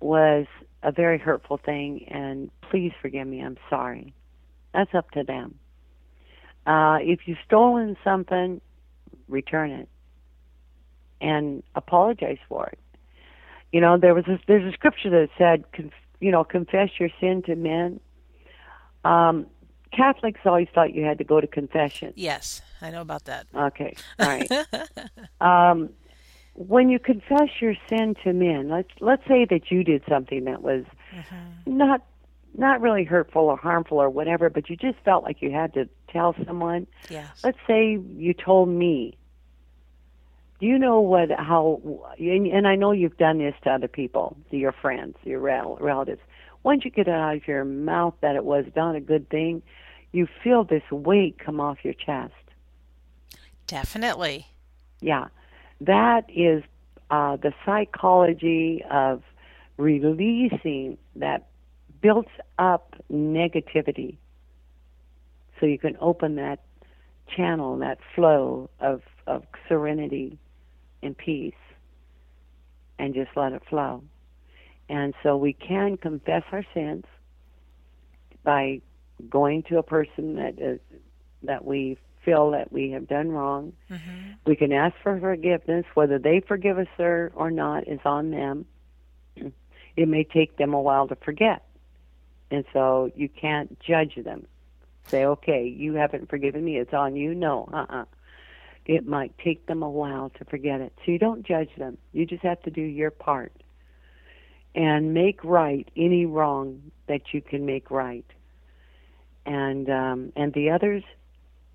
was 0.00 0.46
a 0.82 0.90
very 0.90 1.18
hurtful 1.18 1.58
thing, 1.58 2.06
and 2.08 2.50
please 2.70 2.92
forgive 3.00 3.26
me. 3.26 3.40
I'm 3.40 3.56
sorry. 3.70 4.12
That's 4.72 4.94
up 4.94 5.10
to 5.12 5.22
them. 5.22 5.54
Uh, 6.66 6.98
if 7.00 7.20
you've 7.26 7.38
stolen 7.46 7.96
something, 8.02 8.60
return 9.28 9.70
it 9.70 9.88
and 11.20 11.62
apologize 11.74 12.38
for 12.48 12.66
it. 12.66 12.78
You 13.72 13.80
know, 13.80 13.98
there 13.98 14.14
was 14.14 14.26
a, 14.26 14.38
there's 14.46 14.70
a 14.70 14.76
scripture 14.76 15.10
that 15.10 15.28
said, 15.38 15.64
conf, 15.72 15.92
you 16.20 16.30
know, 16.30 16.44
confess 16.44 16.90
your 16.98 17.08
sin 17.20 17.42
to 17.46 17.56
men. 17.56 18.00
Um, 19.04 19.46
Catholics 19.96 20.40
always 20.44 20.68
thought 20.74 20.94
you 20.94 21.04
had 21.04 21.18
to 21.18 21.24
go 21.24 21.40
to 21.40 21.46
confession. 21.46 22.12
Yes, 22.16 22.62
I 22.80 22.90
know 22.90 23.00
about 23.00 23.24
that. 23.24 23.46
Okay, 23.54 23.96
all 24.18 24.26
right. 24.28 24.50
um, 25.40 25.90
when 26.54 26.88
you 26.88 26.98
confess 26.98 27.48
your 27.60 27.74
sin 27.88 28.14
to 28.24 28.32
men, 28.32 28.68
let's 28.68 28.90
let's 29.00 29.26
say 29.26 29.44
that 29.50 29.70
you 29.70 29.84
did 29.84 30.02
something 30.08 30.44
that 30.44 30.62
was 30.62 30.84
not 31.66 32.02
not 32.56 32.80
really 32.80 33.04
hurtful 33.04 33.42
or 33.42 33.56
harmful 33.56 34.00
or 34.00 34.08
whatever, 34.08 34.48
but 34.48 34.70
you 34.70 34.76
just 34.76 34.98
felt 35.04 35.24
like 35.24 35.42
you 35.42 35.50
had 35.50 35.74
to 35.74 35.88
tell 36.08 36.34
someone. 36.46 36.86
Yes. 37.10 37.28
Let's 37.42 37.58
say 37.66 37.98
you 38.16 38.32
told 38.32 38.68
me. 38.68 39.16
Do 40.60 40.66
you 40.66 40.78
know 40.78 41.00
what 41.00 41.30
how 41.32 41.80
and, 42.18 42.46
and 42.46 42.68
I 42.68 42.76
know 42.76 42.92
you've 42.92 43.18
done 43.18 43.38
this 43.38 43.54
to 43.64 43.70
other 43.70 43.88
people, 43.88 44.36
to 44.50 44.56
your 44.56 44.72
friends, 44.72 45.16
your 45.24 45.40
rel- 45.40 45.76
relatives. 45.80 46.20
Once 46.62 46.84
you 46.84 46.90
get 46.90 47.08
it 47.08 47.12
out 47.12 47.36
of 47.36 47.48
your 47.48 47.64
mouth 47.64 48.14
that 48.22 48.36
it 48.36 48.44
was 48.44 48.64
not 48.74 48.94
a 48.94 49.00
good 49.00 49.28
thing, 49.28 49.62
you 50.14 50.28
feel 50.44 50.62
this 50.62 50.88
weight 50.92 51.38
come 51.44 51.60
off 51.60 51.78
your 51.82 51.92
chest. 51.94 52.32
Definitely. 53.66 54.46
Yeah, 55.00 55.26
that 55.80 56.24
is 56.28 56.62
uh, 57.10 57.36
the 57.36 57.52
psychology 57.66 58.84
of 58.88 59.22
releasing 59.76 60.98
that 61.16 61.48
builds 62.00 62.28
up 62.58 62.94
negativity. 63.12 64.16
So 65.58 65.66
you 65.66 65.78
can 65.78 65.96
open 66.00 66.36
that 66.36 66.60
channel, 67.36 67.78
that 67.78 67.98
flow 68.14 68.70
of, 68.78 69.02
of 69.26 69.42
serenity 69.68 70.38
and 71.02 71.18
peace, 71.18 71.54
and 73.00 73.14
just 73.14 73.30
let 73.34 73.52
it 73.52 73.62
flow. 73.68 74.04
And 74.88 75.12
so 75.24 75.36
we 75.36 75.54
can 75.54 75.96
confess 75.96 76.42
our 76.52 76.64
sins 76.72 77.04
by 78.44 78.80
going 79.28 79.62
to 79.64 79.78
a 79.78 79.82
person 79.82 80.36
that 80.36 80.58
is 80.58 80.80
that 81.42 81.64
we 81.64 81.98
feel 82.24 82.52
that 82.52 82.72
we 82.72 82.90
have 82.92 83.06
done 83.06 83.30
wrong. 83.30 83.72
hmm 83.88 84.32
We 84.46 84.56
can 84.56 84.72
ask 84.72 84.94
for 85.02 85.18
forgiveness. 85.18 85.84
Whether 85.94 86.18
they 86.18 86.40
forgive 86.40 86.78
us 86.78 86.88
or, 86.98 87.32
or 87.34 87.50
not 87.50 87.86
is 87.88 88.00
on 88.04 88.30
them. 88.30 88.66
It 89.96 90.08
may 90.08 90.24
take 90.24 90.56
them 90.56 90.74
a 90.74 90.80
while 90.80 91.06
to 91.08 91.16
forget. 91.16 91.64
And 92.50 92.64
so 92.72 93.10
you 93.14 93.28
can't 93.28 93.78
judge 93.80 94.16
them. 94.16 94.46
Say, 95.10 95.24
okay, 95.24 95.66
you 95.66 95.94
haven't 95.94 96.28
forgiven 96.28 96.64
me. 96.64 96.78
It's 96.78 96.92
on 96.92 97.14
you. 97.14 97.34
No, 97.34 97.68
uh-uh. 97.72 98.04
It 98.86 99.06
might 99.06 99.36
take 99.38 99.66
them 99.66 99.82
a 99.82 99.88
while 99.88 100.30
to 100.38 100.44
forget 100.44 100.80
it. 100.80 100.92
So 101.04 101.12
you 101.12 101.18
don't 101.18 101.46
judge 101.46 101.70
them. 101.76 101.96
You 102.12 102.26
just 102.26 102.42
have 102.42 102.60
to 102.62 102.70
do 102.70 102.82
your 102.82 103.10
part 103.10 103.52
and 104.74 105.14
make 105.14 105.42
right 105.44 105.88
any 105.96 106.26
wrong 106.26 106.90
that 107.06 107.32
you 107.32 107.40
can 107.40 107.64
make 107.64 107.90
right. 107.90 108.26
And 109.46 109.88
um, 109.90 110.32
and 110.36 110.52
the 110.54 110.70
others, 110.70 111.02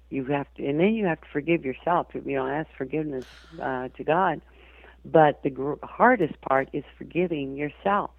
you 0.09 0.25
have 0.25 0.47
to, 0.55 0.65
and 0.65 0.79
then 0.79 0.95
you 0.95 1.05
have 1.05 1.21
to 1.21 1.27
forgive 1.31 1.63
yourself. 1.65 2.07
You 2.13 2.21
know, 2.35 2.47
ask 2.47 2.69
forgiveness 2.77 3.25
uh, 3.61 3.89
to 3.89 4.03
God. 4.03 4.41
But 5.05 5.43
the 5.43 5.49
gr- 5.49 5.73
hardest 5.83 6.39
part 6.41 6.69
is 6.73 6.83
forgiving 6.97 7.55
yourself. 7.55 8.11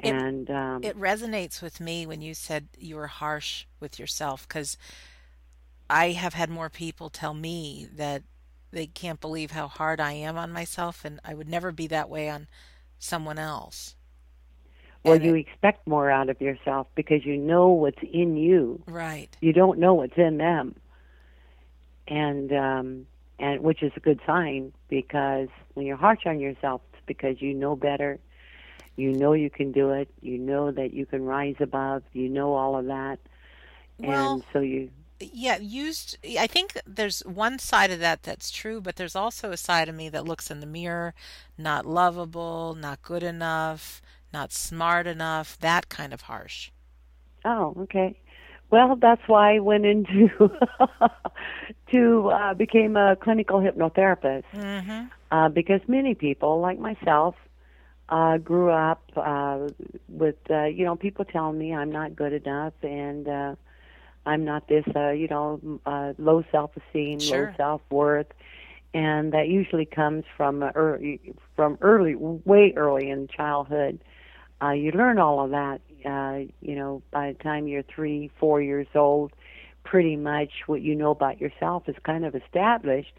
It- 0.00 0.10
and 0.10 0.50
um, 0.50 0.84
It 0.84 0.98
resonates 0.98 1.62
with 1.62 1.80
me 1.80 2.06
when 2.06 2.20
you 2.22 2.34
said 2.34 2.68
you 2.78 2.96
were 2.96 3.06
harsh 3.06 3.66
with 3.80 3.98
yourself 3.98 4.46
because 4.48 4.76
I 5.88 6.12
have 6.12 6.34
had 6.34 6.50
more 6.50 6.70
people 6.70 7.10
tell 7.10 7.34
me 7.34 7.86
that 7.94 8.22
they 8.72 8.86
can't 8.86 9.20
believe 9.20 9.52
how 9.52 9.68
hard 9.68 10.00
I 10.00 10.12
am 10.12 10.36
on 10.36 10.52
myself, 10.52 11.04
and 11.04 11.20
I 11.24 11.34
would 11.34 11.48
never 11.48 11.72
be 11.72 11.86
that 11.88 12.08
way 12.10 12.28
on 12.28 12.48
someone 12.98 13.38
else. 13.38 13.95
Well, 15.06 15.20
you 15.20 15.34
expect 15.34 15.86
more 15.86 16.10
out 16.10 16.28
of 16.28 16.40
yourself 16.40 16.86
because 16.94 17.24
you 17.24 17.36
know 17.36 17.68
what's 17.68 18.02
in 18.12 18.36
you. 18.36 18.82
right. 18.86 19.28
You 19.40 19.52
don't 19.52 19.78
know 19.78 19.94
what's 19.94 20.16
in 20.16 20.38
them, 20.38 20.74
and 22.08 22.52
um, 22.52 23.06
and 23.38 23.62
which 23.62 23.82
is 23.82 23.92
a 23.96 24.00
good 24.00 24.20
sign 24.26 24.72
because 24.88 25.48
when 25.74 25.86
you're 25.86 25.96
harsh 25.96 26.26
on 26.26 26.40
yourself, 26.40 26.80
it's 26.92 27.02
because 27.06 27.40
you 27.40 27.54
know 27.54 27.76
better. 27.76 28.18
You 28.96 29.12
know 29.12 29.32
you 29.34 29.50
can 29.50 29.72
do 29.72 29.90
it. 29.90 30.08
You 30.22 30.38
know 30.38 30.70
that 30.70 30.92
you 30.94 31.04
can 31.06 31.24
rise 31.24 31.56
above. 31.60 32.02
You 32.12 32.28
know 32.28 32.54
all 32.54 32.76
of 32.78 32.86
that, 32.86 33.18
Well, 33.98 34.34
and 34.34 34.44
so 34.52 34.60
you. 34.60 34.90
yeah, 35.20 35.58
used. 35.58 36.16
I 36.38 36.46
think 36.46 36.80
there's 36.86 37.20
one 37.20 37.58
side 37.58 37.90
of 37.90 37.98
that 38.00 38.22
that's 38.22 38.50
true, 38.50 38.80
but 38.80 38.96
there's 38.96 39.16
also 39.16 39.50
a 39.52 39.56
side 39.58 39.88
of 39.88 39.94
me 39.94 40.08
that 40.08 40.24
looks 40.24 40.50
in 40.50 40.60
the 40.60 40.66
mirror, 40.66 41.14
not 41.58 41.84
lovable, 41.84 42.74
not 42.74 43.02
good 43.02 43.22
enough, 43.22 44.00
not 44.36 44.52
smart 44.52 45.06
enough, 45.06 45.58
that 45.60 45.88
kind 45.88 46.12
of 46.12 46.22
harsh. 46.22 46.70
Oh, 47.44 47.74
okay. 47.84 48.20
Well, 48.70 48.96
that's 48.96 49.22
why 49.26 49.56
I 49.56 49.58
went 49.60 49.86
into 49.86 50.28
to 51.92 52.28
uh, 52.28 52.54
became 52.54 52.96
a 52.96 53.16
clinical 53.16 53.60
hypnotherapist. 53.60 54.44
Mm-hmm. 54.52 55.06
uh, 55.30 55.48
because 55.48 55.80
many 55.88 56.14
people, 56.14 56.60
like 56.60 56.78
myself, 56.78 57.34
uh, 58.08 58.36
grew 58.38 58.70
up 58.70 59.02
uh, 59.16 59.68
with 60.08 60.36
uh, 60.50 60.64
you 60.64 60.84
know 60.84 60.96
people 60.96 61.24
telling 61.24 61.58
me 61.58 61.74
I'm 61.74 61.90
not 61.90 62.14
good 62.14 62.32
enough 62.32 62.74
and 62.82 63.26
uh, 63.26 63.54
I'm 64.24 64.44
not 64.44 64.68
this 64.68 64.84
uh, 64.94 65.10
you 65.10 65.28
know 65.28 65.80
uh, 65.86 66.12
low 66.18 66.44
self-esteem, 66.52 67.18
Sure. 67.18 67.46
low 67.46 67.48
self-worth, 67.56 68.28
and 68.94 69.32
that 69.32 69.48
usually 69.48 69.86
comes 69.86 70.24
from 70.36 70.62
uh, 70.62 70.70
early, 70.74 71.34
from 71.56 71.78
early, 71.80 72.14
way 72.16 72.74
early 72.76 73.10
in 73.10 73.28
childhood. 73.28 73.98
Uh, 74.02 74.15
you 74.70 74.92
learn 74.92 75.18
all 75.18 75.44
of 75.44 75.50
that, 75.50 75.80
uh, 76.04 76.50
you 76.60 76.76
know, 76.76 77.02
by 77.10 77.32
the 77.32 77.38
time 77.38 77.66
you're 77.66 77.82
three, 77.82 78.30
four 78.38 78.60
years 78.60 78.86
old. 78.94 79.32
Pretty 79.84 80.16
much 80.16 80.50
what 80.66 80.82
you 80.82 80.96
know 80.96 81.10
about 81.10 81.40
yourself 81.40 81.88
is 81.88 81.94
kind 82.04 82.24
of 82.24 82.34
established, 82.34 83.12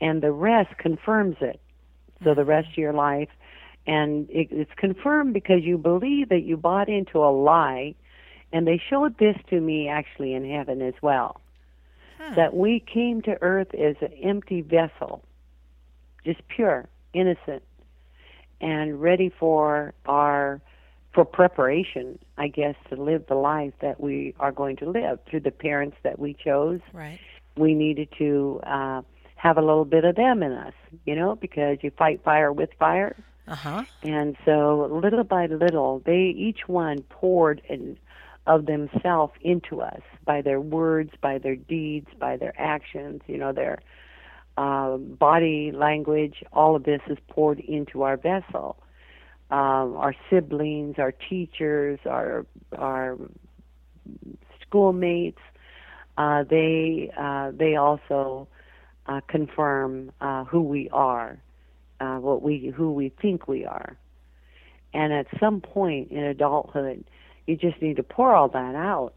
and 0.00 0.22
the 0.22 0.32
rest 0.32 0.76
confirms 0.78 1.36
it. 1.40 1.60
So 2.24 2.34
the 2.34 2.44
rest 2.44 2.68
of 2.70 2.76
your 2.78 2.92
life, 2.92 3.28
and 3.86 4.28
it, 4.28 4.48
it's 4.50 4.72
confirmed 4.76 5.34
because 5.34 5.62
you 5.62 5.78
believe 5.78 6.28
that 6.30 6.42
you 6.42 6.56
bought 6.56 6.88
into 6.88 7.18
a 7.18 7.30
lie, 7.30 7.94
and 8.52 8.66
they 8.66 8.80
showed 8.90 9.18
this 9.18 9.36
to 9.50 9.60
me 9.60 9.88
actually 9.88 10.34
in 10.34 10.50
heaven 10.50 10.82
as 10.82 10.94
well. 11.00 11.40
Hmm. 12.18 12.34
That 12.34 12.54
we 12.54 12.80
came 12.80 13.22
to 13.22 13.38
earth 13.40 13.72
as 13.74 13.96
an 14.00 14.12
empty 14.22 14.62
vessel, 14.62 15.22
just 16.24 16.40
pure, 16.48 16.88
innocent, 17.14 17.62
and 18.60 19.00
ready 19.00 19.32
for 19.38 19.94
our 20.06 20.60
for 21.12 21.24
preparation, 21.24 22.18
I 22.38 22.48
guess, 22.48 22.76
to 22.88 22.96
live 22.96 23.24
the 23.28 23.34
life 23.34 23.72
that 23.80 24.00
we 24.00 24.34
are 24.38 24.52
going 24.52 24.76
to 24.76 24.88
live 24.88 25.18
through 25.28 25.40
the 25.40 25.50
parents 25.50 25.96
that 26.02 26.18
we 26.18 26.34
chose 26.34 26.80
Right. 26.92 27.18
we 27.56 27.74
needed 27.74 28.08
to 28.18 28.60
uh, 28.64 29.02
have 29.34 29.56
a 29.58 29.60
little 29.60 29.84
bit 29.84 30.04
of 30.04 30.14
them 30.16 30.42
in 30.42 30.52
us, 30.52 30.74
you 31.04 31.16
know, 31.16 31.34
because 31.34 31.78
you 31.82 31.90
fight 31.90 32.22
fire 32.22 32.52
with 32.52 32.70
fire. 32.78 33.16
Uh 33.48 33.54
huh. 33.56 33.84
And 34.02 34.36
so 34.44 34.88
little 34.92 35.24
by 35.24 35.46
little, 35.46 36.00
they 36.06 36.32
each 36.36 36.68
one 36.68 37.02
poured 37.08 37.60
in, 37.68 37.98
of 38.46 38.66
themselves 38.66 39.32
into 39.40 39.80
us 39.80 40.02
by 40.24 40.42
their 40.42 40.60
words, 40.60 41.10
by 41.20 41.38
their 41.38 41.56
deeds, 41.56 42.06
by 42.18 42.36
their 42.36 42.52
actions, 42.56 43.22
you 43.26 43.36
know, 43.38 43.52
their 43.52 43.80
uh, 44.56 44.96
body 44.98 45.72
language. 45.74 46.44
All 46.52 46.76
of 46.76 46.84
this 46.84 47.00
is 47.08 47.18
poured 47.28 47.58
into 47.60 48.02
our 48.02 48.16
vessel. 48.16 48.76
Um, 49.50 49.96
our 49.96 50.14
siblings, 50.28 50.96
our 50.98 51.12
teachers, 51.12 51.98
our 52.06 52.46
our 52.76 53.18
schoolmates, 54.62 55.40
uh, 56.16 56.44
they 56.48 57.10
uh, 57.18 57.50
they 57.52 57.74
also 57.74 58.46
uh, 59.06 59.20
confirm 59.26 60.12
uh, 60.20 60.44
who 60.44 60.62
we 60.62 60.88
are, 60.90 61.36
uh, 61.98 62.16
what 62.18 62.42
we 62.42 62.72
who 62.76 62.92
we 62.92 63.08
think 63.20 63.48
we 63.48 63.64
are, 63.64 63.96
and 64.94 65.12
at 65.12 65.26
some 65.40 65.60
point 65.60 66.12
in 66.12 66.22
adulthood, 66.22 67.04
you 67.46 67.56
just 67.56 67.82
need 67.82 67.96
to 67.96 68.04
pour 68.04 68.34
all 68.34 68.48
that 68.48 68.76
out 68.76 69.14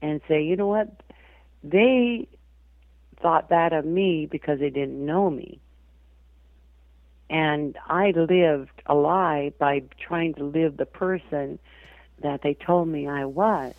and 0.00 0.20
say, 0.28 0.42
you 0.42 0.56
know 0.56 0.68
what, 0.68 1.02
they 1.62 2.28
thought 3.20 3.48
that 3.50 3.72
of 3.72 3.84
me 3.84 4.26
because 4.30 4.58
they 4.58 4.70
didn't 4.70 5.04
know 5.04 5.30
me. 5.30 5.58
And 7.34 7.76
I 7.88 8.12
lived 8.12 8.80
a 8.86 8.94
lie 8.94 9.52
by 9.58 9.82
trying 9.98 10.34
to 10.34 10.44
live 10.44 10.76
the 10.76 10.86
person 10.86 11.58
that 12.22 12.42
they 12.42 12.54
told 12.54 12.86
me 12.86 13.08
I 13.08 13.24
was. 13.24 13.74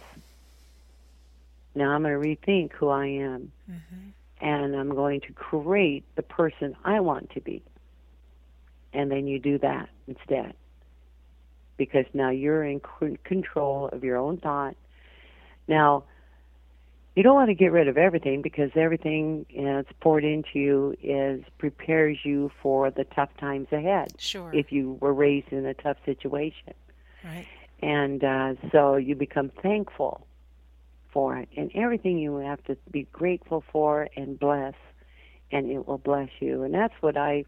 Now 1.74 1.92
I'm 1.92 2.04
going 2.04 2.22
to 2.22 2.28
rethink 2.28 2.74
who 2.74 2.90
I 2.90 3.06
am 3.06 3.54
Mm-hmm. 3.72 4.10
and 4.46 4.76
I'm 4.76 4.94
going 4.94 5.22
to 5.22 5.32
create 5.32 6.04
the 6.18 6.22
person 6.22 6.76
I 6.84 7.00
want 7.00 7.30
to 7.32 7.40
be. 7.40 7.64
And 8.92 9.10
then 9.10 9.26
you 9.26 9.40
do 9.40 9.58
that 9.60 9.88
instead. 10.06 10.54
Because 11.78 12.06
now 12.14 12.32
you're 12.32 12.66
in 12.66 12.82
c- 13.00 13.18
control 13.24 13.88
of 13.88 14.04
your 14.04 14.18
own 14.18 14.36
thought. 14.38 14.76
Now, 15.70 16.04
you 17.16 17.24
don't 17.24 17.36
want 17.36 17.50
to 17.50 17.56
get 17.56 17.72
rid 17.72 17.88
of 17.88 17.98
everything 17.98 18.42
because 18.42 18.72
everything 18.76 19.46
you 19.50 19.64
know, 19.64 19.76
that's 19.82 19.96
poured 20.02 20.24
into 20.26 20.60
you 20.60 20.96
is 21.02 21.42
prepares 21.58 22.18
you 22.24 22.52
for 22.62 22.92
the 22.92 23.04
tough 23.06 23.30
times 23.40 23.68
ahead 23.72 24.14
Sure. 24.18 24.54
if 24.54 24.72
you 24.72 24.98
were 25.02 25.14
raised 25.14 25.52
in 25.52 25.66
a 25.66 25.74
tough 25.74 25.98
situation 26.06 26.74
right. 27.24 27.46
and 27.82 28.24
uh, 28.24 28.54
so 28.72 28.96
you 28.96 29.16
become 29.16 29.50
thankful 29.62 30.28
for 31.12 31.38
it 31.38 31.48
and 31.56 31.72
everything 31.76 32.18
you 32.18 32.36
have 32.38 32.62
to 32.66 32.76
be 32.92 33.04
grateful 33.14 33.64
for 33.72 34.10
and 34.18 34.38
bless 34.38 34.74
and 35.52 35.72
it 35.72 35.88
will 35.88 35.98
bless 35.98 36.30
you 36.40 36.64
and 36.64 36.74
that's 36.74 36.94
what 37.00 37.16
i 37.16 37.46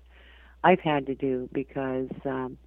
i've 0.64 0.80
had 0.80 1.06
to 1.06 1.14
do 1.16 1.50
because 1.52 2.08
um 2.24 2.58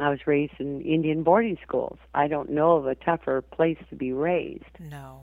i 0.00 0.08
was 0.08 0.26
raised 0.26 0.54
in 0.58 0.80
indian 0.80 1.22
boarding 1.22 1.58
schools 1.66 1.98
i 2.14 2.26
don't 2.26 2.48
know 2.48 2.76
of 2.76 2.86
a 2.86 2.94
tougher 2.94 3.42
place 3.42 3.76
to 3.90 3.96
be 3.96 4.10
raised 4.12 4.64
No. 4.80 5.20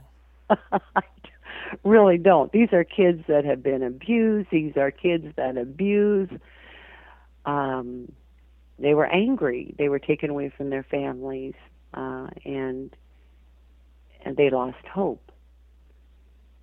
I 0.71 1.01
really 1.83 2.17
don't. 2.17 2.51
These 2.51 2.69
are 2.73 2.83
kids 2.83 3.23
that 3.27 3.45
have 3.45 3.63
been 3.63 3.83
abused. 3.83 4.49
These 4.51 4.77
are 4.77 4.91
kids 4.91 5.27
that 5.35 5.57
abuse. 5.57 6.29
Um, 7.45 8.11
they 8.79 8.93
were 8.93 9.05
angry. 9.05 9.75
They 9.77 9.89
were 9.89 9.99
taken 9.99 10.29
away 10.29 10.49
from 10.49 10.69
their 10.69 10.83
families, 10.83 11.53
uh, 11.93 12.27
and 12.45 12.95
and 14.23 14.37
they 14.37 14.49
lost 14.49 14.85
hope. 14.87 15.31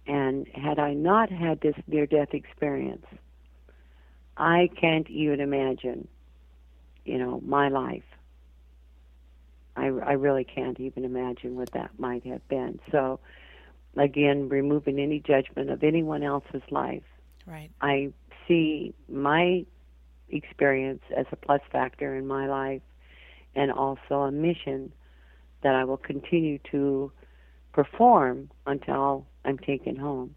And 0.07 0.47
had 0.55 0.79
I 0.79 0.95
not 0.95 1.31
had 1.31 1.61
this 1.61 1.75
near-death 1.87 2.33
experience, 2.33 3.05
I 4.37 4.71
can't 4.81 5.09
even 5.11 5.41
imagine, 5.41 6.09
you 7.05 7.19
know, 7.19 7.41
my 7.45 7.69
life. 7.69 8.05
I, 9.77 9.87
I 9.87 10.13
really 10.13 10.45
can't 10.45 10.79
even 10.81 11.05
imagine 11.05 11.57
what 11.57 11.73
that 11.73 11.91
might 11.99 12.25
have 12.27 12.47
been. 12.49 12.81
So, 12.91 13.21
again, 13.97 14.49
removing 14.49 14.99
any 14.99 15.21
judgment 15.21 15.71
of 15.71 15.83
anyone 15.83 16.23
else's 16.23 16.63
life. 16.71 17.03
Right. 17.47 17.71
I 17.81 18.13
see 18.47 18.95
my 19.09 19.65
experience 20.31 21.03
as 21.17 21.27
a 21.33 21.37
plus 21.37 21.61
factor 21.73 22.15
in 22.15 22.27
my 22.27 22.47
life 22.49 22.83
and 23.55 23.73
also 23.73 24.23
a 24.23 24.31
mission 24.31 24.93
that 25.63 25.75
I 25.75 25.85
will 25.85 25.97
continue 25.97 26.59
to 26.71 27.11
perform 27.73 28.51
until 28.67 29.27
I'm 29.45 29.59
taken 29.59 29.97
home. 29.97 30.35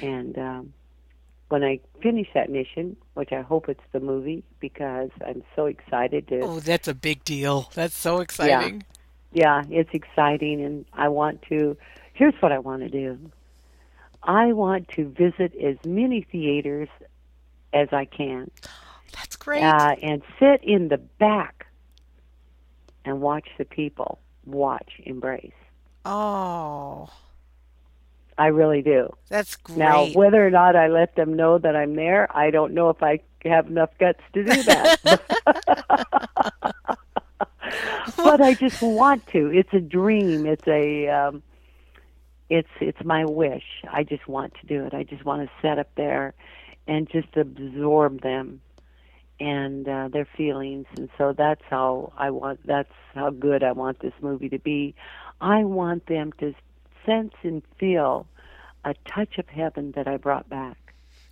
And 0.00 0.36
um, 0.38 0.72
when 1.48 1.64
I 1.64 1.80
finish 2.02 2.28
that 2.34 2.50
mission, 2.50 2.96
which 3.14 3.32
I 3.32 3.42
hope 3.42 3.68
it's 3.68 3.80
the 3.92 4.00
movie 4.00 4.44
because 4.60 5.10
I'm 5.26 5.42
so 5.56 5.66
excited 5.66 6.28
to 6.28 6.40
Oh, 6.40 6.60
that's 6.60 6.88
a 6.88 6.94
big 6.94 7.24
deal. 7.24 7.70
That's 7.74 7.96
so 7.96 8.20
exciting. 8.20 8.84
yeah, 9.32 9.62
it's 9.68 9.90
exciting, 9.92 10.64
and 10.64 10.84
I 10.92 11.08
want 11.08 11.42
to. 11.48 11.76
Here's 12.20 12.34
what 12.40 12.52
I 12.52 12.58
want 12.58 12.82
to 12.82 12.90
do. 12.90 13.18
I 14.22 14.52
want 14.52 14.88
to 14.88 15.08
visit 15.08 15.54
as 15.56 15.78
many 15.86 16.20
theaters 16.20 16.90
as 17.72 17.88
I 17.92 18.04
can, 18.04 18.50
That's 19.14 19.36
great. 19.36 19.62
uh, 19.62 19.96
and 20.02 20.20
sit 20.38 20.62
in 20.62 20.88
the 20.88 20.98
back 20.98 21.64
and 23.06 23.22
watch 23.22 23.48
the 23.56 23.64
people 23.64 24.18
watch 24.44 25.00
Embrace. 25.02 25.54
oh, 26.04 27.08
I 28.36 28.48
really 28.48 28.82
do. 28.82 29.16
that's 29.30 29.56
great. 29.56 29.78
Now, 29.78 30.04
whether 30.08 30.46
or 30.46 30.50
not 30.50 30.76
I 30.76 30.88
let 30.88 31.14
them 31.14 31.32
know 31.36 31.56
that 31.56 31.74
I'm 31.74 31.94
there, 31.96 32.28
I 32.36 32.50
don't 32.50 32.74
know 32.74 32.90
if 32.90 33.02
I 33.02 33.20
have 33.46 33.68
enough 33.68 33.96
guts 33.98 34.20
to 34.34 34.44
do 34.44 34.62
that. 34.64 35.00
but 38.18 38.42
I 38.42 38.52
just 38.52 38.82
want 38.82 39.26
to. 39.28 39.46
It's 39.46 39.72
a 39.72 39.80
dream. 39.80 40.44
It's 40.44 40.68
a 40.68 41.08
um, 41.08 41.42
it's 42.50 42.68
it's 42.80 43.02
my 43.04 43.24
wish. 43.24 43.64
I 43.90 44.02
just 44.02 44.28
want 44.28 44.54
to 44.60 44.66
do 44.66 44.84
it. 44.84 44.92
I 44.92 45.04
just 45.04 45.24
want 45.24 45.48
to 45.48 45.50
set 45.62 45.78
up 45.78 45.88
there 45.96 46.34
and 46.86 47.08
just 47.08 47.36
absorb 47.36 48.20
them 48.20 48.60
and 49.38 49.88
uh, 49.88 50.08
their 50.08 50.26
feelings. 50.36 50.86
And 50.96 51.08
so 51.16 51.32
that's 51.32 51.62
how 51.70 52.12
I 52.18 52.30
want. 52.30 52.66
That's 52.66 52.92
how 53.14 53.30
good 53.30 53.62
I 53.62 53.72
want 53.72 54.00
this 54.00 54.12
movie 54.20 54.48
to 54.50 54.58
be. 54.58 54.94
I 55.40 55.64
want 55.64 56.06
them 56.06 56.32
to 56.40 56.54
sense 57.06 57.32
and 57.42 57.62
feel 57.78 58.26
a 58.84 58.94
touch 59.06 59.38
of 59.38 59.48
heaven 59.48 59.92
that 59.92 60.06
I 60.06 60.16
brought 60.16 60.48
back. 60.48 60.76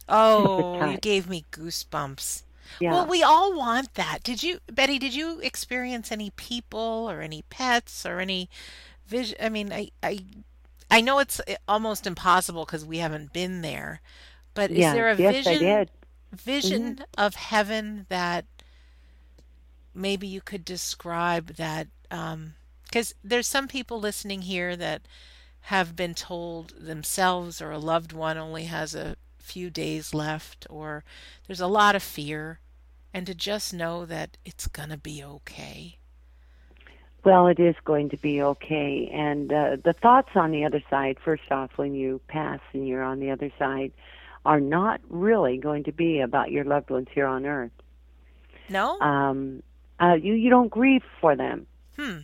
Oh, 0.08 0.90
you 0.90 0.96
gave 0.98 1.28
me 1.28 1.44
goosebumps. 1.52 2.44
Yeah. 2.80 2.92
Well, 2.92 3.06
we 3.06 3.22
all 3.22 3.56
want 3.56 3.94
that. 3.94 4.22
Did 4.22 4.42
you, 4.42 4.60
Betty? 4.72 4.98
Did 4.98 5.14
you 5.14 5.40
experience 5.40 6.12
any 6.12 6.30
people 6.30 7.08
or 7.10 7.20
any 7.20 7.42
pets 7.50 8.06
or 8.06 8.20
any 8.20 8.48
vision? 9.06 9.36
I 9.40 9.48
mean, 9.48 9.72
I, 9.72 9.90
I, 10.02 10.20
I 10.90 11.00
know 11.00 11.18
it's 11.18 11.40
almost 11.66 12.06
impossible 12.06 12.64
because 12.64 12.84
we 12.84 12.98
haven't 12.98 13.32
been 13.32 13.62
there. 13.62 14.00
But 14.54 14.70
is 14.70 14.78
yeah. 14.78 14.92
there 14.94 15.10
a 15.10 15.16
yes, 15.16 15.34
vision, 15.46 15.88
vision 16.32 16.94
Mm-hmm. 16.96 17.02
of 17.16 17.34
heaven 17.36 18.06
that 18.08 18.46
maybe 19.94 20.26
you 20.26 20.40
could 20.40 20.64
describe 20.64 21.54
that? 21.56 21.88
Because 22.10 23.14
there's 23.22 23.46
some 23.46 23.68
people 23.68 24.00
listening 24.00 24.42
here 24.42 24.76
that 24.76 25.02
have 25.62 25.94
been 25.96 26.14
told 26.14 26.72
themselves 26.78 27.60
or 27.60 27.70
a 27.70 27.78
loved 27.78 28.12
one 28.12 28.38
only 28.38 28.64
has 28.64 28.94
a 28.94 29.16
few 29.38 29.70
days 29.70 30.14
left, 30.14 30.66
or 30.70 31.04
there's 31.46 31.60
a 31.60 31.66
lot 31.66 31.94
of 31.96 32.02
fear, 32.02 32.60
and 33.12 33.26
to 33.26 33.34
just 33.34 33.72
know 33.74 34.04
that 34.06 34.36
it's 34.44 34.66
going 34.66 34.88
to 34.90 34.96
be 34.98 35.22
okay. 35.22 35.98
Well, 37.24 37.48
it 37.48 37.58
is 37.58 37.74
going 37.84 38.10
to 38.10 38.16
be 38.16 38.40
okay. 38.40 39.10
And 39.12 39.52
uh, 39.52 39.76
the 39.84 39.92
thoughts 39.92 40.30
on 40.34 40.50
the 40.50 40.64
other 40.64 40.82
side, 40.88 41.18
first 41.24 41.50
off, 41.50 41.70
when 41.76 41.94
you 41.94 42.20
pass 42.28 42.60
and 42.72 42.86
you're 42.86 43.02
on 43.02 43.18
the 43.18 43.30
other 43.30 43.50
side, 43.58 43.92
are 44.44 44.60
not 44.60 45.00
really 45.08 45.58
going 45.58 45.84
to 45.84 45.92
be 45.92 46.20
about 46.20 46.50
your 46.50 46.64
loved 46.64 46.90
ones 46.90 47.08
here 47.12 47.26
on 47.26 47.44
earth. 47.44 47.72
No? 48.68 48.98
Um, 49.00 49.62
uh, 50.00 50.14
you 50.14 50.34
you 50.34 50.50
don't 50.50 50.70
grieve 50.70 51.02
for 51.20 51.34
them. 51.34 51.66
Hmm. 51.96 52.18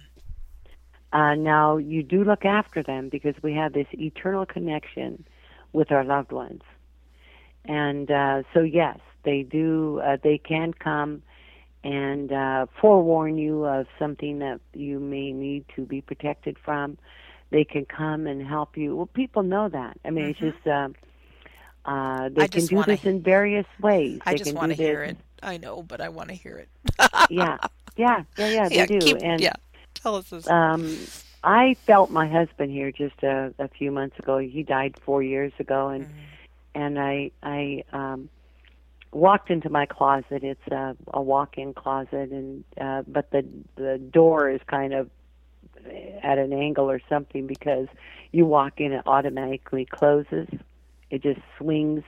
Uh, 1.13 1.35
now 1.35 1.77
you 1.77 2.03
do 2.03 2.25
look 2.25 2.45
after 2.45 2.83
them 2.83 3.09
because 3.09 3.35
we 3.43 3.55
have 3.55 3.73
this 3.73 3.87
eternal 3.93 4.47
connection 4.47 5.25
with 5.73 5.91
our 5.91 6.05
loved 6.05 6.33
ones, 6.33 6.63
and 7.65 8.11
uh, 8.11 8.43
so 8.53 8.61
yes, 8.61 8.99
they 9.25 9.43
do. 9.43 10.01
Uh, 10.05 10.17
they 10.23 10.39
can 10.39 10.73
come 10.73 11.23
and 11.85 12.32
uh, 12.32 12.66
forewarn 12.80 13.39
you 13.39 13.64
of 13.66 13.87
something 13.99 14.41
that 14.41 14.59
you 14.72 14.99
may 14.99 15.32
need 15.32 15.66
to 15.76 15.82
be 15.82 16.01
protected 16.01 16.57
from. 16.64 16.99
They 17.51 17.62
can 17.64 17.85
come 17.85 18.26
and 18.26 18.45
help 18.45 18.76
you. 18.76 18.97
Well, 18.97 19.07
people 19.07 19.43
know 19.45 19.68
that. 19.68 19.99
I 20.05 20.11
mean, 20.11 20.24
Mhm. 20.24 20.30
it's 20.30 20.41
just. 20.41 20.66
Uh, 20.66 20.89
uh, 21.85 22.30
they 22.30 22.43
I 22.43 22.47
can 22.47 22.66
do 22.66 22.82
this 22.82 23.01
in 23.05 23.20
various 23.22 23.66
ways. 23.80 24.20
I 24.26 24.32
they 24.32 24.39
just 24.39 24.55
want 24.55 24.70
to 24.70 24.74
hear 24.76 25.03
it. 25.05 25.18
I 25.43 25.59
know, 25.59 25.82
but 25.82 26.01
I 26.01 26.09
want 26.09 26.30
to 26.30 26.35
hear 26.35 26.57
it. 26.57 26.68
Yeah, 27.30 27.59
yeah, 27.97 28.24
yeah, 28.39 28.49
yeah. 28.49 28.68
They 28.70 28.76
yeah, 28.76 28.87
do. 28.87 28.99
keep, 29.01 29.18
and 29.22 29.43
yeah. 29.43 29.53
Tell 29.93 30.16
us 30.16 30.30
this. 30.30 30.49
um, 30.49 30.97
I 31.43 31.76
felt 31.87 32.11
my 32.11 32.26
husband 32.26 32.72
here 32.72 32.91
just 32.91 33.22
a, 33.22 33.53
a 33.59 33.68
few 33.68 33.93
months 33.93 34.18
ago. 34.18 34.39
He 34.39 34.62
died 34.62 34.95
four 35.05 35.22
years 35.22 35.53
ago, 35.59 35.89
and 35.89 36.07
Mhm. 36.07 36.11
and 36.74 36.99
I 36.99 37.30
I 37.43 37.85
um, 37.93 38.30
walked 39.15 39.51
into 39.51 39.71
my 39.71 39.87
closet. 39.87 40.43
It's 40.43 40.67
a, 40.69 40.97
a 41.12 41.23
walk-in 41.23 41.75
closet, 41.75 42.31
and 42.31 42.65
uh, 42.81 43.03
but 43.07 43.31
the 43.31 43.45
the 43.77 43.99
door 43.99 44.51
is 44.51 44.61
kind 44.67 44.93
of 44.93 45.11
at 46.23 46.39
an 46.39 46.53
angle 46.53 46.91
or 46.91 47.01
something 47.09 47.47
because 47.47 47.89
you 48.33 48.47
walk 48.47 48.81
in, 48.81 48.93
it 48.93 49.03
automatically 49.07 49.85
closes. 49.85 50.49
It 51.11 51.23
just 51.23 51.41
swings 51.59 52.03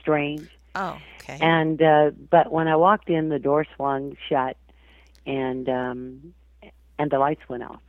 strange. 0.00 0.48
Oh, 0.74 0.98
okay. 1.20 1.38
And 1.40 1.80
uh, 1.82 2.10
but 2.30 2.52
when 2.52 2.68
I 2.68 2.76
walked 2.76 3.08
in, 3.08 3.28
the 3.28 3.38
door 3.38 3.66
swung 3.76 4.16
shut, 4.28 4.56
and 5.24 5.68
um, 5.68 6.34
and 6.98 7.10
the 7.10 7.18
lights 7.18 7.42
went 7.48 7.62
off. 7.62 7.82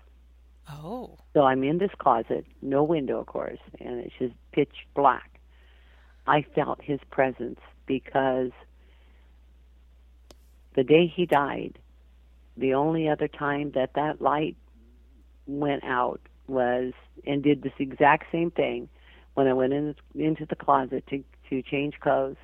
oh, 0.72 1.18
So 1.34 1.44
I'm 1.44 1.64
in 1.64 1.78
this 1.78 1.92
closet, 1.98 2.46
no 2.62 2.84
window, 2.84 3.20
of 3.20 3.28
course, 3.28 3.60
and 3.80 4.00
it's 4.00 4.16
just 4.18 4.34
pitch 4.52 4.88
black. 4.96 5.40
I 6.26 6.42
felt 6.42 6.82
his 6.82 7.00
presence 7.10 7.60
because 7.88 8.52
the 10.76 10.84
day 10.84 11.08
he 11.08 11.26
died, 11.26 11.80
the 12.56 12.74
only 12.76 13.10
other 13.10 13.28
time 13.28 13.72
that 13.72 13.94
that 13.96 14.22
light 14.22 14.56
went 15.48 15.84
out 15.84 16.20
was 16.48 16.94
and 17.26 17.44
did 17.44 17.64
this 17.64 17.74
exact 17.80 18.32
same 18.32 18.52
thing 18.52 18.90
when 19.34 19.48
I 19.48 19.54
went 19.54 19.74
in, 19.74 19.96
into 20.16 20.46
the 20.46 20.56
closet 20.56 21.04
to 21.10 21.24
to 21.50 21.62
change 21.64 22.00
clothes. 22.00 22.38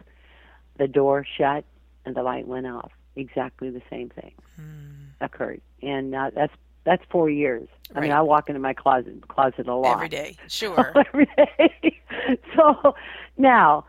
The 0.77 0.87
door 0.87 1.25
shut 1.37 1.65
and 2.05 2.15
the 2.15 2.23
light 2.23 2.47
went 2.47 2.65
off. 2.67 2.91
Exactly 3.15 3.69
the 3.69 3.81
same 3.89 4.09
thing 4.09 4.31
Hmm. 4.55 5.09
occurred, 5.21 5.61
and 5.81 6.15
uh, 6.15 6.31
that's 6.33 6.53
that's 6.83 7.03
four 7.09 7.29
years. 7.29 7.67
I 7.95 7.99
mean, 8.01 8.11
I 8.11 8.21
walk 8.21 8.49
into 8.49 8.59
my 8.59 8.73
closet 8.73 9.27
closet 9.27 9.67
a 9.67 9.75
lot 9.75 9.93
every 9.95 10.09
day. 10.09 10.37
Sure. 10.47 10.91
every 10.95 11.27
day. 11.37 11.99
so 12.55 12.95
now 13.37 13.85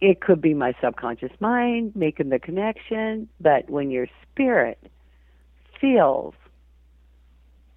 it 0.00 0.20
could 0.20 0.40
be 0.40 0.54
my 0.54 0.74
subconscious 0.80 1.32
mind 1.40 1.92
making 1.94 2.30
the 2.30 2.38
connection, 2.38 3.28
but 3.40 3.68
when 3.68 3.90
your 3.90 4.06
spirit 4.22 4.78
feels 5.80 6.34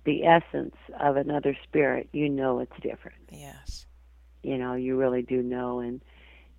the 0.05 0.25
essence 0.25 0.75
of 0.99 1.15
another 1.17 1.55
spirit, 1.63 2.09
you 2.11 2.29
know 2.29 2.59
it's 2.59 2.79
different. 2.81 3.17
yes. 3.31 3.85
You 4.41 4.57
know, 4.57 4.73
you 4.73 4.97
really 4.97 5.21
do 5.21 5.41
know 5.41 5.79
and 5.79 6.01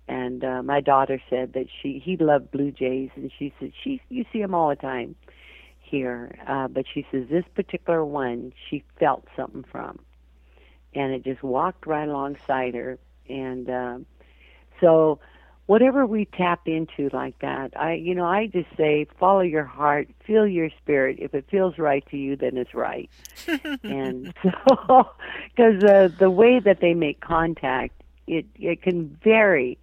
and 0.07 0.43
uh, 0.43 0.61
my 0.63 0.81
daughter 0.81 1.21
said 1.29 1.53
that 1.53 1.67
she 1.81 2.01
he 2.03 2.17
loved 2.17 2.51
blue 2.51 2.71
jays 2.71 3.09
and 3.15 3.31
she 3.37 3.53
said 3.59 3.71
she 3.83 4.01
you 4.09 4.25
see 4.31 4.39
them 4.41 4.53
all 4.53 4.69
the 4.69 4.75
time 4.75 5.15
here 5.79 6.37
uh 6.47 6.67
but 6.67 6.85
she 6.91 7.05
says 7.11 7.25
this 7.29 7.45
particular 7.55 8.03
one 8.05 8.53
she 8.69 8.83
felt 8.99 9.27
something 9.35 9.63
from 9.71 9.99
and 10.93 11.13
it 11.13 11.23
just 11.23 11.41
walked 11.43 11.87
right 11.87 12.07
alongside 12.07 12.75
her 12.75 12.99
and 13.29 13.69
um 13.69 14.05
so 14.79 15.19
whatever 15.67 16.05
we 16.05 16.25
tap 16.25 16.67
into 16.67 17.09
like 17.13 17.37
that 17.39 17.71
i 17.77 17.93
you 17.93 18.13
know 18.13 18.25
i 18.25 18.47
just 18.47 18.67
say 18.77 19.07
follow 19.19 19.41
your 19.41 19.63
heart 19.63 20.07
feel 20.25 20.47
your 20.47 20.69
spirit 20.81 21.17
if 21.19 21.33
it 21.33 21.45
feels 21.49 21.77
right 21.77 22.05
to 22.09 22.17
you 22.17 22.35
then 22.35 22.57
it's 22.57 22.73
right 22.73 23.09
and 23.83 24.33
so 24.43 25.09
because 25.55 25.83
uh, 25.83 26.09
the 26.19 26.29
way 26.29 26.59
that 26.59 26.79
they 26.81 26.93
make 26.93 27.19
contact 27.21 28.03
it 28.27 28.45
it 28.55 28.81
can 28.81 29.17
vary 29.23 29.77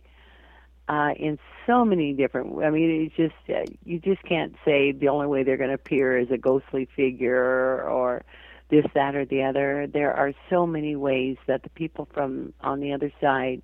uh, 0.89 1.13
in 1.17 1.39
so 1.67 1.85
many 1.85 2.13
different. 2.13 2.63
I 2.63 2.71
mean, 2.71 3.07
it's 3.07 3.17
just 3.17 3.35
uh, 3.49 3.73
you 3.85 3.99
just 3.99 4.23
can't 4.25 4.55
say 4.65 4.93
the 4.93 5.09
only 5.09 5.27
way 5.27 5.43
they're 5.43 5.57
going 5.57 5.71
to 5.71 5.75
appear 5.75 6.19
is 6.19 6.31
a 6.31 6.39
ghostly 6.39 6.89
figure 6.97 7.83
or 7.89 8.25
this, 8.71 8.85
that, 8.95 9.15
or 9.15 9.25
the 9.25 9.43
other. 9.43 9.87
There 9.87 10.13
are 10.13 10.33
so 10.51 10.67
many 10.67 10.97
ways 10.97 11.37
that 11.47 11.63
the 11.63 11.71
people 11.71 12.09
from 12.13 12.53
on 12.61 12.81
the 12.81 12.93
other 12.93 13.13
side 13.21 13.63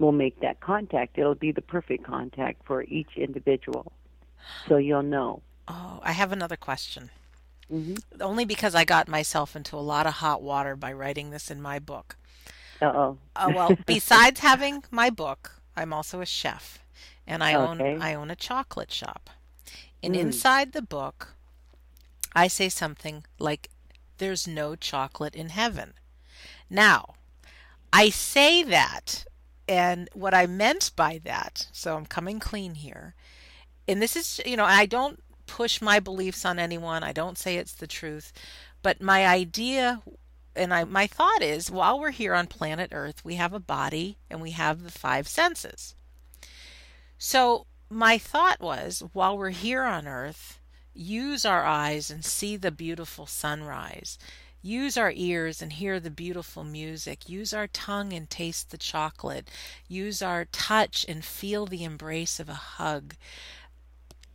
will 0.00 0.12
make 0.12 0.40
that 0.40 0.60
contact. 0.60 1.18
It'll 1.18 1.36
be 1.36 1.52
the 1.52 1.62
perfect 1.62 2.04
contact 2.04 2.62
for 2.66 2.82
each 2.84 3.10
individual, 3.16 3.92
so 4.68 4.78
you'll 4.78 5.02
know. 5.04 5.42
Oh, 5.68 6.00
I 6.02 6.12
have 6.12 6.32
another 6.32 6.56
question. 6.56 7.10
hmm 7.70 8.00
Only 8.20 8.44
because 8.44 8.74
I 8.74 8.84
got 8.84 9.08
myself 9.08 9.56
into 9.56 9.76
a 9.76 9.80
lot 9.80 10.06
of 10.06 10.14
hot 10.14 10.42
water 10.42 10.76
by 10.76 10.92
writing 10.92 11.30
this 11.30 11.50
in 11.50 11.60
my 11.62 11.78
book. 11.80 12.16
Uh 12.82 12.92
oh. 12.94 13.18
Uh, 13.36 13.50
well, 13.52 13.76
besides 13.86 14.40
having 14.40 14.84
my 14.90 15.10
book, 15.10 15.60
I'm 15.76 15.92
also 15.92 16.20
a 16.20 16.26
chef, 16.26 16.80
and 17.26 17.42
I 17.42 17.54
Okay. 17.54 17.56
own 17.56 17.86
I 17.96 18.14
own 18.14 18.30
a 18.30 18.36
chocolate 18.36 18.92
shop. 18.92 19.30
And 20.02 20.14
Mm. 20.14 20.16
inside 20.16 20.72
the 20.72 20.82
book, 20.82 21.34
I 22.34 22.48
say 22.48 22.68
something 22.68 23.24
like, 23.38 23.70
"There's 24.18 24.46
no 24.48 24.76
chocolate 24.76 25.36
in 25.36 25.50
heaven." 25.50 25.94
Now, 26.70 27.14
I 27.92 28.10
say 28.10 28.62
that, 28.64 29.26
and 29.70 30.08
what 30.14 30.34
I 30.34 30.48
meant 30.48 30.90
by 30.96 31.20
that, 31.22 31.68
so 31.70 31.96
I'm 31.96 32.04
coming 32.04 32.40
clean 32.40 32.74
here, 32.74 33.14
and 33.86 34.02
this 34.02 34.16
is, 34.16 34.40
you 34.44 34.56
know, 34.56 34.64
I 34.64 34.84
don't 34.84 35.22
push 35.46 35.80
my 35.80 36.00
beliefs 36.00 36.44
on 36.44 36.58
anyone. 36.58 37.04
I 37.04 37.12
don't 37.12 37.38
say 37.38 37.56
it's 37.56 37.74
the 37.74 37.86
truth, 37.86 38.32
but 38.82 39.00
my 39.00 39.24
idea 39.26 40.02
and 40.56 40.74
I 40.74 40.82
my 40.82 41.06
thought 41.06 41.40
is 41.40 41.70
while 41.70 42.00
we're 42.00 42.10
here 42.10 42.34
on 42.34 42.48
planet 42.48 42.90
Earth, 42.92 43.24
we 43.24 43.36
have 43.36 43.52
a 43.52 43.60
body 43.60 44.18
and 44.28 44.40
we 44.40 44.50
have 44.50 44.82
the 44.82 44.90
five 44.90 45.28
senses. 45.28 45.94
So 47.16 47.66
my 47.88 48.18
thought 48.18 48.60
was 48.60 49.04
while 49.12 49.38
we're 49.38 49.50
here 49.50 49.84
on 49.84 50.08
Earth, 50.08 50.58
use 50.94 51.44
our 51.44 51.64
eyes 51.64 52.10
and 52.10 52.24
see 52.24 52.56
the 52.56 52.72
beautiful 52.72 53.26
sunrise. 53.26 54.18
Use 54.62 54.96
our 54.96 55.12
ears 55.14 55.62
and 55.62 55.72
hear 55.72 55.98
the 55.98 56.10
beautiful 56.10 56.64
music. 56.64 57.28
Use 57.28 57.54
our 57.54 57.66
tongue 57.66 58.12
and 58.12 58.28
taste 58.28 58.70
the 58.70 58.78
chocolate. 58.78 59.48
Use 59.88 60.20
our 60.20 60.44
touch 60.46 61.06
and 61.08 61.24
feel 61.24 61.66
the 61.66 61.84
embrace 61.84 62.38
of 62.38 62.48
a 62.48 62.54
hug. 62.54 63.14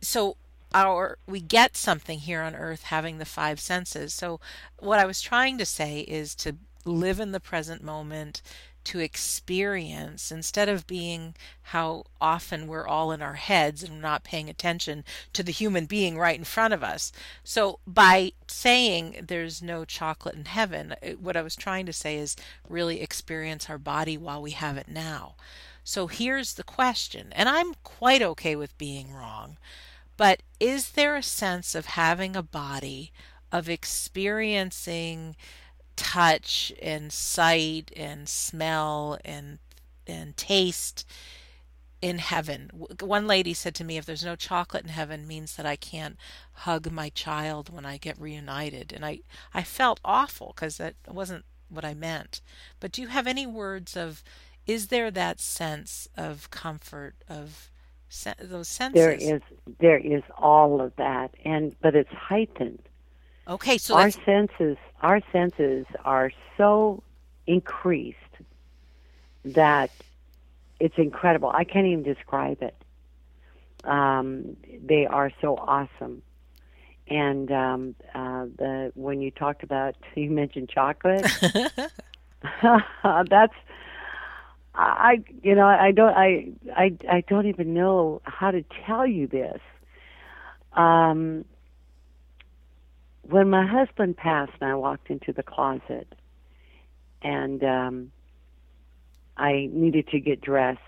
So 0.00 0.36
our 0.74 1.18
we 1.26 1.40
get 1.40 1.76
something 1.76 2.18
here 2.18 2.42
on 2.42 2.54
earth 2.54 2.84
having 2.84 3.18
the 3.18 3.24
five 3.24 3.60
senses. 3.60 4.12
So 4.12 4.40
what 4.78 4.98
I 4.98 5.06
was 5.06 5.20
trying 5.20 5.58
to 5.58 5.66
say 5.66 6.00
is 6.00 6.34
to 6.36 6.56
live 6.84 7.20
in 7.20 7.32
the 7.32 7.40
present 7.40 7.82
moment, 7.82 8.42
to 8.86 9.00
experience 9.00 10.30
instead 10.30 10.68
of 10.68 10.86
being 10.86 11.34
how 11.62 12.04
often 12.20 12.68
we're 12.68 12.86
all 12.86 13.10
in 13.10 13.20
our 13.20 13.34
heads 13.34 13.82
and 13.82 14.00
not 14.00 14.22
paying 14.22 14.48
attention 14.48 15.04
to 15.32 15.42
the 15.42 15.50
human 15.50 15.86
being 15.86 16.16
right 16.16 16.38
in 16.38 16.44
front 16.44 16.72
of 16.72 16.84
us. 16.84 17.10
So, 17.42 17.80
by 17.84 18.32
saying 18.46 19.24
there's 19.26 19.60
no 19.60 19.84
chocolate 19.84 20.36
in 20.36 20.44
heaven, 20.44 20.94
uh, 21.02 21.10
what 21.18 21.36
I 21.36 21.42
was 21.42 21.56
trying 21.56 21.84
to 21.86 21.92
say 21.92 22.16
is 22.16 22.36
really 22.68 23.00
experience 23.00 23.68
our 23.68 23.78
body 23.78 24.16
while 24.16 24.40
we 24.40 24.52
have 24.52 24.76
it 24.76 24.88
now. 24.88 25.34
So, 25.82 26.06
here's 26.06 26.54
the 26.54 26.62
question, 26.62 27.32
and 27.32 27.48
I'm 27.48 27.74
quite 27.82 28.22
okay 28.22 28.54
with 28.54 28.78
being 28.78 29.12
wrong, 29.12 29.56
but 30.16 30.42
is 30.60 30.90
there 30.90 31.16
a 31.16 31.24
sense 31.24 31.74
of 31.74 31.86
having 31.86 32.36
a 32.36 32.42
body, 32.42 33.10
of 33.50 33.68
experiencing? 33.68 35.34
Touch 35.96 36.72
and 36.80 37.12
sight 37.12 37.90
and 37.96 38.28
smell 38.28 39.18
and 39.24 39.58
and 40.06 40.36
taste 40.36 41.04
in 42.02 42.18
heaven. 42.18 42.70
One 43.00 43.26
lady 43.26 43.54
said 43.54 43.74
to 43.76 43.84
me, 43.84 43.96
if 43.96 44.06
there's 44.06 44.24
no 44.24 44.36
chocolate 44.36 44.84
in 44.84 44.90
heaven, 44.90 45.26
means 45.26 45.56
that 45.56 45.66
I 45.66 45.76
can't 45.76 46.16
hug 46.52 46.92
my 46.92 47.08
child 47.08 47.72
when 47.72 47.84
I 47.84 47.96
get 47.96 48.20
reunited. 48.20 48.92
And 48.92 49.04
I, 49.04 49.20
I 49.52 49.62
felt 49.62 50.00
awful 50.04 50.52
because 50.54 50.76
that 50.76 50.94
wasn't 51.08 51.44
what 51.68 51.84
I 51.84 51.94
meant. 51.94 52.40
But 52.80 52.92
do 52.92 53.02
you 53.02 53.08
have 53.08 53.26
any 53.26 53.46
words 53.46 53.96
of, 53.96 54.22
is 54.66 54.88
there 54.88 55.10
that 55.10 55.40
sense 55.40 56.08
of 56.16 56.50
comfort, 56.50 57.14
of 57.28 57.70
se- 58.08 58.34
those 58.40 58.68
senses? 58.68 59.00
There 59.00 59.12
is, 59.12 59.40
there 59.80 59.98
is 59.98 60.22
all 60.38 60.80
of 60.80 60.94
that. 60.96 61.34
And, 61.44 61.74
but 61.82 61.96
it's 61.96 62.12
heightened. 62.12 62.82
Okay, 63.48 63.78
so 63.78 63.96
our 63.96 64.10
senses 64.10 64.76
our 65.02 65.20
senses 65.32 65.86
are 66.04 66.32
so 66.56 67.02
increased 67.46 68.16
that 69.44 69.90
it's 70.80 70.96
incredible. 70.98 71.50
I 71.50 71.64
can't 71.64 71.86
even 71.86 72.02
describe 72.02 72.62
it. 72.62 72.74
Um, 73.84 74.56
they 74.84 75.06
are 75.06 75.30
so 75.40 75.56
awesome. 75.56 76.22
And 77.08 77.52
um, 77.52 77.94
uh, 78.14 78.46
the 78.56 78.92
when 78.94 79.20
you 79.20 79.30
talked 79.30 79.62
about 79.62 79.94
you 80.16 80.30
mentioned 80.30 80.68
chocolate, 80.68 81.26
that's 83.02 83.54
I 84.74 85.22
you 85.42 85.54
know 85.54 85.66
I 85.66 85.92
don't 85.92 86.14
I 86.14 86.48
I 86.76 86.96
I 87.08 87.24
don't 87.28 87.46
even 87.46 87.74
know 87.74 88.20
how 88.24 88.50
to 88.50 88.64
tell 88.84 89.06
you 89.06 89.28
this. 89.28 89.60
Um, 90.72 91.44
when 93.28 93.50
my 93.50 93.66
husband 93.66 94.16
passed 94.16 94.52
and 94.60 94.70
I 94.70 94.74
walked 94.74 95.10
into 95.10 95.32
the 95.32 95.42
closet 95.42 96.12
and 97.22 97.62
um 97.64 98.12
I 99.36 99.68
needed 99.70 100.08
to 100.08 100.20
get 100.20 100.40
dressed 100.40 100.80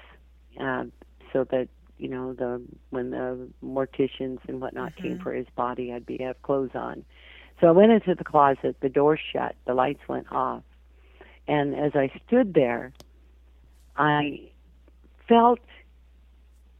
uh, 0.59 0.85
so 1.33 1.45
that 1.45 1.69
you 1.99 2.09
know 2.09 2.33
the 2.33 2.63
when 2.91 3.11
the 3.11 3.49
morticians 3.63 4.39
and 4.49 4.61
whatnot 4.61 4.93
mm-hmm. 4.93 5.03
came 5.03 5.19
for 5.19 5.33
his 5.33 5.47
body 5.57 5.93
I'd 5.93 6.07
be 6.07 6.19
have 6.19 6.41
clothes 6.43 6.71
on. 6.75 7.05
So 7.61 7.67
I 7.67 7.73
went 7.73 7.91
into 7.91 8.15
the 8.15 8.25
closet, 8.25 8.77
the 8.81 8.89
door 8.89 9.19
shut, 9.33 9.57
the 9.67 9.75
lights 9.75 10.07
went 10.07 10.31
off. 10.31 10.63
And 11.49 11.75
as 11.75 11.93
I 11.95 12.11
stood 12.27 12.55
there, 12.55 12.93
I 13.97 14.51
felt 15.29 15.59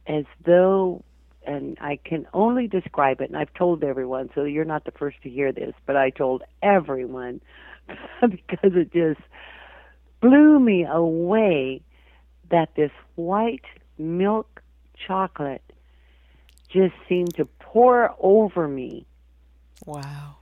as 0.07 0.23
though 0.45 1.03
and 1.45 1.77
I 1.81 1.97
can 2.03 2.27
only 2.33 2.67
describe 2.67 3.21
it, 3.21 3.29
and 3.29 3.37
I've 3.37 3.53
told 3.53 3.83
everyone, 3.83 4.29
so 4.35 4.43
you're 4.43 4.65
not 4.65 4.85
the 4.85 4.91
first 4.91 5.21
to 5.23 5.29
hear 5.29 5.51
this, 5.51 5.73
but 5.85 5.95
I 5.95 6.09
told 6.09 6.43
everyone 6.61 7.41
because 8.21 8.71
it 8.75 8.91
just 8.91 9.21
blew 10.21 10.59
me 10.59 10.85
away 10.85 11.81
that 12.49 12.75
this 12.75 12.91
white 13.15 13.65
milk 13.97 14.61
chocolate 15.07 15.63
just 16.69 16.93
seemed 17.07 17.35
to 17.35 17.45
pour 17.59 18.15
over 18.19 18.67
me. 18.67 19.05
Wow. 19.85 20.35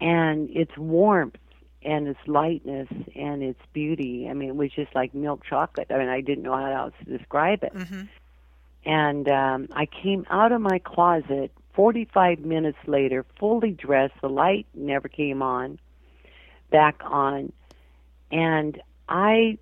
And 0.00 0.50
its 0.50 0.76
warmth 0.76 1.36
and 1.82 2.08
its 2.08 2.20
lightness 2.26 2.88
and 3.14 3.42
its 3.42 3.60
beauty. 3.72 4.28
I 4.28 4.34
mean, 4.34 4.50
it 4.50 4.56
was 4.56 4.72
just 4.72 4.94
like 4.94 5.14
milk 5.14 5.44
chocolate. 5.48 5.88
I 5.90 5.98
mean, 5.98 6.08
I 6.08 6.20
didn't 6.20 6.44
know 6.44 6.56
how 6.56 6.84
else 6.84 6.94
to 7.04 7.18
describe 7.18 7.62
it. 7.62 7.74
Mm-hmm. 7.74 8.02
And 8.86 9.28
um, 9.28 9.68
I 9.72 9.86
came 9.86 10.24
out 10.30 10.52
of 10.52 10.60
my 10.60 10.78
closet 10.78 11.50
45 11.74 12.38
minutes 12.38 12.78
later, 12.86 13.26
fully 13.38 13.72
dressed. 13.72 14.14
The 14.22 14.28
light 14.28 14.66
never 14.74 15.08
came 15.08 15.42
on, 15.42 15.78
back 16.70 17.00
on, 17.04 17.52
and 18.30 18.80
I, 19.08 19.58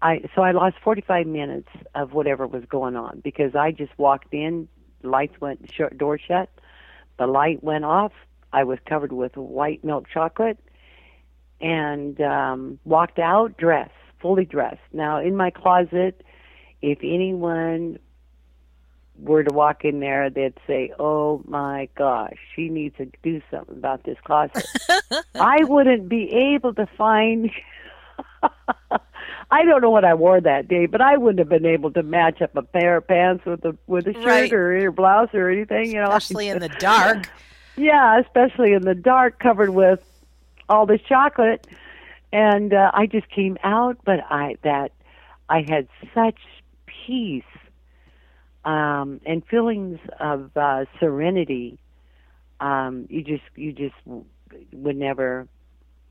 I 0.00 0.22
so 0.34 0.42
I 0.42 0.52
lost 0.52 0.76
45 0.82 1.26
minutes 1.26 1.68
of 1.94 2.12
whatever 2.12 2.46
was 2.46 2.64
going 2.68 2.96
on 2.96 3.20
because 3.22 3.54
I 3.56 3.72
just 3.72 3.92
walked 3.98 4.32
in, 4.32 4.68
lights 5.02 5.38
went, 5.40 5.70
shut, 5.72 5.98
door 5.98 6.18
shut, 6.18 6.48
the 7.18 7.26
light 7.26 7.62
went 7.62 7.84
off. 7.84 8.12
I 8.52 8.62
was 8.62 8.78
covered 8.88 9.12
with 9.12 9.36
white 9.36 9.84
milk 9.84 10.06
chocolate, 10.08 10.58
and 11.60 12.20
um, 12.20 12.78
walked 12.84 13.18
out 13.18 13.58
dressed, 13.58 13.90
fully 14.20 14.44
dressed. 14.44 14.80
Now 14.92 15.18
in 15.18 15.36
my 15.36 15.50
closet 15.50 16.22
if 16.82 16.98
anyone 17.02 17.98
were 19.18 19.42
to 19.42 19.52
walk 19.52 19.84
in 19.84 20.00
there, 20.00 20.30
they'd 20.30 20.58
say, 20.66 20.92
"Oh 20.98 21.42
my 21.46 21.88
gosh, 21.96 22.36
she 22.54 22.68
needs 22.68 22.96
to 22.98 23.06
do 23.22 23.40
something 23.50 23.76
about 23.76 24.04
this 24.04 24.18
closet." 24.24 24.66
I 25.34 25.64
wouldn't 25.64 26.08
be 26.08 26.30
able 26.54 26.74
to 26.74 26.86
find. 26.98 27.50
I 29.50 29.64
don't 29.64 29.80
know 29.80 29.90
what 29.90 30.04
I 30.04 30.14
wore 30.14 30.40
that 30.40 30.66
day, 30.66 30.86
but 30.86 31.00
I 31.00 31.16
wouldn't 31.16 31.38
have 31.38 31.48
been 31.48 31.66
able 31.66 31.92
to 31.92 32.02
match 32.02 32.42
up 32.42 32.56
a 32.56 32.62
pair 32.62 32.96
of 32.96 33.06
pants 33.06 33.44
with 33.44 33.64
a 33.64 33.76
with 33.86 34.06
a 34.06 34.12
shirt 34.12 34.24
right. 34.24 34.52
or 34.52 34.86
a 34.88 34.92
blouse 34.92 35.30
or 35.32 35.48
anything. 35.48 35.92
You 35.92 36.02
know, 36.02 36.10
especially 36.10 36.48
in 36.48 36.58
the 36.58 36.68
dark. 36.80 37.28
yeah, 37.76 38.20
especially 38.20 38.72
in 38.72 38.82
the 38.82 38.94
dark, 38.94 39.38
covered 39.38 39.70
with 39.70 40.00
all 40.68 40.84
this 40.86 41.00
chocolate, 41.08 41.66
and 42.32 42.74
uh, 42.74 42.90
I 42.92 43.06
just 43.06 43.28
came 43.30 43.56
out. 43.62 43.98
But 44.04 44.20
I 44.30 44.56
that 44.62 44.92
I 45.48 45.64
had 45.68 45.88
such 46.12 46.38
peace 47.06 47.44
um, 48.64 49.20
and 49.24 49.44
feelings 49.46 49.98
of 50.18 50.50
uh, 50.56 50.84
serenity. 50.98 51.78
Um, 52.60 53.06
you 53.08 53.22
just 53.22 53.44
you 53.54 53.72
just 53.72 53.94
would 54.72 54.96
never 54.96 55.46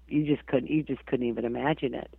you 0.08 0.26
just 0.26 0.46
couldn't 0.48 0.70
you 0.70 0.84
just 0.84 1.06
couldn't 1.06 1.28
even 1.28 1.46
imagine 1.46 1.94
it. 1.94 2.14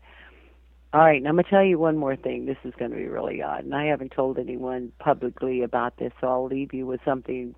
All 0.93 1.01
right, 1.01 1.17
and 1.17 1.29
I'm 1.29 1.37
gonna 1.37 1.49
tell 1.49 1.65
you 1.65 1.79
one 1.79 1.97
more 1.97 2.17
thing. 2.17 2.47
This 2.47 2.57
is 2.65 2.75
to 2.79 2.89
be 2.89 3.07
really 3.07 3.43
odd, 3.43 3.65
and 3.65 3.75
I 3.75 3.87
haven't 3.87 4.13
told 4.13 4.39
anyone 4.39 4.93
publicly 4.99 5.63
about 5.63 5.97
this, 5.99 6.13
so 6.21 6.29
I'll 6.29 6.47
leave 6.47 6.73
you 6.73 6.87
with 6.87 7.01
something 7.05 7.55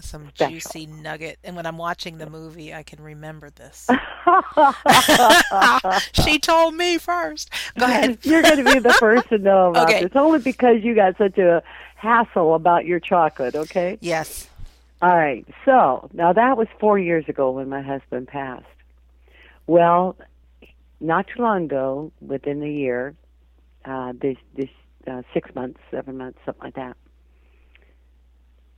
some 0.00 0.30
special. 0.34 0.52
juicy 0.52 0.86
nugget. 0.86 1.38
And 1.44 1.56
when 1.56 1.66
I'm 1.66 1.78
watching 1.78 2.18
the 2.18 2.28
movie, 2.28 2.74
I 2.74 2.82
can 2.82 3.02
remember 3.02 3.50
this. 3.50 3.88
she 6.24 6.38
told 6.38 6.74
me 6.74 6.98
first. 6.98 7.50
Go 7.78 7.86
ahead. 7.86 8.18
You're 8.24 8.42
going 8.42 8.64
to 8.64 8.72
be 8.72 8.78
the 8.78 8.92
first 8.94 9.28
to 9.28 9.38
know 9.38 9.70
about 9.70 9.88
okay. 9.88 10.02
this, 10.04 10.12
only 10.14 10.40
because 10.40 10.82
you 10.82 10.94
got 10.94 11.16
such 11.18 11.38
a 11.38 11.62
hassle 11.96 12.54
about 12.54 12.84
your 12.84 13.00
chocolate. 13.00 13.54
Okay. 13.54 13.98
Yes. 14.00 14.48
All 15.00 15.16
right. 15.16 15.46
So 15.64 16.08
now 16.12 16.32
that 16.32 16.56
was 16.56 16.68
four 16.80 16.98
years 16.98 17.28
ago 17.28 17.50
when 17.50 17.68
my 17.68 17.82
husband 17.82 18.28
passed. 18.28 18.64
Well, 19.66 20.16
not 21.00 21.26
too 21.26 21.42
long 21.42 21.64
ago, 21.64 22.12
within 22.20 22.62
a 22.62 22.70
year, 22.70 23.14
uh, 23.84 24.12
this 24.20 24.36
this 24.54 24.68
uh, 25.06 25.22
six 25.32 25.54
months, 25.54 25.80
seven 25.90 26.18
months, 26.18 26.38
something 26.44 26.64
like 26.64 26.74
that 26.74 26.96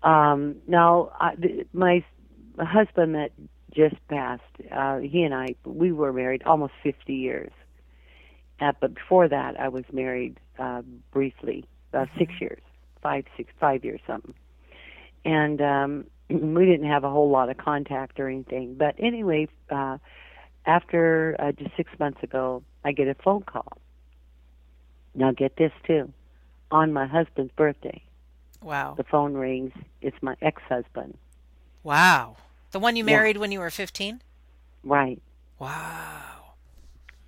um, 0.03 0.57
now, 0.66 1.11
I, 1.18 1.34
my 1.72 2.05
husband 2.59 3.14
that 3.14 3.32
just 3.74 3.97
passed, 4.09 4.42
uh, 4.72 4.99
he 4.99 5.22
and 5.22 5.34
I, 5.34 5.55
we 5.64 5.92
were 5.92 6.12
married 6.12 6.42
almost 6.44 6.72
50 6.82 7.12
years. 7.14 7.53
Uh, 8.61 8.72
but 8.80 8.94
before 8.94 9.28
that, 9.28 9.61
I 9.61 9.68
was 9.68 9.84
married 9.92 10.38
uh, 10.59 10.82
briefly, 11.12 11.66
uh, 11.92 12.07
six 12.18 12.32
years, 12.40 12.62
five, 13.03 13.24
six, 13.36 13.53
five 13.61 13.84
years, 13.84 14.01
something. 14.07 14.34
And 15.24 15.61
um, 15.61 16.05
we 16.30 16.64
didn't 16.64 16.88
have 16.88 17.05
a 17.05 17.11
whole 17.11 17.30
lot 17.30 17.51
of 17.51 17.59
contact 17.59 18.18
or 18.18 18.28
anything. 18.28 18.74
But 18.74 18.94
anyway, 18.99 19.49
uh, 19.70 19.99
after 20.64 21.36
uh, 21.38 21.53
just 21.53 21.76
six 21.76 21.90
months 21.99 22.22
ago, 22.22 22.62
I 22.84 22.92
get 22.92 23.09
a 23.09 23.14
phone 23.14 23.42
call. 23.42 23.78
Now, 25.14 25.32
get 25.32 25.57
this 25.57 25.72
too, 25.86 26.12
on 26.70 26.92
my 26.92 27.07
husband's 27.07 27.53
birthday. 27.53 28.03
Wow. 28.67 28.95
The 28.97 29.05
phone 29.05 29.35
rings. 29.35 29.73
It's 30.03 30.17
my 30.23 30.35
ex 30.43 30.61
husband. 30.69 31.17
Wow. 31.85 32.37
The 32.73 32.81
one 32.81 32.97
you 32.97 33.05
married 33.05 33.37
yeah. 33.37 33.41
when 33.41 33.53
you 33.53 33.61
were 33.61 33.71
15? 33.71 34.21
Right. 34.83 35.23
Wow. 35.61 36.55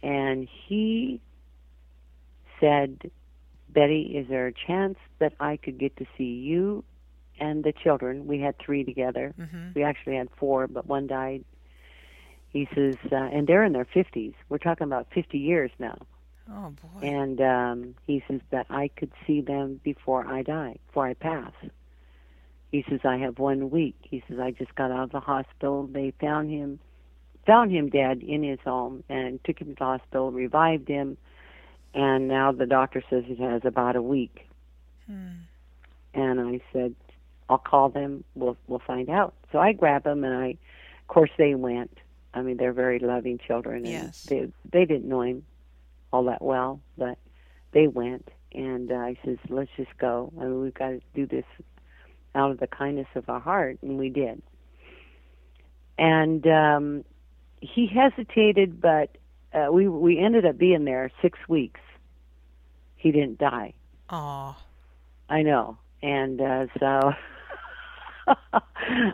And 0.02 0.48
he 0.66 1.20
said, 2.58 3.12
Betty, 3.68 4.16
is 4.16 4.26
there 4.28 4.48
a 4.48 4.52
chance 4.52 4.98
that 5.20 5.32
I 5.38 5.58
could 5.58 5.78
get 5.78 5.96
to 5.98 6.06
see 6.18 6.24
you 6.24 6.82
and 7.38 7.62
the 7.62 7.72
children? 7.72 8.26
We 8.26 8.40
had 8.40 8.58
three 8.58 8.82
together. 8.82 9.32
Mm-hmm. 9.38 9.68
We 9.76 9.84
actually 9.84 10.16
had 10.16 10.28
four, 10.38 10.66
but 10.66 10.86
one 10.86 11.06
died. 11.06 11.44
He 12.48 12.68
says, 12.74 12.96
uh, 13.12 13.14
and 13.14 13.46
they're 13.46 13.62
in 13.62 13.74
their 13.74 13.86
50s. 13.86 14.34
We're 14.48 14.58
talking 14.58 14.88
about 14.88 15.06
50 15.14 15.38
years 15.38 15.70
now. 15.78 15.98
Oh 16.50 16.70
boy. 16.70 17.06
And 17.06 17.40
um, 17.40 17.94
he 18.06 18.22
says 18.28 18.40
that 18.50 18.66
I 18.70 18.88
could 18.88 19.10
see 19.26 19.40
them 19.40 19.80
before 19.84 20.26
I 20.26 20.42
die, 20.42 20.76
before 20.86 21.06
I 21.06 21.14
pass. 21.14 21.52
He 22.70 22.84
says 22.88 23.00
I 23.04 23.16
have 23.18 23.38
one 23.38 23.70
week. 23.70 23.96
He 24.02 24.22
says 24.28 24.38
I 24.38 24.50
just 24.52 24.74
got 24.74 24.90
out 24.90 25.04
of 25.04 25.12
the 25.12 25.20
hospital. 25.20 25.86
They 25.86 26.12
found 26.20 26.50
him, 26.50 26.78
found 27.46 27.70
him 27.70 27.88
dead 27.88 28.22
in 28.22 28.42
his 28.42 28.60
home, 28.60 29.04
and 29.08 29.42
took 29.44 29.60
him 29.60 29.68
to 29.68 29.74
the 29.78 29.84
hospital, 29.84 30.30
revived 30.30 30.88
him, 30.88 31.16
and 31.94 32.28
now 32.28 32.52
the 32.52 32.66
doctor 32.66 33.02
says 33.08 33.24
he 33.26 33.36
has 33.36 33.62
about 33.64 33.96
a 33.96 34.02
week. 34.02 34.46
Hmm. 35.06 35.28
And 36.14 36.40
I 36.40 36.60
said, 36.72 36.94
I'll 37.48 37.58
call 37.58 37.88
them. 37.88 38.24
We'll 38.34 38.56
we'll 38.66 38.82
find 38.86 39.08
out. 39.08 39.34
So 39.52 39.58
I 39.58 39.72
grab 39.72 40.04
them, 40.04 40.24
and 40.24 40.34
I, 40.34 40.48
of 40.48 41.08
course, 41.08 41.30
they 41.38 41.54
went. 41.54 41.98
I 42.34 42.42
mean, 42.42 42.58
they're 42.58 42.72
very 42.74 42.98
loving 42.98 43.38
children, 43.38 43.78
and 43.84 43.88
Yes. 43.88 44.24
they 44.24 44.50
they 44.70 44.84
didn't 44.84 45.08
know 45.08 45.22
him 45.22 45.44
all 46.12 46.24
that 46.24 46.42
well, 46.42 46.80
but 46.96 47.18
they 47.72 47.86
went. 47.86 48.28
And 48.52 48.90
uh, 48.90 48.96
I 48.96 49.18
says, 49.24 49.36
let's 49.48 49.70
just 49.76 49.96
go. 49.98 50.32
I 50.38 50.44
mean, 50.44 50.62
we've 50.62 50.74
got 50.74 50.88
to 50.88 51.00
do 51.14 51.26
this 51.26 51.44
out 52.34 52.50
of 52.50 52.60
the 52.60 52.66
kindness 52.66 53.08
of 53.14 53.28
our 53.28 53.40
heart, 53.40 53.78
and 53.82 53.98
we 53.98 54.08
did. 54.08 54.40
And 55.98 56.46
um, 56.46 57.04
he 57.60 57.86
hesitated, 57.86 58.80
but 58.80 59.16
uh, 59.52 59.70
we 59.72 59.88
we 59.88 60.18
ended 60.18 60.46
up 60.46 60.56
being 60.56 60.84
there 60.84 61.10
six 61.20 61.38
weeks. 61.48 61.80
He 62.96 63.10
didn't 63.10 63.38
die. 63.38 63.74
Oh. 64.08 64.56
I 65.28 65.42
know, 65.42 65.76
and 66.02 66.40
uh, 66.40 66.66
so 66.78 67.12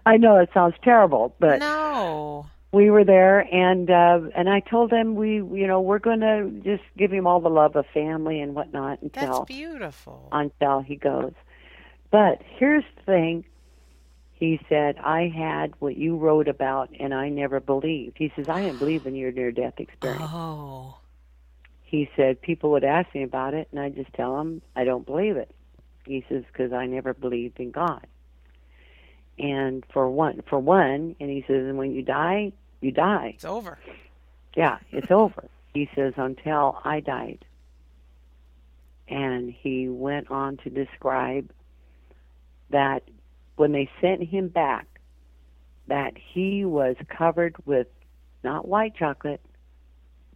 I 0.07 0.17
know 0.17 0.37
it 0.39 0.51
sounds 0.55 0.75
terrible, 0.83 1.35
but 1.41 1.59
no. 1.59 2.47
We 2.75 2.91
were 2.91 3.05
there, 3.05 3.41
and 3.41 3.89
uh, 3.89 4.21
and 4.35 4.51
I 4.51 4.61
told 4.61 4.93
him 4.93 5.15
we, 5.15 5.37
you 5.37 5.67
know, 5.67 5.81
we're 5.81 6.01
going 6.01 6.21
to 6.21 6.51
just 6.65 6.83
give 6.99 7.13
him 7.13 7.27
all 7.27 7.41
the 7.41 7.49
love 7.49 7.77
of 7.77 7.87
family 7.95 8.41
and 8.41 8.55
whatnot 8.55 8.99
That's 9.01 9.25
until 9.25 9.45
beautiful. 9.45 10.29
until 10.33 10.81
he 10.81 10.97
goes. 10.97 11.33
But 12.11 12.43
here's 12.59 12.85
the 12.97 13.03
thing. 13.03 13.45
He 14.35 14.61
said, 14.69 14.99
I 14.99 15.33
had 15.35 15.75
what 15.79 15.97
you 15.97 16.17
wrote 16.17 16.49
about 16.49 16.91
and 16.99 17.15
I 17.15 17.29
never 17.29 17.61
believed. 17.61 18.19
He 18.19 18.33
says, 18.37 18.49
I 18.49 18.63
didn't 18.63 18.79
believe 18.79 19.07
in 19.07 19.15
your 19.15 19.33
near 19.33 19.53
death 19.53 19.75
experience. 19.79 20.23
Oh. 20.25 20.99
He 21.83 22.11
said, 22.17 22.43
people 22.43 22.73
would 22.73 22.85
ask 22.85 23.15
me 23.15 23.23
about 23.23 23.55
it 23.55 23.69
and 23.71 23.81
I 23.81 23.91
just 23.91 24.13
tell 24.13 24.37
them 24.37 24.61
I 24.75 24.85
don't 24.85 25.07
believe 25.07 25.37
it. 25.37 25.55
He 26.05 26.25
says, 26.29 26.43
because 26.53 26.73
I 26.73 26.87
never 26.87 27.15
believed 27.15 27.61
in 27.61 27.71
God. 27.71 28.07
And 29.39 29.85
for 29.93 30.11
one, 30.11 30.43
for 30.49 30.59
one, 30.59 31.17
and 31.21 31.31
he 31.31 31.43
says, 31.47 31.65
and 31.67 31.79
when 31.79 31.93
you 31.93 32.03
die, 32.03 32.53
you 32.81 32.93
die. 32.93 33.33
It's 33.35 33.45
over. 33.45 33.79
Yeah, 34.57 34.79
it's 34.91 35.11
over. 35.11 35.49
He 35.73 35.89
says, 35.95 36.15
until 36.17 36.81
I 36.85 37.01
died. 37.01 37.45
And 39.09 39.53
he 39.53 39.89
went 39.89 40.31
on 40.31 40.57
to 40.59 40.71
describe 40.71 41.51
that 42.71 43.03
when 43.57 43.73
they 43.73 43.91
sent 44.01 44.23
him 44.23 44.49
back, 44.49 44.87
that 45.87 46.15
he 46.17 46.65
was 46.65 46.97
covered 47.09 47.57
with 47.67 47.87
not 48.43 48.67
white 48.67 48.95
chocolate, 48.97 49.41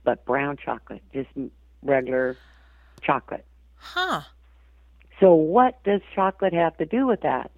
but 0.04 0.24
brown 0.24 0.56
chocolate, 0.56 1.02
just 1.12 1.30
regular 1.82 2.36
chocolate. 3.00 3.44
Huh. 3.76 4.22
So 5.20 5.34
what 5.34 5.82
does 5.84 6.00
chocolate 6.14 6.52
have 6.52 6.76
to 6.78 6.86
do 6.86 7.06
with 7.06 7.22
that? 7.22 7.50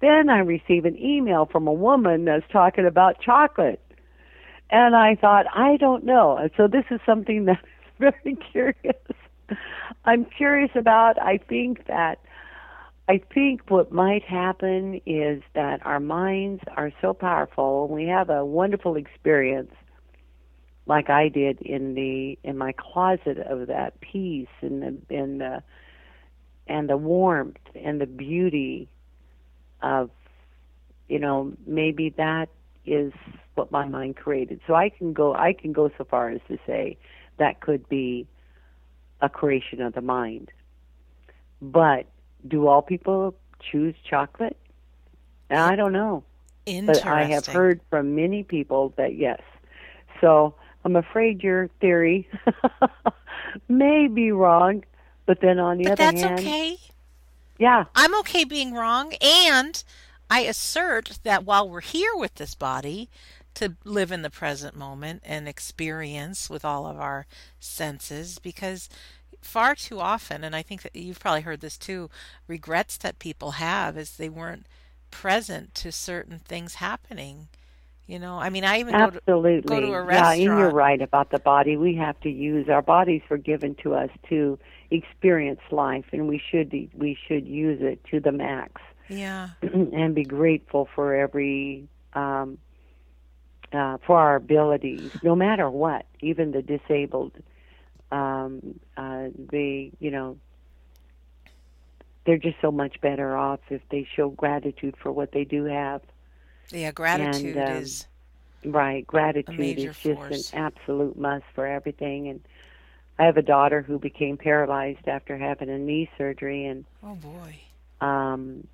Then 0.00 0.28
I 0.28 0.38
receive 0.38 0.84
an 0.84 0.98
email 0.98 1.46
from 1.46 1.66
a 1.66 1.72
woman 1.72 2.24
that's 2.24 2.44
talking 2.50 2.86
about 2.86 3.20
chocolate. 3.20 3.80
And 4.70 4.96
I 4.96 5.14
thought, 5.14 5.46
I 5.54 5.76
don't 5.76 6.04
know. 6.04 6.48
So 6.56 6.66
this 6.66 6.84
is 6.90 7.00
something 7.06 7.44
that's 7.46 7.60
very 7.98 8.36
curious. 8.52 8.96
I'm 10.04 10.24
curious 10.24 10.70
about. 10.74 11.20
I 11.20 11.38
think 11.38 11.86
that 11.86 12.18
I 13.08 13.20
think 13.32 13.70
what 13.70 13.92
might 13.92 14.24
happen 14.24 15.00
is 15.06 15.42
that 15.54 15.84
our 15.86 16.00
minds 16.00 16.62
are 16.76 16.90
so 17.00 17.14
powerful 17.14 17.84
and 17.84 17.94
we 17.94 18.06
have 18.06 18.30
a 18.30 18.44
wonderful 18.44 18.96
experience 18.96 19.72
like 20.86 21.08
I 21.10 21.28
did 21.28 21.60
in 21.62 21.94
the 21.94 22.38
in 22.42 22.58
my 22.58 22.72
closet 22.72 23.38
of 23.38 23.68
that 23.68 24.00
peace 24.00 24.48
and 24.60 24.82
the 24.82 25.14
and 25.14 25.40
the 25.40 25.62
and 26.66 26.88
the 26.88 26.96
warmth 26.96 27.58
and 27.74 28.00
the 28.00 28.06
beauty 28.06 28.88
of 29.82 30.10
you 31.08 31.20
know 31.20 31.52
maybe 31.66 32.10
that 32.16 32.48
is 32.86 33.12
what 33.54 33.70
my 33.72 33.86
mind 33.86 34.16
created. 34.16 34.60
So 34.66 34.74
i 34.74 34.88
can 34.88 35.12
go 35.12 35.34
i 35.34 35.52
can 35.52 35.72
go 35.72 35.90
so 35.98 36.04
far 36.04 36.30
as 36.30 36.40
to 36.48 36.58
say 36.66 36.96
that 37.38 37.60
could 37.60 37.88
be 37.88 38.26
a 39.20 39.28
creation 39.28 39.80
of 39.82 39.94
the 39.94 40.00
mind. 40.02 40.50
But 41.62 42.06
do 42.46 42.66
all 42.66 42.82
people 42.82 43.34
choose 43.60 43.94
chocolate? 44.08 44.56
I 45.50 45.76
don't 45.76 45.92
know. 45.92 46.24
Interesting. 46.66 47.04
but 47.04 47.12
i 47.12 47.24
have 47.24 47.46
heard 47.46 47.80
from 47.90 48.14
many 48.16 48.42
people 48.42 48.92
that 48.96 49.16
yes. 49.16 49.40
So 50.20 50.54
i'm 50.84 50.96
afraid 50.96 51.42
your 51.42 51.68
theory 51.80 52.28
may 53.68 54.08
be 54.08 54.32
wrong 54.32 54.84
but 55.26 55.40
then 55.40 55.58
on 55.58 55.78
the 55.78 55.84
But 55.84 55.92
other 55.92 56.02
that's 56.04 56.20
hand 56.22 56.38
that's 56.38 56.40
okay. 56.46 56.76
yeah. 57.58 57.84
I'm 57.94 58.14
okay 58.20 58.44
being 58.44 58.74
wrong, 58.74 59.12
and 59.20 59.82
I 60.28 60.40
assert 60.40 61.18
that 61.22 61.44
while 61.44 61.68
we're 61.68 61.80
here 61.80 62.16
with 62.16 62.34
this 62.34 62.54
body, 62.54 63.08
to 63.56 63.74
live 63.84 64.12
in 64.12 64.20
the 64.20 64.30
present 64.30 64.76
moment 64.76 65.22
and 65.24 65.48
experience 65.48 66.50
with 66.50 66.62
all 66.62 66.86
of 66.86 67.00
our 67.00 67.26
senses, 67.58 68.38
because 68.38 68.90
far 69.40 69.74
too 69.74 69.98
often, 69.98 70.44
and 70.44 70.54
I 70.54 70.60
think 70.62 70.82
that 70.82 70.94
you've 70.94 71.20
probably 71.20 71.40
heard 71.40 71.62
this 71.62 71.78
too, 71.78 72.10
regrets 72.46 72.98
that 72.98 73.18
people 73.18 73.52
have 73.52 73.96
is 73.96 74.16
they 74.16 74.28
weren't 74.28 74.66
present 75.10 75.74
to 75.76 75.90
certain 75.90 76.38
things 76.38 76.74
happening. 76.74 77.48
You 78.06 78.18
know, 78.18 78.38
I 78.38 78.50
mean, 78.50 78.64
I 78.64 78.78
even 78.78 78.92
go 78.92 79.10
to 79.10 79.16
Absolutely. 79.16 79.62
go 79.62 79.80
to 79.80 79.86
a 79.94 80.06
Yeah, 80.06 80.32
and 80.32 80.42
you're 80.42 80.70
right 80.70 81.00
about 81.00 81.30
the 81.30 81.38
body. 81.38 81.76
We 81.76 81.96
have 81.96 82.20
to 82.20 82.30
use 82.30 82.68
our 82.68 82.82
bodies 82.82 83.22
were 83.30 83.38
given 83.38 83.74
to 83.82 83.94
us 83.94 84.10
to 84.28 84.58
experience 84.90 85.60
life, 85.70 86.04
and 86.12 86.28
we 86.28 86.40
should 86.50 86.70
we 86.94 87.16
should 87.26 87.48
use 87.48 87.80
it 87.80 88.04
to 88.10 88.20
the 88.20 88.32
max 88.32 88.82
yeah, 89.08 89.50
and 89.62 90.14
be 90.14 90.24
grateful 90.24 90.88
for 90.94 91.14
every 91.14 91.88
um, 92.14 92.58
uh, 93.72 93.98
for 94.06 94.18
our 94.18 94.36
abilities, 94.36 95.10
no 95.22 95.34
matter 95.34 95.70
what, 95.70 96.06
even 96.20 96.52
the 96.52 96.62
disabled. 96.62 97.32
Um, 98.12 98.78
uh, 98.96 99.26
they, 99.50 99.92
you 99.98 100.10
know, 100.10 100.38
they're 102.24 102.38
just 102.38 102.56
so 102.60 102.70
much 102.70 103.00
better 103.00 103.36
off 103.36 103.60
if 103.70 103.82
they 103.90 104.06
show 104.16 104.30
gratitude 104.30 104.94
for 105.02 105.12
what 105.12 105.32
they 105.32 105.44
do 105.44 105.64
have. 105.64 106.02
yeah, 106.70 106.92
gratitude 106.92 107.56
um, 107.56 107.82
is 107.82 108.06
Right, 108.64 109.06
gratitude 109.06 109.78
is 109.78 109.94
just 110.02 110.18
force. 110.18 110.52
an 110.52 110.60
absolute 110.60 111.16
must 111.18 111.44
for 111.54 111.66
everything. 111.66 112.28
And 112.28 112.40
I 113.18 113.24
have 113.26 113.36
a 113.36 113.42
daughter 113.42 113.82
who 113.82 113.98
became 113.98 114.36
paralyzed 114.36 115.06
after 115.06 115.36
having 115.36 115.68
a 115.70 115.78
knee 115.78 116.10
surgery, 116.18 116.66
and 116.66 116.84
oh 117.02 117.14
boy, 117.14 117.60
um, 118.00 118.66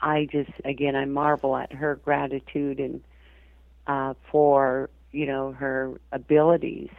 I 0.00 0.26
just 0.30 0.50
again 0.64 0.96
I 0.96 1.04
marvel 1.04 1.56
at 1.56 1.72
her 1.72 1.96
gratitude 1.96 2.80
and 2.80 3.00
uh, 3.86 4.14
for 4.30 4.90
you 5.12 5.26
know 5.26 5.52
her 5.52 6.00
abilities 6.12 6.90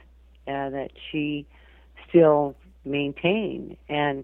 uh, 0.47 0.69
that 0.69 0.91
she 1.11 1.45
still 2.09 2.55
maintain. 2.85 3.77
And 3.89 4.23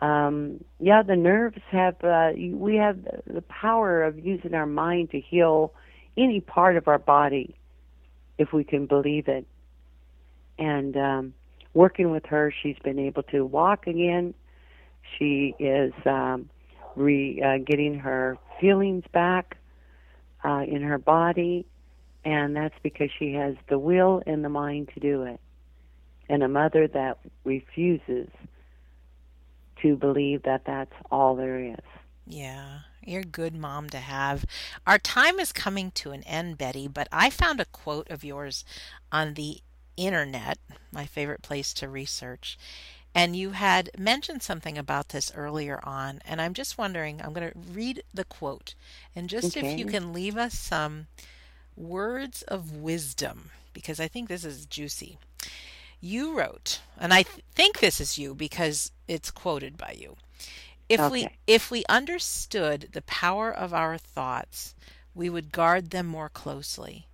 um, 0.00 0.64
yeah 0.78 1.02
the 1.02 1.16
nerves 1.16 1.60
have 1.70 1.96
uh, 2.04 2.30
we 2.36 2.76
have 2.76 2.98
the 3.26 3.42
power 3.42 4.02
of 4.04 4.18
using 4.18 4.54
our 4.54 4.66
mind 4.66 5.10
to 5.10 5.20
heal 5.20 5.72
any 6.16 6.40
part 6.40 6.76
of 6.76 6.88
our 6.88 6.98
body 6.98 7.56
if 8.38 8.52
we 8.52 8.64
can 8.64 8.86
believe 8.86 9.28
it. 9.28 9.46
And 10.58 10.96
um, 10.96 11.34
working 11.74 12.10
with 12.10 12.26
her 12.26 12.52
she's 12.62 12.78
been 12.84 12.98
able 12.98 13.22
to 13.24 13.44
walk 13.44 13.86
again. 13.86 14.34
She 15.18 15.54
is 15.58 15.92
um, 16.04 16.50
re 16.98 17.42
uh, 17.42 17.58
getting 17.64 17.98
her 17.98 18.38
feelings 18.60 19.04
back 19.12 19.56
uh, 20.44 20.64
in 20.66 20.82
her 20.82 20.98
body, 20.98 21.66
and 22.24 22.54
that's 22.54 22.74
because 22.82 23.10
she 23.18 23.32
has 23.34 23.54
the 23.68 23.78
will 23.78 24.22
and 24.26 24.44
the 24.44 24.48
mind 24.48 24.90
to 24.94 25.00
do 25.00 25.22
it. 25.22 25.40
And 26.28 26.42
a 26.42 26.48
mother 26.48 26.86
that 26.88 27.18
refuses 27.44 28.28
to 29.82 29.96
believe 29.96 30.42
that 30.42 30.62
that's 30.66 30.92
all 31.10 31.36
there 31.36 31.58
is. 31.58 31.76
Yeah, 32.26 32.80
you're 33.04 33.22
a 33.22 33.24
good 33.24 33.54
mom 33.54 33.88
to 33.90 33.98
have. 33.98 34.44
Our 34.86 34.98
time 34.98 35.38
is 35.38 35.52
coming 35.52 35.90
to 35.92 36.10
an 36.10 36.22
end, 36.24 36.58
Betty, 36.58 36.88
but 36.88 37.08
I 37.10 37.30
found 37.30 37.60
a 37.60 37.64
quote 37.64 38.10
of 38.10 38.24
yours 38.24 38.64
on 39.10 39.34
the 39.34 39.60
internet, 39.96 40.58
my 40.92 41.06
favorite 41.06 41.42
place 41.42 41.72
to 41.74 41.88
research. 41.88 42.58
And 43.18 43.36
you 43.36 43.50
had 43.50 43.90
mentioned 43.98 44.42
something 44.42 44.78
about 44.78 45.08
this 45.08 45.32
earlier 45.34 45.80
on, 45.82 46.20
and 46.24 46.40
I'm 46.40 46.54
just 46.54 46.78
wondering, 46.78 47.20
I'm 47.20 47.32
going 47.32 47.50
to 47.50 47.58
read 47.58 48.04
the 48.14 48.24
quote, 48.24 48.74
and 49.14 49.28
just 49.28 49.56
if 49.56 49.76
you 49.76 49.86
can 49.86 50.12
leave 50.12 50.36
us 50.36 50.56
some 50.58 51.08
words 51.76 52.42
of 52.42 52.72
wisdom 52.76 53.50
because 53.72 54.00
I 54.00 54.08
think 54.08 54.28
this 54.28 54.44
is 54.44 54.66
juicy. 54.66 55.18
You 56.00 56.38
wrote, 56.38 56.80
and 56.98 57.12
I 57.12 57.22
th- 57.24 57.44
think 57.54 57.78
this 57.80 58.00
is 58.00 58.18
you 58.18 58.34
because 58.34 58.92
it's 59.08 59.30
quoted 59.30 59.76
by 59.76 59.92
you. 59.98 60.16
If 60.88 61.00
Okay. 61.00 61.10
we 61.10 61.28
if 61.46 61.70
we 61.70 61.84
understood 61.88 62.90
the 62.92 63.02
power 63.02 63.50
of 63.52 63.74
our 63.74 63.98
thoughts, 63.98 64.74
we 65.14 65.28
would 65.30 65.52
guard 65.52 65.90
them 65.90 66.06
more 66.06 66.28
closely. 66.30 67.06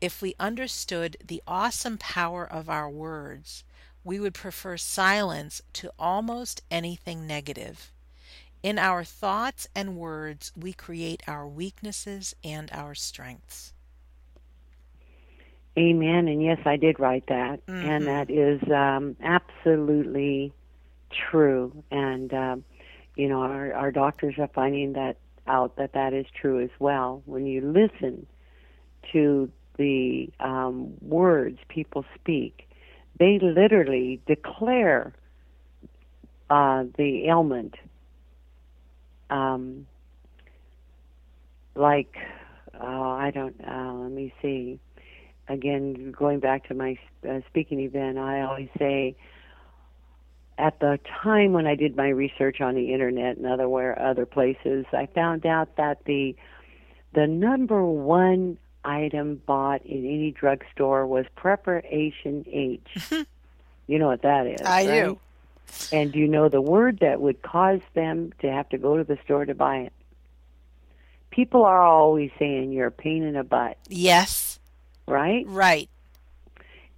If 0.00 0.22
we 0.22 0.34
understood 0.38 1.16
the 1.24 1.42
awesome 1.46 1.98
power 1.98 2.44
of 2.46 2.68
our 2.68 2.88
words, 2.90 3.64
we 4.04 4.20
would 4.20 4.34
prefer 4.34 4.76
silence 4.76 5.62
to 5.74 5.90
almost 5.98 6.62
anything 6.70 7.26
negative. 7.26 7.90
In 8.62 8.78
our 8.78 9.04
thoughts 9.04 9.68
and 9.74 9.96
words, 9.96 10.52
we 10.56 10.72
create 10.72 11.22
our 11.26 11.46
weaknesses 11.46 12.34
and 12.44 12.70
our 12.72 12.94
strengths. 12.94 13.72
Amen. 15.76 16.28
And 16.28 16.42
yes, 16.42 16.58
I 16.64 16.76
did 16.76 17.00
write 17.00 17.26
that, 17.26 17.64
Mhm. 17.66 17.84
and 17.84 18.06
that 18.06 18.30
is 18.30 18.62
um, 18.70 19.16
absolutely 19.22 20.52
true. 21.10 21.72
And 21.90 22.32
um, 22.32 22.64
you 23.16 23.28
know, 23.28 23.40
our 23.42 23.72
our 23.74 23.90
doctors 23.90 24.38
are 24.38 24.48
finding 24.48 24.92
that 24.92 25.16
out 25.46 25.76
that 25.76 25.92
that 25.92 26.12
is 26.12 26.26
true 26.40 26.60
as 26.60 26.70
well. 26.78 27.22
When 27.26 27.46
you 27.46 27.60
listen 27.60 28.26
to 29.12 29.50
the 29.76 30.30
um, 30.40 30.94
words 31.02 31.58
people 31.68 32.04
speak, 32.14 32.68
they 33.18 33.38
literally 33.40 34.20
declare 34.26 35.12
uh, 36.50 36.84
the 36.96 37.26
ailment. 37.26 37.74
Um, 39.30 39.86
like, 41.74 42.16
oh, 42.80 43.10
I 43.10 43.30
don't. 43.30 43.56
Uh, 43.66 43.92
let 43.94 44.12
me 44.12 44.32
see 44.42 44.78
again, 45.48 46.12
going 46.12 46.40
back 46.40 46.68
to 46.68 46.74
my 46.74 46.96
uh, 47.28 47.40
speaking 47.48 47.80
event, 47.80 48.18
I 48.18 48.42
always 48.42 48.68
say 48.78 49.16
at 50.58 50.78
the 50.80 50.98
time 51.22 51.52
when 51.52 51.66
I 51.66 51.74
did 51.74 51.96
my 51.96 52.08
research 52.08 52.60
on 52.60 52.74
the 52.74 52.92
internet 52.92 53.36
and 53.36 53.46
other 53.46 53.68
where 53.68 54.00
other 54.00 54.26
places, 54.26 54.86
I 54.92 55.08
found 55.14 55.46
out 55.46 55.76
that 55.76 56.04
the 56.04 56.36
the 57.12 57.26
number 57.26 57.84
one 57.84 58.58
item 58.84 59.40
bought 59.46 59.84
in 59.86 59.98
any 60.04 60.30
drugstore 60.30 61.06
was 61.06 61.26
Preparation 61.36 62.44
H. 62.50 63.10
you 63.86 63.98
know 63.98 64.06
what 64.08 64.22
that 64.22 64.46
is? 64.46 64.60
I 64.62 64.86
right? 64.86 65.04
do. 65.04 65.18
And 65.92 66.12
do 66.12 66.18
you 66.18 66.28
know 66.28 66.48
the 66.48 66.60
word 66.60 66.98
that 67.00 67.20
would 67.20 67.42
cause 67.42 67.80
them 67.94 68.32
to 68.40 68.50
have 68.50 68.68
to 68.68 68.78
go 68.78 68.96
to 68.96 69.04
the 69.04 69.18
store 69.24 69.44
to 69.44 69.54
buy 69.54 69.78
it? 69.78 69.92
People 71.30 71.64
are 71.64 71.82
always 71.82 72.30
saying 72.38 72.70
you're 72.72 72.86
a 72.88 72.92
pain 72.92 73.22
in 73.24 73.34
the 73.34 73.42
butt, 73.42 73.76
Yes, 73.88 74.60
right? 75.08 75.44
right, 75.48 75.88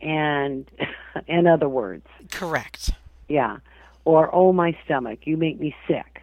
and 0.00 0.70
in 1.26 1.46
other 1.46 1.68
words 1.70 2.06
correct. 2.30 2.90
yeah 3.28 3.56
or 4.04 4.28
oh 4.34 4.52
my 4.52 4.76
stomach 4.84 5.20
you 5.24 5.36
make 5.38 5.58
me 5.58 5.74
sick 5.88 6.22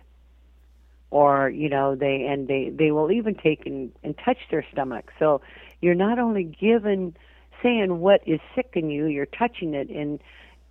or 1.14 1.48
you 1.48 1.70
know 1.70 1.96
they 1.96 2.26
and 2.28 2.48
they 2.48 2.72
they 2.76 2.90
will 2.90 3.12
even 3.12 3.36
take 3.36 3.68
and, 3.68 3.92
and 4.04 4.18
touch 4.26 4.40
their 4.50 4.66
stomach. 4.72 5.12
So 5.20 5.42
you're 5.80 5.94
not 5.94 6.18
only 6.18 6.44
given 6.44 7.16
saying 7.62 8.00
what 8.00 8.22
is 8.26 8.40
sick 8.56 8.72
in 8.74 8.90
you 8.90 9.06
you're 9.06 9.28
touching 9.28 9.76
it 9.76 9.92
and 9.92 10.20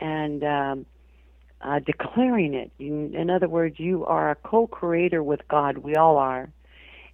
and 0.00 0.42
um 0.42 0.86
uh 1.60 1.78
declaring 1.78 2.54
it. 2.54 2.72
In, 2.80 3.14
in 3.14 3.30
other 3.30 3.48
words 3.48 3.78
you 3.78 4.04
are 4.04 4.32
a 4.32 4.34
co-creator 4.34 5.22
with 5.22 5.46
god. 5.46 5.78
We 5.78 5.94
all 5.94 6.18
are. 6.18 6.50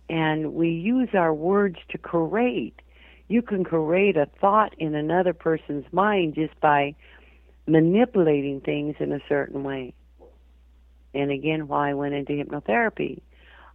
And 0.09 0.55
we 0.55 0.71
use 0.71 1.11
our 1.13 1.35
words 1.35 1.77
to 1.91 1.99
create. 1.99 2.81
You 3.29 3.43
can 3.43 3.63
create 3.63 4.17
a 4.17 4.27
thought 4.41 4.75
in 4.79 4.95
another 4.95 5.35
person's 5.35 5.85
mind 5.93 6.35
just 6.35 6.59
by 6.63 6.95
manipulating 7.67 8.63
things 8.63 8.97
in 9.01 9.13
a 9.13 9.21
certain 9.29 9.65
way. 9.65 9.93
And 11.19 11.33
again, 11.33 11.67
why 11.67 11.91
I 11.91 11.95
went 11.95 12.15
into 12.15 12.33
hypnotherapy, 12.33 13.21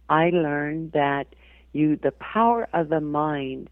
I 0.08 0.30
learned 0.30 0.92
that 0.92 1.26
you 1.72 1.96
the 1.96 2.12
power 2.12 2.66
of 2.72 2.88
the 2.88 3.02
mind 3.02 3.68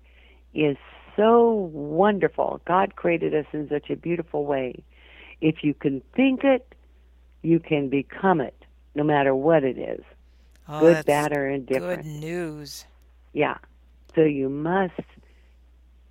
is 0.52 0.76
so 1.16 1.70
wonderful. 1.72 2.60
God 2.66 2.96
created 2.96 3.34
us 3.34 3.46
in 3.52 3.68
such 3.70 3.88
a 3.88 3.96
beautiful 3.96 4.44
way. 4.44 4.84
If 5.40 5.64
you 5.64 5.72
can 5.72 6.02
think 6.14 6.44
it, 6.44 6.74
you 7.40 7.60
can 7.60 7.88
become 7.88 8.42
it, 8.42 8.54
no 8.94 9.04
matter 9.04 9.34
what 9.34 9.64
it 9.64 9.78
is. 9.78 10.04
Oh, 10.68 10.80
good, 10.80 11.06
bad, 11.06 11.32
or 11.32 11.48
indifferent. 11.48 12.02
Good 12.02 12.08
news. 12.10 12.84
Yeah. 13.32 13.56
So 14.14 14.20
you 14.20 14.50
must 14.50 15.00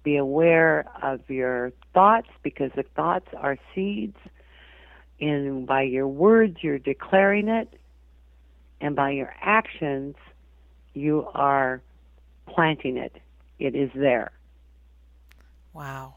be 0.04 0.18
aware 0.18 0.86
of 1.04 1.30
your 1.30 1.74
thoughts 1.94 2.30
because 2.42 2.72
the 2.76 2.84
thoughts 2.96 3.28
are 3.38 3.58
seeds. 3.76 4.18
And 5.22 5.68
by 5.68 5.84
your 5.84 6.08
words, 6.08 6.58
you're 6.62 6.80
declaring 6.80 7.48
it. 7.48 7.72
And 8.82 8.96
by 8.96 9.12
your 9.12 9.34
actions, 9.40 10.16
you 10.94 11.28
are 11.34 11.82
planting 12.48 12.98
it. 12.98 13.16
It 13.60 13.76
is 13.76 13.92
there. 13.94 14.32
Wow. 15.74 16.16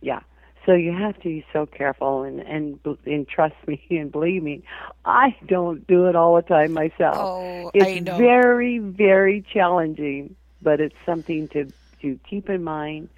Yeah. 0.00 0.20
So 0.66 0.72
you 0.72 0.92
have 0.92 1.16
to 1.16 1.24
be 1.24 1.44
so 1.52 1.66
careful 1.66 2.22
and 2.22 2.40
and 2.40 2.78
and 3.06 3.28
trust 3.28 3.54
me 3.66 3.82
and 3.90 4.10
believe 4.12 4.42
me, 4.42 4.62
I 5.04 5.36
don't 5.46 5.86
do 5.86 6.06
it 6.06 6.16
all 6.16 6.36
the 6.36 6.42
time 6.42 6.72
myself. 6.72 7.16
Oh, 7.16 7.70
it's 7.72 7.86
I 7.86 7.98
know. 7.98 8.18
very 8.18 8.78
very 8.78 9.44
challenging, 9.52 10.36
but 10.62 10.80
it's 10.80 10.96
something 11.06 11.48
to 11.48 11.70
to 12.02 12.18
keep 12.28 12.48
in 12.48 12.64
mind 12.64 13.08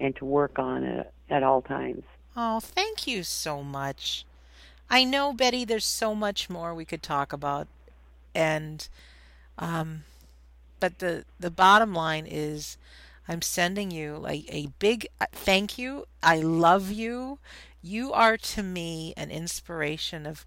and 0.00 0.14
to 0.16 0.24
work 0.24 0.58
on 0.58 0.84
it 0.84 1.12
at 1.30 1.42
all 1.42 1.62
times. 1.62 2.04
Oh, 2.36 2.60
thank 2.60 3.06
you 3.06 3.22
so 3.22 3.62
much. 3.62 4.24
I 4.88 5.04
know, 5.04 5.32
Betty, 5.32 5.64
there's 5.64 5.84
so 5.84 6.14
much 6.14 6.48
more 6.48 6.74
we 6.74 6.84
could 6.84 7.02
talk 7.02 7.32
about, 7.32 7.66
and 8.34 8.88
um, 9.58 10.04
but 10.80 10.98
the 11.00 11.24
the 11.40 11.50
bottom 11.50 11.94
line 11.94 12.26
is, 12.26 12.78
I'm 13.28 13.42
sending 13.42 13.90
you 13.90 14.16
like 14.16 14.44
a 14.48 14.68
big 14.78 15.08
uh, 15.20 15.26
thank 15.32 15.78
you. 15.78 16.06
I 16.22 16.38
love 16.40 16.90
you. 16.90 17.38
You 17.82 18.12
are 18.12 18.36
to 18.36 18.62
me 18.62 19.14
an 19.16 19.30
inspiration 19.30 20.26
of 20.26 20.44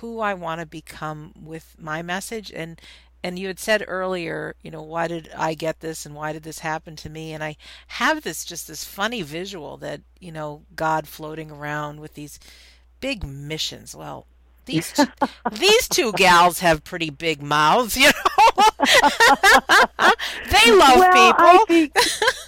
who 0.00 0.20
I 0.20 0.34
want 0.34 0.60
to 0.60 0.66
become 0.66 1.32
with 1.40 1.76
my 1.78 2.02
message 2.02 2.52
and 2.54 2.80
and 3.22 3.38
you 3.38 3.46
had 3.46 3.58
said 3.58 3.82
earlier, 3.88 4.54
you 4.62 4.70
know, 4.70 4.82
why 4.82 5.08
did 5.08 5.30
I 5.34 5.54
get 5.54 5.80
this 5.80 6.04
and 6.04 6.14
why 6.14 6.34
did 6.34 6.42
this 6.42 6.58
happen 6.58 6.94
to 6.96 7.08
me? 7.08 7.32
And 7.32 7.42
I 7.42 7.56
have 7.86 8.22
this 8.22 8.44
just 8.44 8.68
this 8.68 8.84
funny 8.84 9.22
visual 9.22 9.78
that, 9.78 10.02
you 10.20 10.30
know, 10.30 10.64
God 10.76 11.08
floating 11.08 11.50
around 11.50 12.00
with 12.00 12.14
these 12.14 12.38
big 13.04 13.22
missions. 13.22 13.94
Well, 13.94 14.26
these 14.64 14.90
two, 14.90 15.04
these 15.52 15.88
two 15.88 16.10
gals 16.14 16.60
have 16.60 16.82
pretty 16.84 17.10
big 17.10 17.42
mouths, 17.42 17.96
you 17.98 18.06
know. 18.06 18.12
they 20.50 20.72
love 20.72 20.96
well, 20.96 21.12
people. 21.12 21.44
I 21.44 21.64
think, 21.68 21.94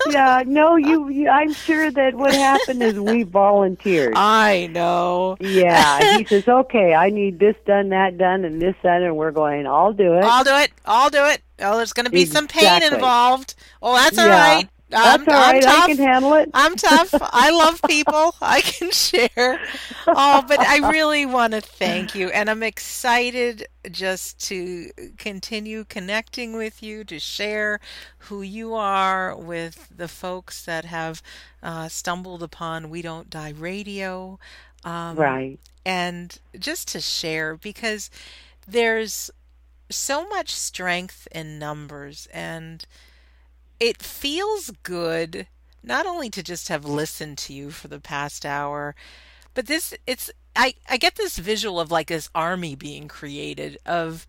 yeah, 0.08 0.42
no, 0.46 0.76
you, 0.76 1.10
you. 1.10 1.28
I'm 1.28 1.52
sure 1.52 1.90
that 1.90 2.14
what 2.14 2.32
happened 2.32 2.82
is 2.82 2.98
we 2.98 3.22
volunteered. 3.24 4.14
I 4.16 4.68
know. 4.68 5.36
Yeah, 5.40 6.16
he 6.16 6.24
says, 6.24 6.48
okay, 6.48 6.94
I 6.94 7.10
need 7.10 7.38
this 7.38 7.56
done, 7.66 7.90
that 7.90 8.16
done, 8.16 8.46
and 8.46 8.62
this 8.62 8.76
done, 8.82 9.02
and 9.02 9.14
we're 9.14 9.32
going, 9.32 9.66
I'll 9.66 9.92
do 9.92 10.14
it. 10.14 10.24
I'll 10.24 10.44
do 10.44 10.56
it. 10.56 10.70
I'll 10.86 11.10
do 11.10 11.22
it. 11.26 11.42
Oh, 11.58 11.76
there's 11.76 11.92
going 11.92 12.06
to 12.06 12.12
be 12.12 12.24
some 12.24 12.48
pain 12.48 12.82
involved. 12.82 13.56
Oh, 13.82 13.94
that's 13.94 14.18
all 14.18 14.26
Yeah. 14.26 14.54
right. 14.54 14.68
That's 14.88 15.26
I'm, 15.28 15.28
all 15.28 15.40
right, 15.40 15.56
I'm 15.64 15.66
I 15.66 15.80
tough. 15.80 15.86
can 15.86 15.98
handle 15.98 16.34
it. 16.34 16.50
I'm 16.54 16.76
tough. 16.76 17.14
I 17.20 17.50
love 17.50 17.80
people. 17.86 18.34
I 18.42 18.60
can 18.60 18.90
share. 18.90 19.60
Oh, 20.14 20.42
but 20.46 20.60
I 20.64 20.78
really 20.78 21.26
want 21.26 21.52
to 21.54 21.60
thank 21.60 22.14
you. 22.14 22.28
And 22.30 22.48
I'm 22.50 22.62
excited 22.62 23.66
just 23.90 24.38
to 24.48 24.90
continue 25.18 25.84
connecting 25.84 26.56
with 26.56 26.82
you, 26.82 27.04
to 27.04 27.18
share 27.18 27.80
who 28.18 28.42
you 28.42 28.74
are 28.74 29.36
with 29.36 29.88
the 29.94 30.08
folks 30.08 30.64
that 30.64 30.84
have 30.84 31.22
uh, 31.62 31.88
stumbled 31.88 32.42
upon 32.42 32.90
We 32.90 33.02
Don't 33.02 33.30
Die 33.30 33.50
Radio. 33.56 34.38
Um, 34.84 35.16
right. 35.16 35.58
and 35.84 36.38
just 36.58 36.88
to 36.88 37.00
share 37.00 37.56
because 37.56 38.10
there's 38.66 39.30
so 39.90 40.28
much 40.28 40.54
strength 40.54 41.26
in 41.32 41.58
numbers 41.58 42.28
and 42.32 42.84
it 43.80 44.02
feels 44.02 44.70
good 44.82 45.46
not 45.82 46.06
only 46.06 46.28
to 46.30 46.42
just 46.42 46.68
have 46.68 46.84
listened 46.84 47.38
to 47.38 47.52
you 47.52 47.70
for 47.70 47.88
the 47.88 48.00
past 48.00 48.44
hour 48.44 48.94
but 49.54 49.66
this 49.66 49.94
it's 50.06 50.30
I, 50.54 50.74
I 50.88 50.96
get 50.96 51.16
this 51.16 51.36
visual 51.38 51.78
of 51.78 51.90
like 51.90 52.08
this 52.08 52.30
army 52.34 52.74
being 52.74 53.08
created 53.08 53.78
of 53.84 54.26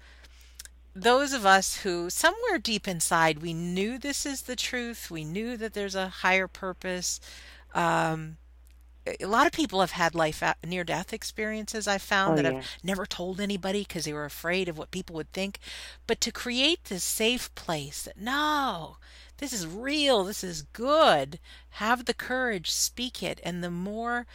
those 0.94 1.32
of 1.32 1.45
us 1.45 1.78
who 1.78 2.10
somewhere 2.10 2.57
deep 2.57 2.88
inside 2.88 3.41
we 3.41 3.53
knew 3.53 3.98
this 3.98 4.26
is 4.26 4.44
the 4.44 4.56
truth 4.56 5.10
we 5.10 5.24
knew 5.24 5.56
that 5.57 5.74
there's 5.74 5.95
a 5.95 6.10
higher 6.10 6.48
purpose 6.48 7.19
um, 7.74 8.38
a 9.19 9.25
lot 9.25 9.45
of 9.47 9.53
people 9.53 9.79
have 9.81 9.91
had 9.91 10.15
life 10.15 10.41
uh, 10.43 10.53
near 10.65 10.84
death 10.84 11.13
experiences 11.13 11.88
I've 11.88 12.01
found 12.01 12.39
Oh, 12.39 12.41
that 12.41 12.45
yeah. 12.45 12.57
have 12.59 12.65
never 12.84 13.05
told 13.05 13.39
anybody 13.39 13.81
because 13.81 14.05
they 14.05 14.13
were 14.13 14.25
afraid 14.25 14.67
of 14.69 14.77
what 14.77 14.91
people 14.91 15.15
would 15.15 15.31
think. 15.34 15.59
But 16.07 16.21
to 16.21 16.31
create 16.31 16.85
this 16.85 17.03
safe 17.03 17.53
place 17.55 18.03
that 18.03 18.19
no, 18.19 18.97
this 19.38 19.53
is 19.53 19.67
real, 19.67 20.23
this 20.23 20.43
is 20.43 20.63
good, 20.73 21.39
have 21.71 22.05
the 22.05 22.13
courage, 22.13 22.71
speak 22.71 23.21
it. 23.21 23.39
And 23.43 23.63
the 23.63 23.71
more 23.71 24.25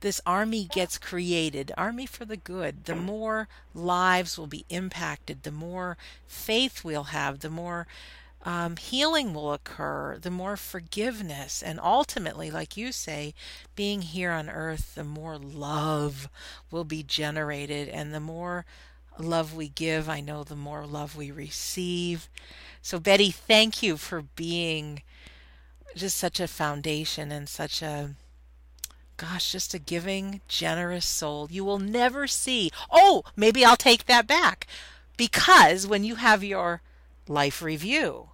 this 0.00 0.20
army 0.26 0.68
gets 0.70 0.98
created, 0.98 1.72
army 1.76 2.06
for 2.06 2.24
the 2.24 2.36
good, 2.36 2.84
the 2.86 2.96
more 2.96 3.48
lives 3.72 4.36
will 4.36 4.48
be 4.48 4.64
impacted, 4.68 5.42
the 5.44 5.52
more 5.52 5.96
faith 6.26 6.82
we'll 6.84 7.04
have, 7.04 7.38
the 7.40 7.50
more 7.50 7.86
um, 8.44 8.76
healing 8.76 9.34
will 9.34 9.52
occur, 9.52 10.18
the 10.20 10.30
more 10.30 10.56
forgiveness, 10.56 11.62
and 11.62 11.78
ultimately, 11.80 12.50
like 12.50 12.76
you 12.76 12.90
say, 12.90 13.34
being 13.76 14.02
here 14.02 14.32
on 14.32 14.50
earth, 14.50 14.94
the 14.96 15.04
more 15.04 15.38
love 15.38 16.28
will 16.70 16.84
be 16.84 17.02
generated, 17.02 17.88
and 17.88 18.12
the 18.12 18.20
more 18.20 18.64
love 19.18 19.54
we 19.54 19.68
give, 19.68 20.08
I 20.08 20.20
know 20.20 20.42
the 20.42 20.56
more 20.56 20.86
love 20.86 21.16
we 21.16 21.30
receive. 21.30 22.28
So, 22.80 22.98
Betty, 22.98 23.30
thank 23.30 23.82
you 23.82 23.96
for 23.96 24.22
being 24.34 25.02
just 25.94 26.16
such 26.16 26.40
a 26.40 26.48
foundation 26.48 27.30
and 27.30 27.48
such 27.48 27.80
a 27.80 28.16
gosh, 29.16 29.52
just 29.52 29.72
a 29.72 29.78
giving, 29.78 30.40
generous 30.48 31.06
soul. 31.06 31.46
You 31.48 31.64
will 31.64 31.78
never 31.78 32.26
see. 32.26 32.72
Oh, 32.90 33.22
maybe 33.36 33.64
I'll 33.64 33.76
take 33.76 34.06
that 34.06 34.26
back. 34.26 34.66
Because 35.16 35.86
when 35.86 36.02
you 36.02 36.16
have 36.16 36.42
your 36.42 36.82
life 37.28 37.62
review, 37.62 38.30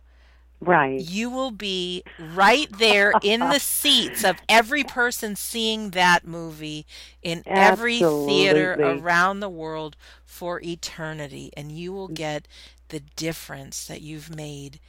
Right. 0.60 1.00
you 1.00 1.30
will 1.30 1.52
be 1.52 2.02
right 2.34 2.66
there 2.78 3.12
in 3.22 3.40
the 3.40 3.60
seats 3.60 4.24
of 4.24 4.36
every 4.48 4.82
person 4.82 5.36
seeing 5.36 5.90
that 5.90 6.26
movie 6.26 6.84
in 7.22 7.44
every 7.46 7.98
theater 7.98 8.74
around 8.74 9.40
the 9.40 9.48
world 9.48 9.96
for 10.24 10.60
eternity. 10.60 11.52
And 11.56 11.70
you 11.70 11.92
will 11.92 12.08
mm. 12.08 12.14
get 12.14 12.48
the 12.88 13.00
difference 13.16 13.86
that 13.86 14.00
you've 14.02 14.34
made 14.34 14.80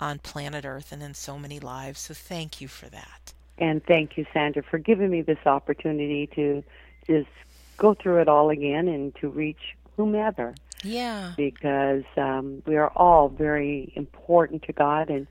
on 0.00 0.18
planet 0.18 0.64
Earth 0.64 0.92
and 0.92 1.02
in 1.02 1.14
so 1.14 1.38
many 1.38 1.60
lives. 1.60 2.00
So 2.00 2.14
thank 2.14 2.60
you 2.60 2.68
for 2.68 2.88
that. 2.88 3.32
And 3.58 3.84
thank 3.84 4.16
you, 4.16 4.24
Sandra, 4.32 4.62
for 4.62 4.78
giving 4.78 5.10
me 5.10 5.22
this 5.22 5.44
opportunity 5.44 6.28
to 6.34 6.62
just 7.06 7.28
go 7.76 7.94
through 7.94 8.20
it 8.20 8.28
all 8.28 8.50
again 8.50 8.88
and 8.88 9.14
to 9.16 9.28
reach 9.28 9.76
whomever. 9.96 10.54
Yeah. 10.82 11.32
because 11.36 12.04
um, 12.16 12.62
we 12.66 12.76
are 12.76 12.90
all 12.94 13.28
very 13.28 13.92
important 13.96 14.62
to 14.64 14.72
God, 14.72 15.10
and 15.10 15.26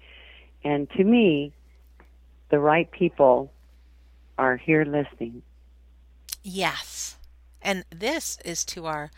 and 0.64 0.90
to 0.92 1.04
me, 1.04 1.54
the 2.50 2.60
right 2.60 2.90
people 2.92 3.52
are 4.38 4.58
here 4.58 4.86
listening. 4.86 5.42
Yes. 6.44 7.18
And 7.62 7.84
this 7.90 8.38
is 8.46 8.64
to 8.66 8.86
our 8.86 9.12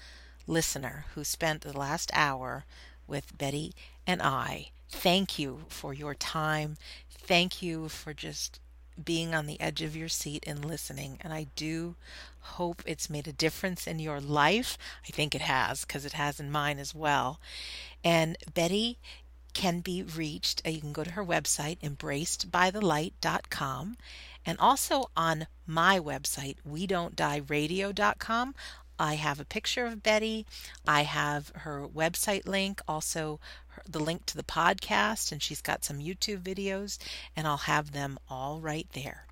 listener 0.48 1.06
who 1.14 1.24
spent 1.24 1.62
the 1.62 1.78
last 1.78 2.10
hour 2.14 2.66
with 3.08 3.38
Betty 3.38 3.74
and 4.08 4.22
I. 4.22 4.70
Thank 4.90 5.38
you 5.38 5.62
for 5.68 5.94
your 5.94 6.16
time. 6.16 6.78
Thank 7.12 7.62
you 7.62 7.90
for 7.90 8.14
just 8.14 8.60
being 9.06 9.34
on 9.34 9.46
the 9.46 9.60
edge 9.60 9.82
of 9.82 9.96
your 9.96 10.10
seat 10.10 10.44
and 10.48 10.66
listening. 10.66 11.18
And 11.22 11.34
I 11.34 11.48
do 11.56 11.96
hope 12.42 12.82
it's 12.86 13.10
made 13.10 13.28
a 13.28 13.34
difference 13.34 13.88
in 13.88 14.00
your 14.00 14.20
life. 14.20 14.78
I 15.08 15.12
think 15.12 15.36
it 15.36 15.42
has, 15.42 15.86
because 15.86 16.06
it 16.06 16.14
has 16.14 16.40
in 16.40 16.52
mine 16.52 16.80
as 16.80 16.96
well. 16.96 17.40
And 18.04 18.38
Betty 18.54 18.98
can 19.54 19.80
be 19.82 20.04
reached. 20.04 20.62
uh, 20.66 20.70
You 20.70 20.82
can 20.82 20.94
go 20.94 21.04
to 21.04 21.12
her 21.12 21.26
website, 21.26 21.80
embracedbythelight.com, 21.80 23.98
and 24.46 24.58
also 24.60 25.10
on 25.18 25.48
my 25.68 26.00
website, 26.00 26.56
we 26.66 26.88
don't 26.88 27.16
die 27.16 27.42
radio.com. 27.48 28.56
I 29.00 29.16
have 29.16 29.40
a 29.40 29.46
picture 29.46 29.86
of 29.86 30.04
Betty. 30.04 30.46
I 30.86 31.04
have 31.04 31.52
her 31.56 31.88
website 31.88 32.46
link, 32.46 32.82
also 32.88 33.40
her, 33.70 33.82
the 33.90 34.00
link 34.00 34.26
to 34.28 34.38
the 34.38 34.44
podcast, 34.44 35.32
and 35.32 35.42
she's 35.42 35.62
got 35.62 35.86
some 35.86 36.00
YouTube 36.00 36.42
videos, 36.42 36.98
and 37.36 37.48
I'll 37.48 37.58
have 37.58 37.94
them 37.94 38.20
all 38.30 38.60
right 38.60 38.88
there. 38.94 39.26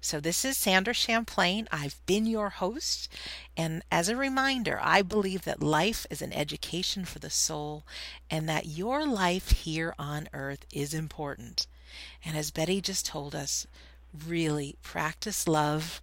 So, 0.00 0.20
this 0.20 0.44
is 0.44 0.56
Sandra 0.56 0.92
Champlain. 0.92 1.66
I've 1.72 1.98
been 2.04 2.26
your 2.26 2.50
host. 2.50 3.08
And 3.56 3.82
as 3.90 4.08
a 4.08 4.16
reminder, 4.16 4.78
I 4.82 5.00
believe 5.02 5.44
that 5.44 5.62
life 5.62 6.06
is 6.10 6.20
an 6.20 6.32
education 6.32 7.04
for 7.04 7.20
the 7.20 7.30
soul 7.30 7.84
and 8.30 8.48
that 8.48 8.66
your 8.66 9.06
life 9.06 9.50
here 9.50 9.94
on 9.98 10.28
earth 10.34 10.66
is 10.72 10.92
important. 10.92 11.66
And 12.24 12.36
as 12.36 12.50
Betty 12.50 12.80
just 12.80 13.06
told 13.06 13.34
us, 13.34 13.66
really 14.26 14.76
practice 14.82 15.48
love. 15.48 16.02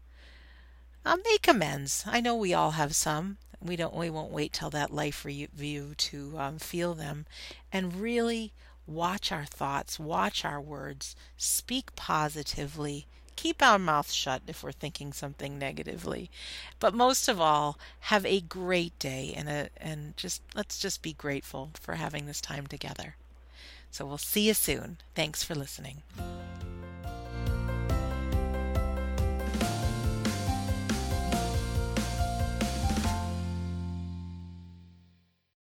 Uh, 1.05 1.17
make 1.25 1.47
amends. 1.47 2.03
I 2.05 2.21
know 2.21 2.35
we 2.35 2.53
all 2.53 2.71
have 2.71 2.95
some. 2.95 3.37
We 3.61 3.75
don't. 3.75 3.93
We 3.93 4.09
won't 4.09 4.31
wait 4.31 4.53
till 4.53 4.69
that 4.69 4.93
life 4.93 5.25
review 5.25 5.93
to 5.97 6.35
um, 6.37 6.59
feel 6.59 6.93
them, 6.93 7.25
and 7.73 7.95
really 8.01 8.53
watch 8.87 9.31
our 9.31 9.45
thoughts, 9.45 9.99
watch 9.99 10.43
our 10.43 10.59
words, 10.61 11.15
speak 11.37 11.95
positively, 11.95 13.05
keep 13.35 13.61
our 13.61 13.79
mouth 13.79 14.11
shut 14.11 14.41
if 14.47 14.63
we're 14.63 14.71
thinking 14.71 15.13
something 15.13 15.57
negatively. 15.57 16.29
But 16.79 16.93
most 16.93 17.27
of 17.27 17.39
all, 17.39 17.77
have 18.01 18.25
a 18.25 18.41
great 18.41 18.97
day 18.99 19.33
and 19.35 19.47
a, 19.47 19.69
and 19.77 20.15
just 20.17 20.41
let's 20.55 20.79
just 20.79 21.01
be 21.01 21.13
grateful 21.13 21.71
for 21.79 21.95
having 21.95 22.25
this 22.25 22.41
time 22.41 22.67
together. 22.67 23.15
So 23.91 24.05
we'll 24.05 24.17
see 24.17 24.47
you 24.47 24.53
soon. 24.53 24.97
Thanks 25.15 25.43
for 25.43 25.55
listening. 25.55 26.03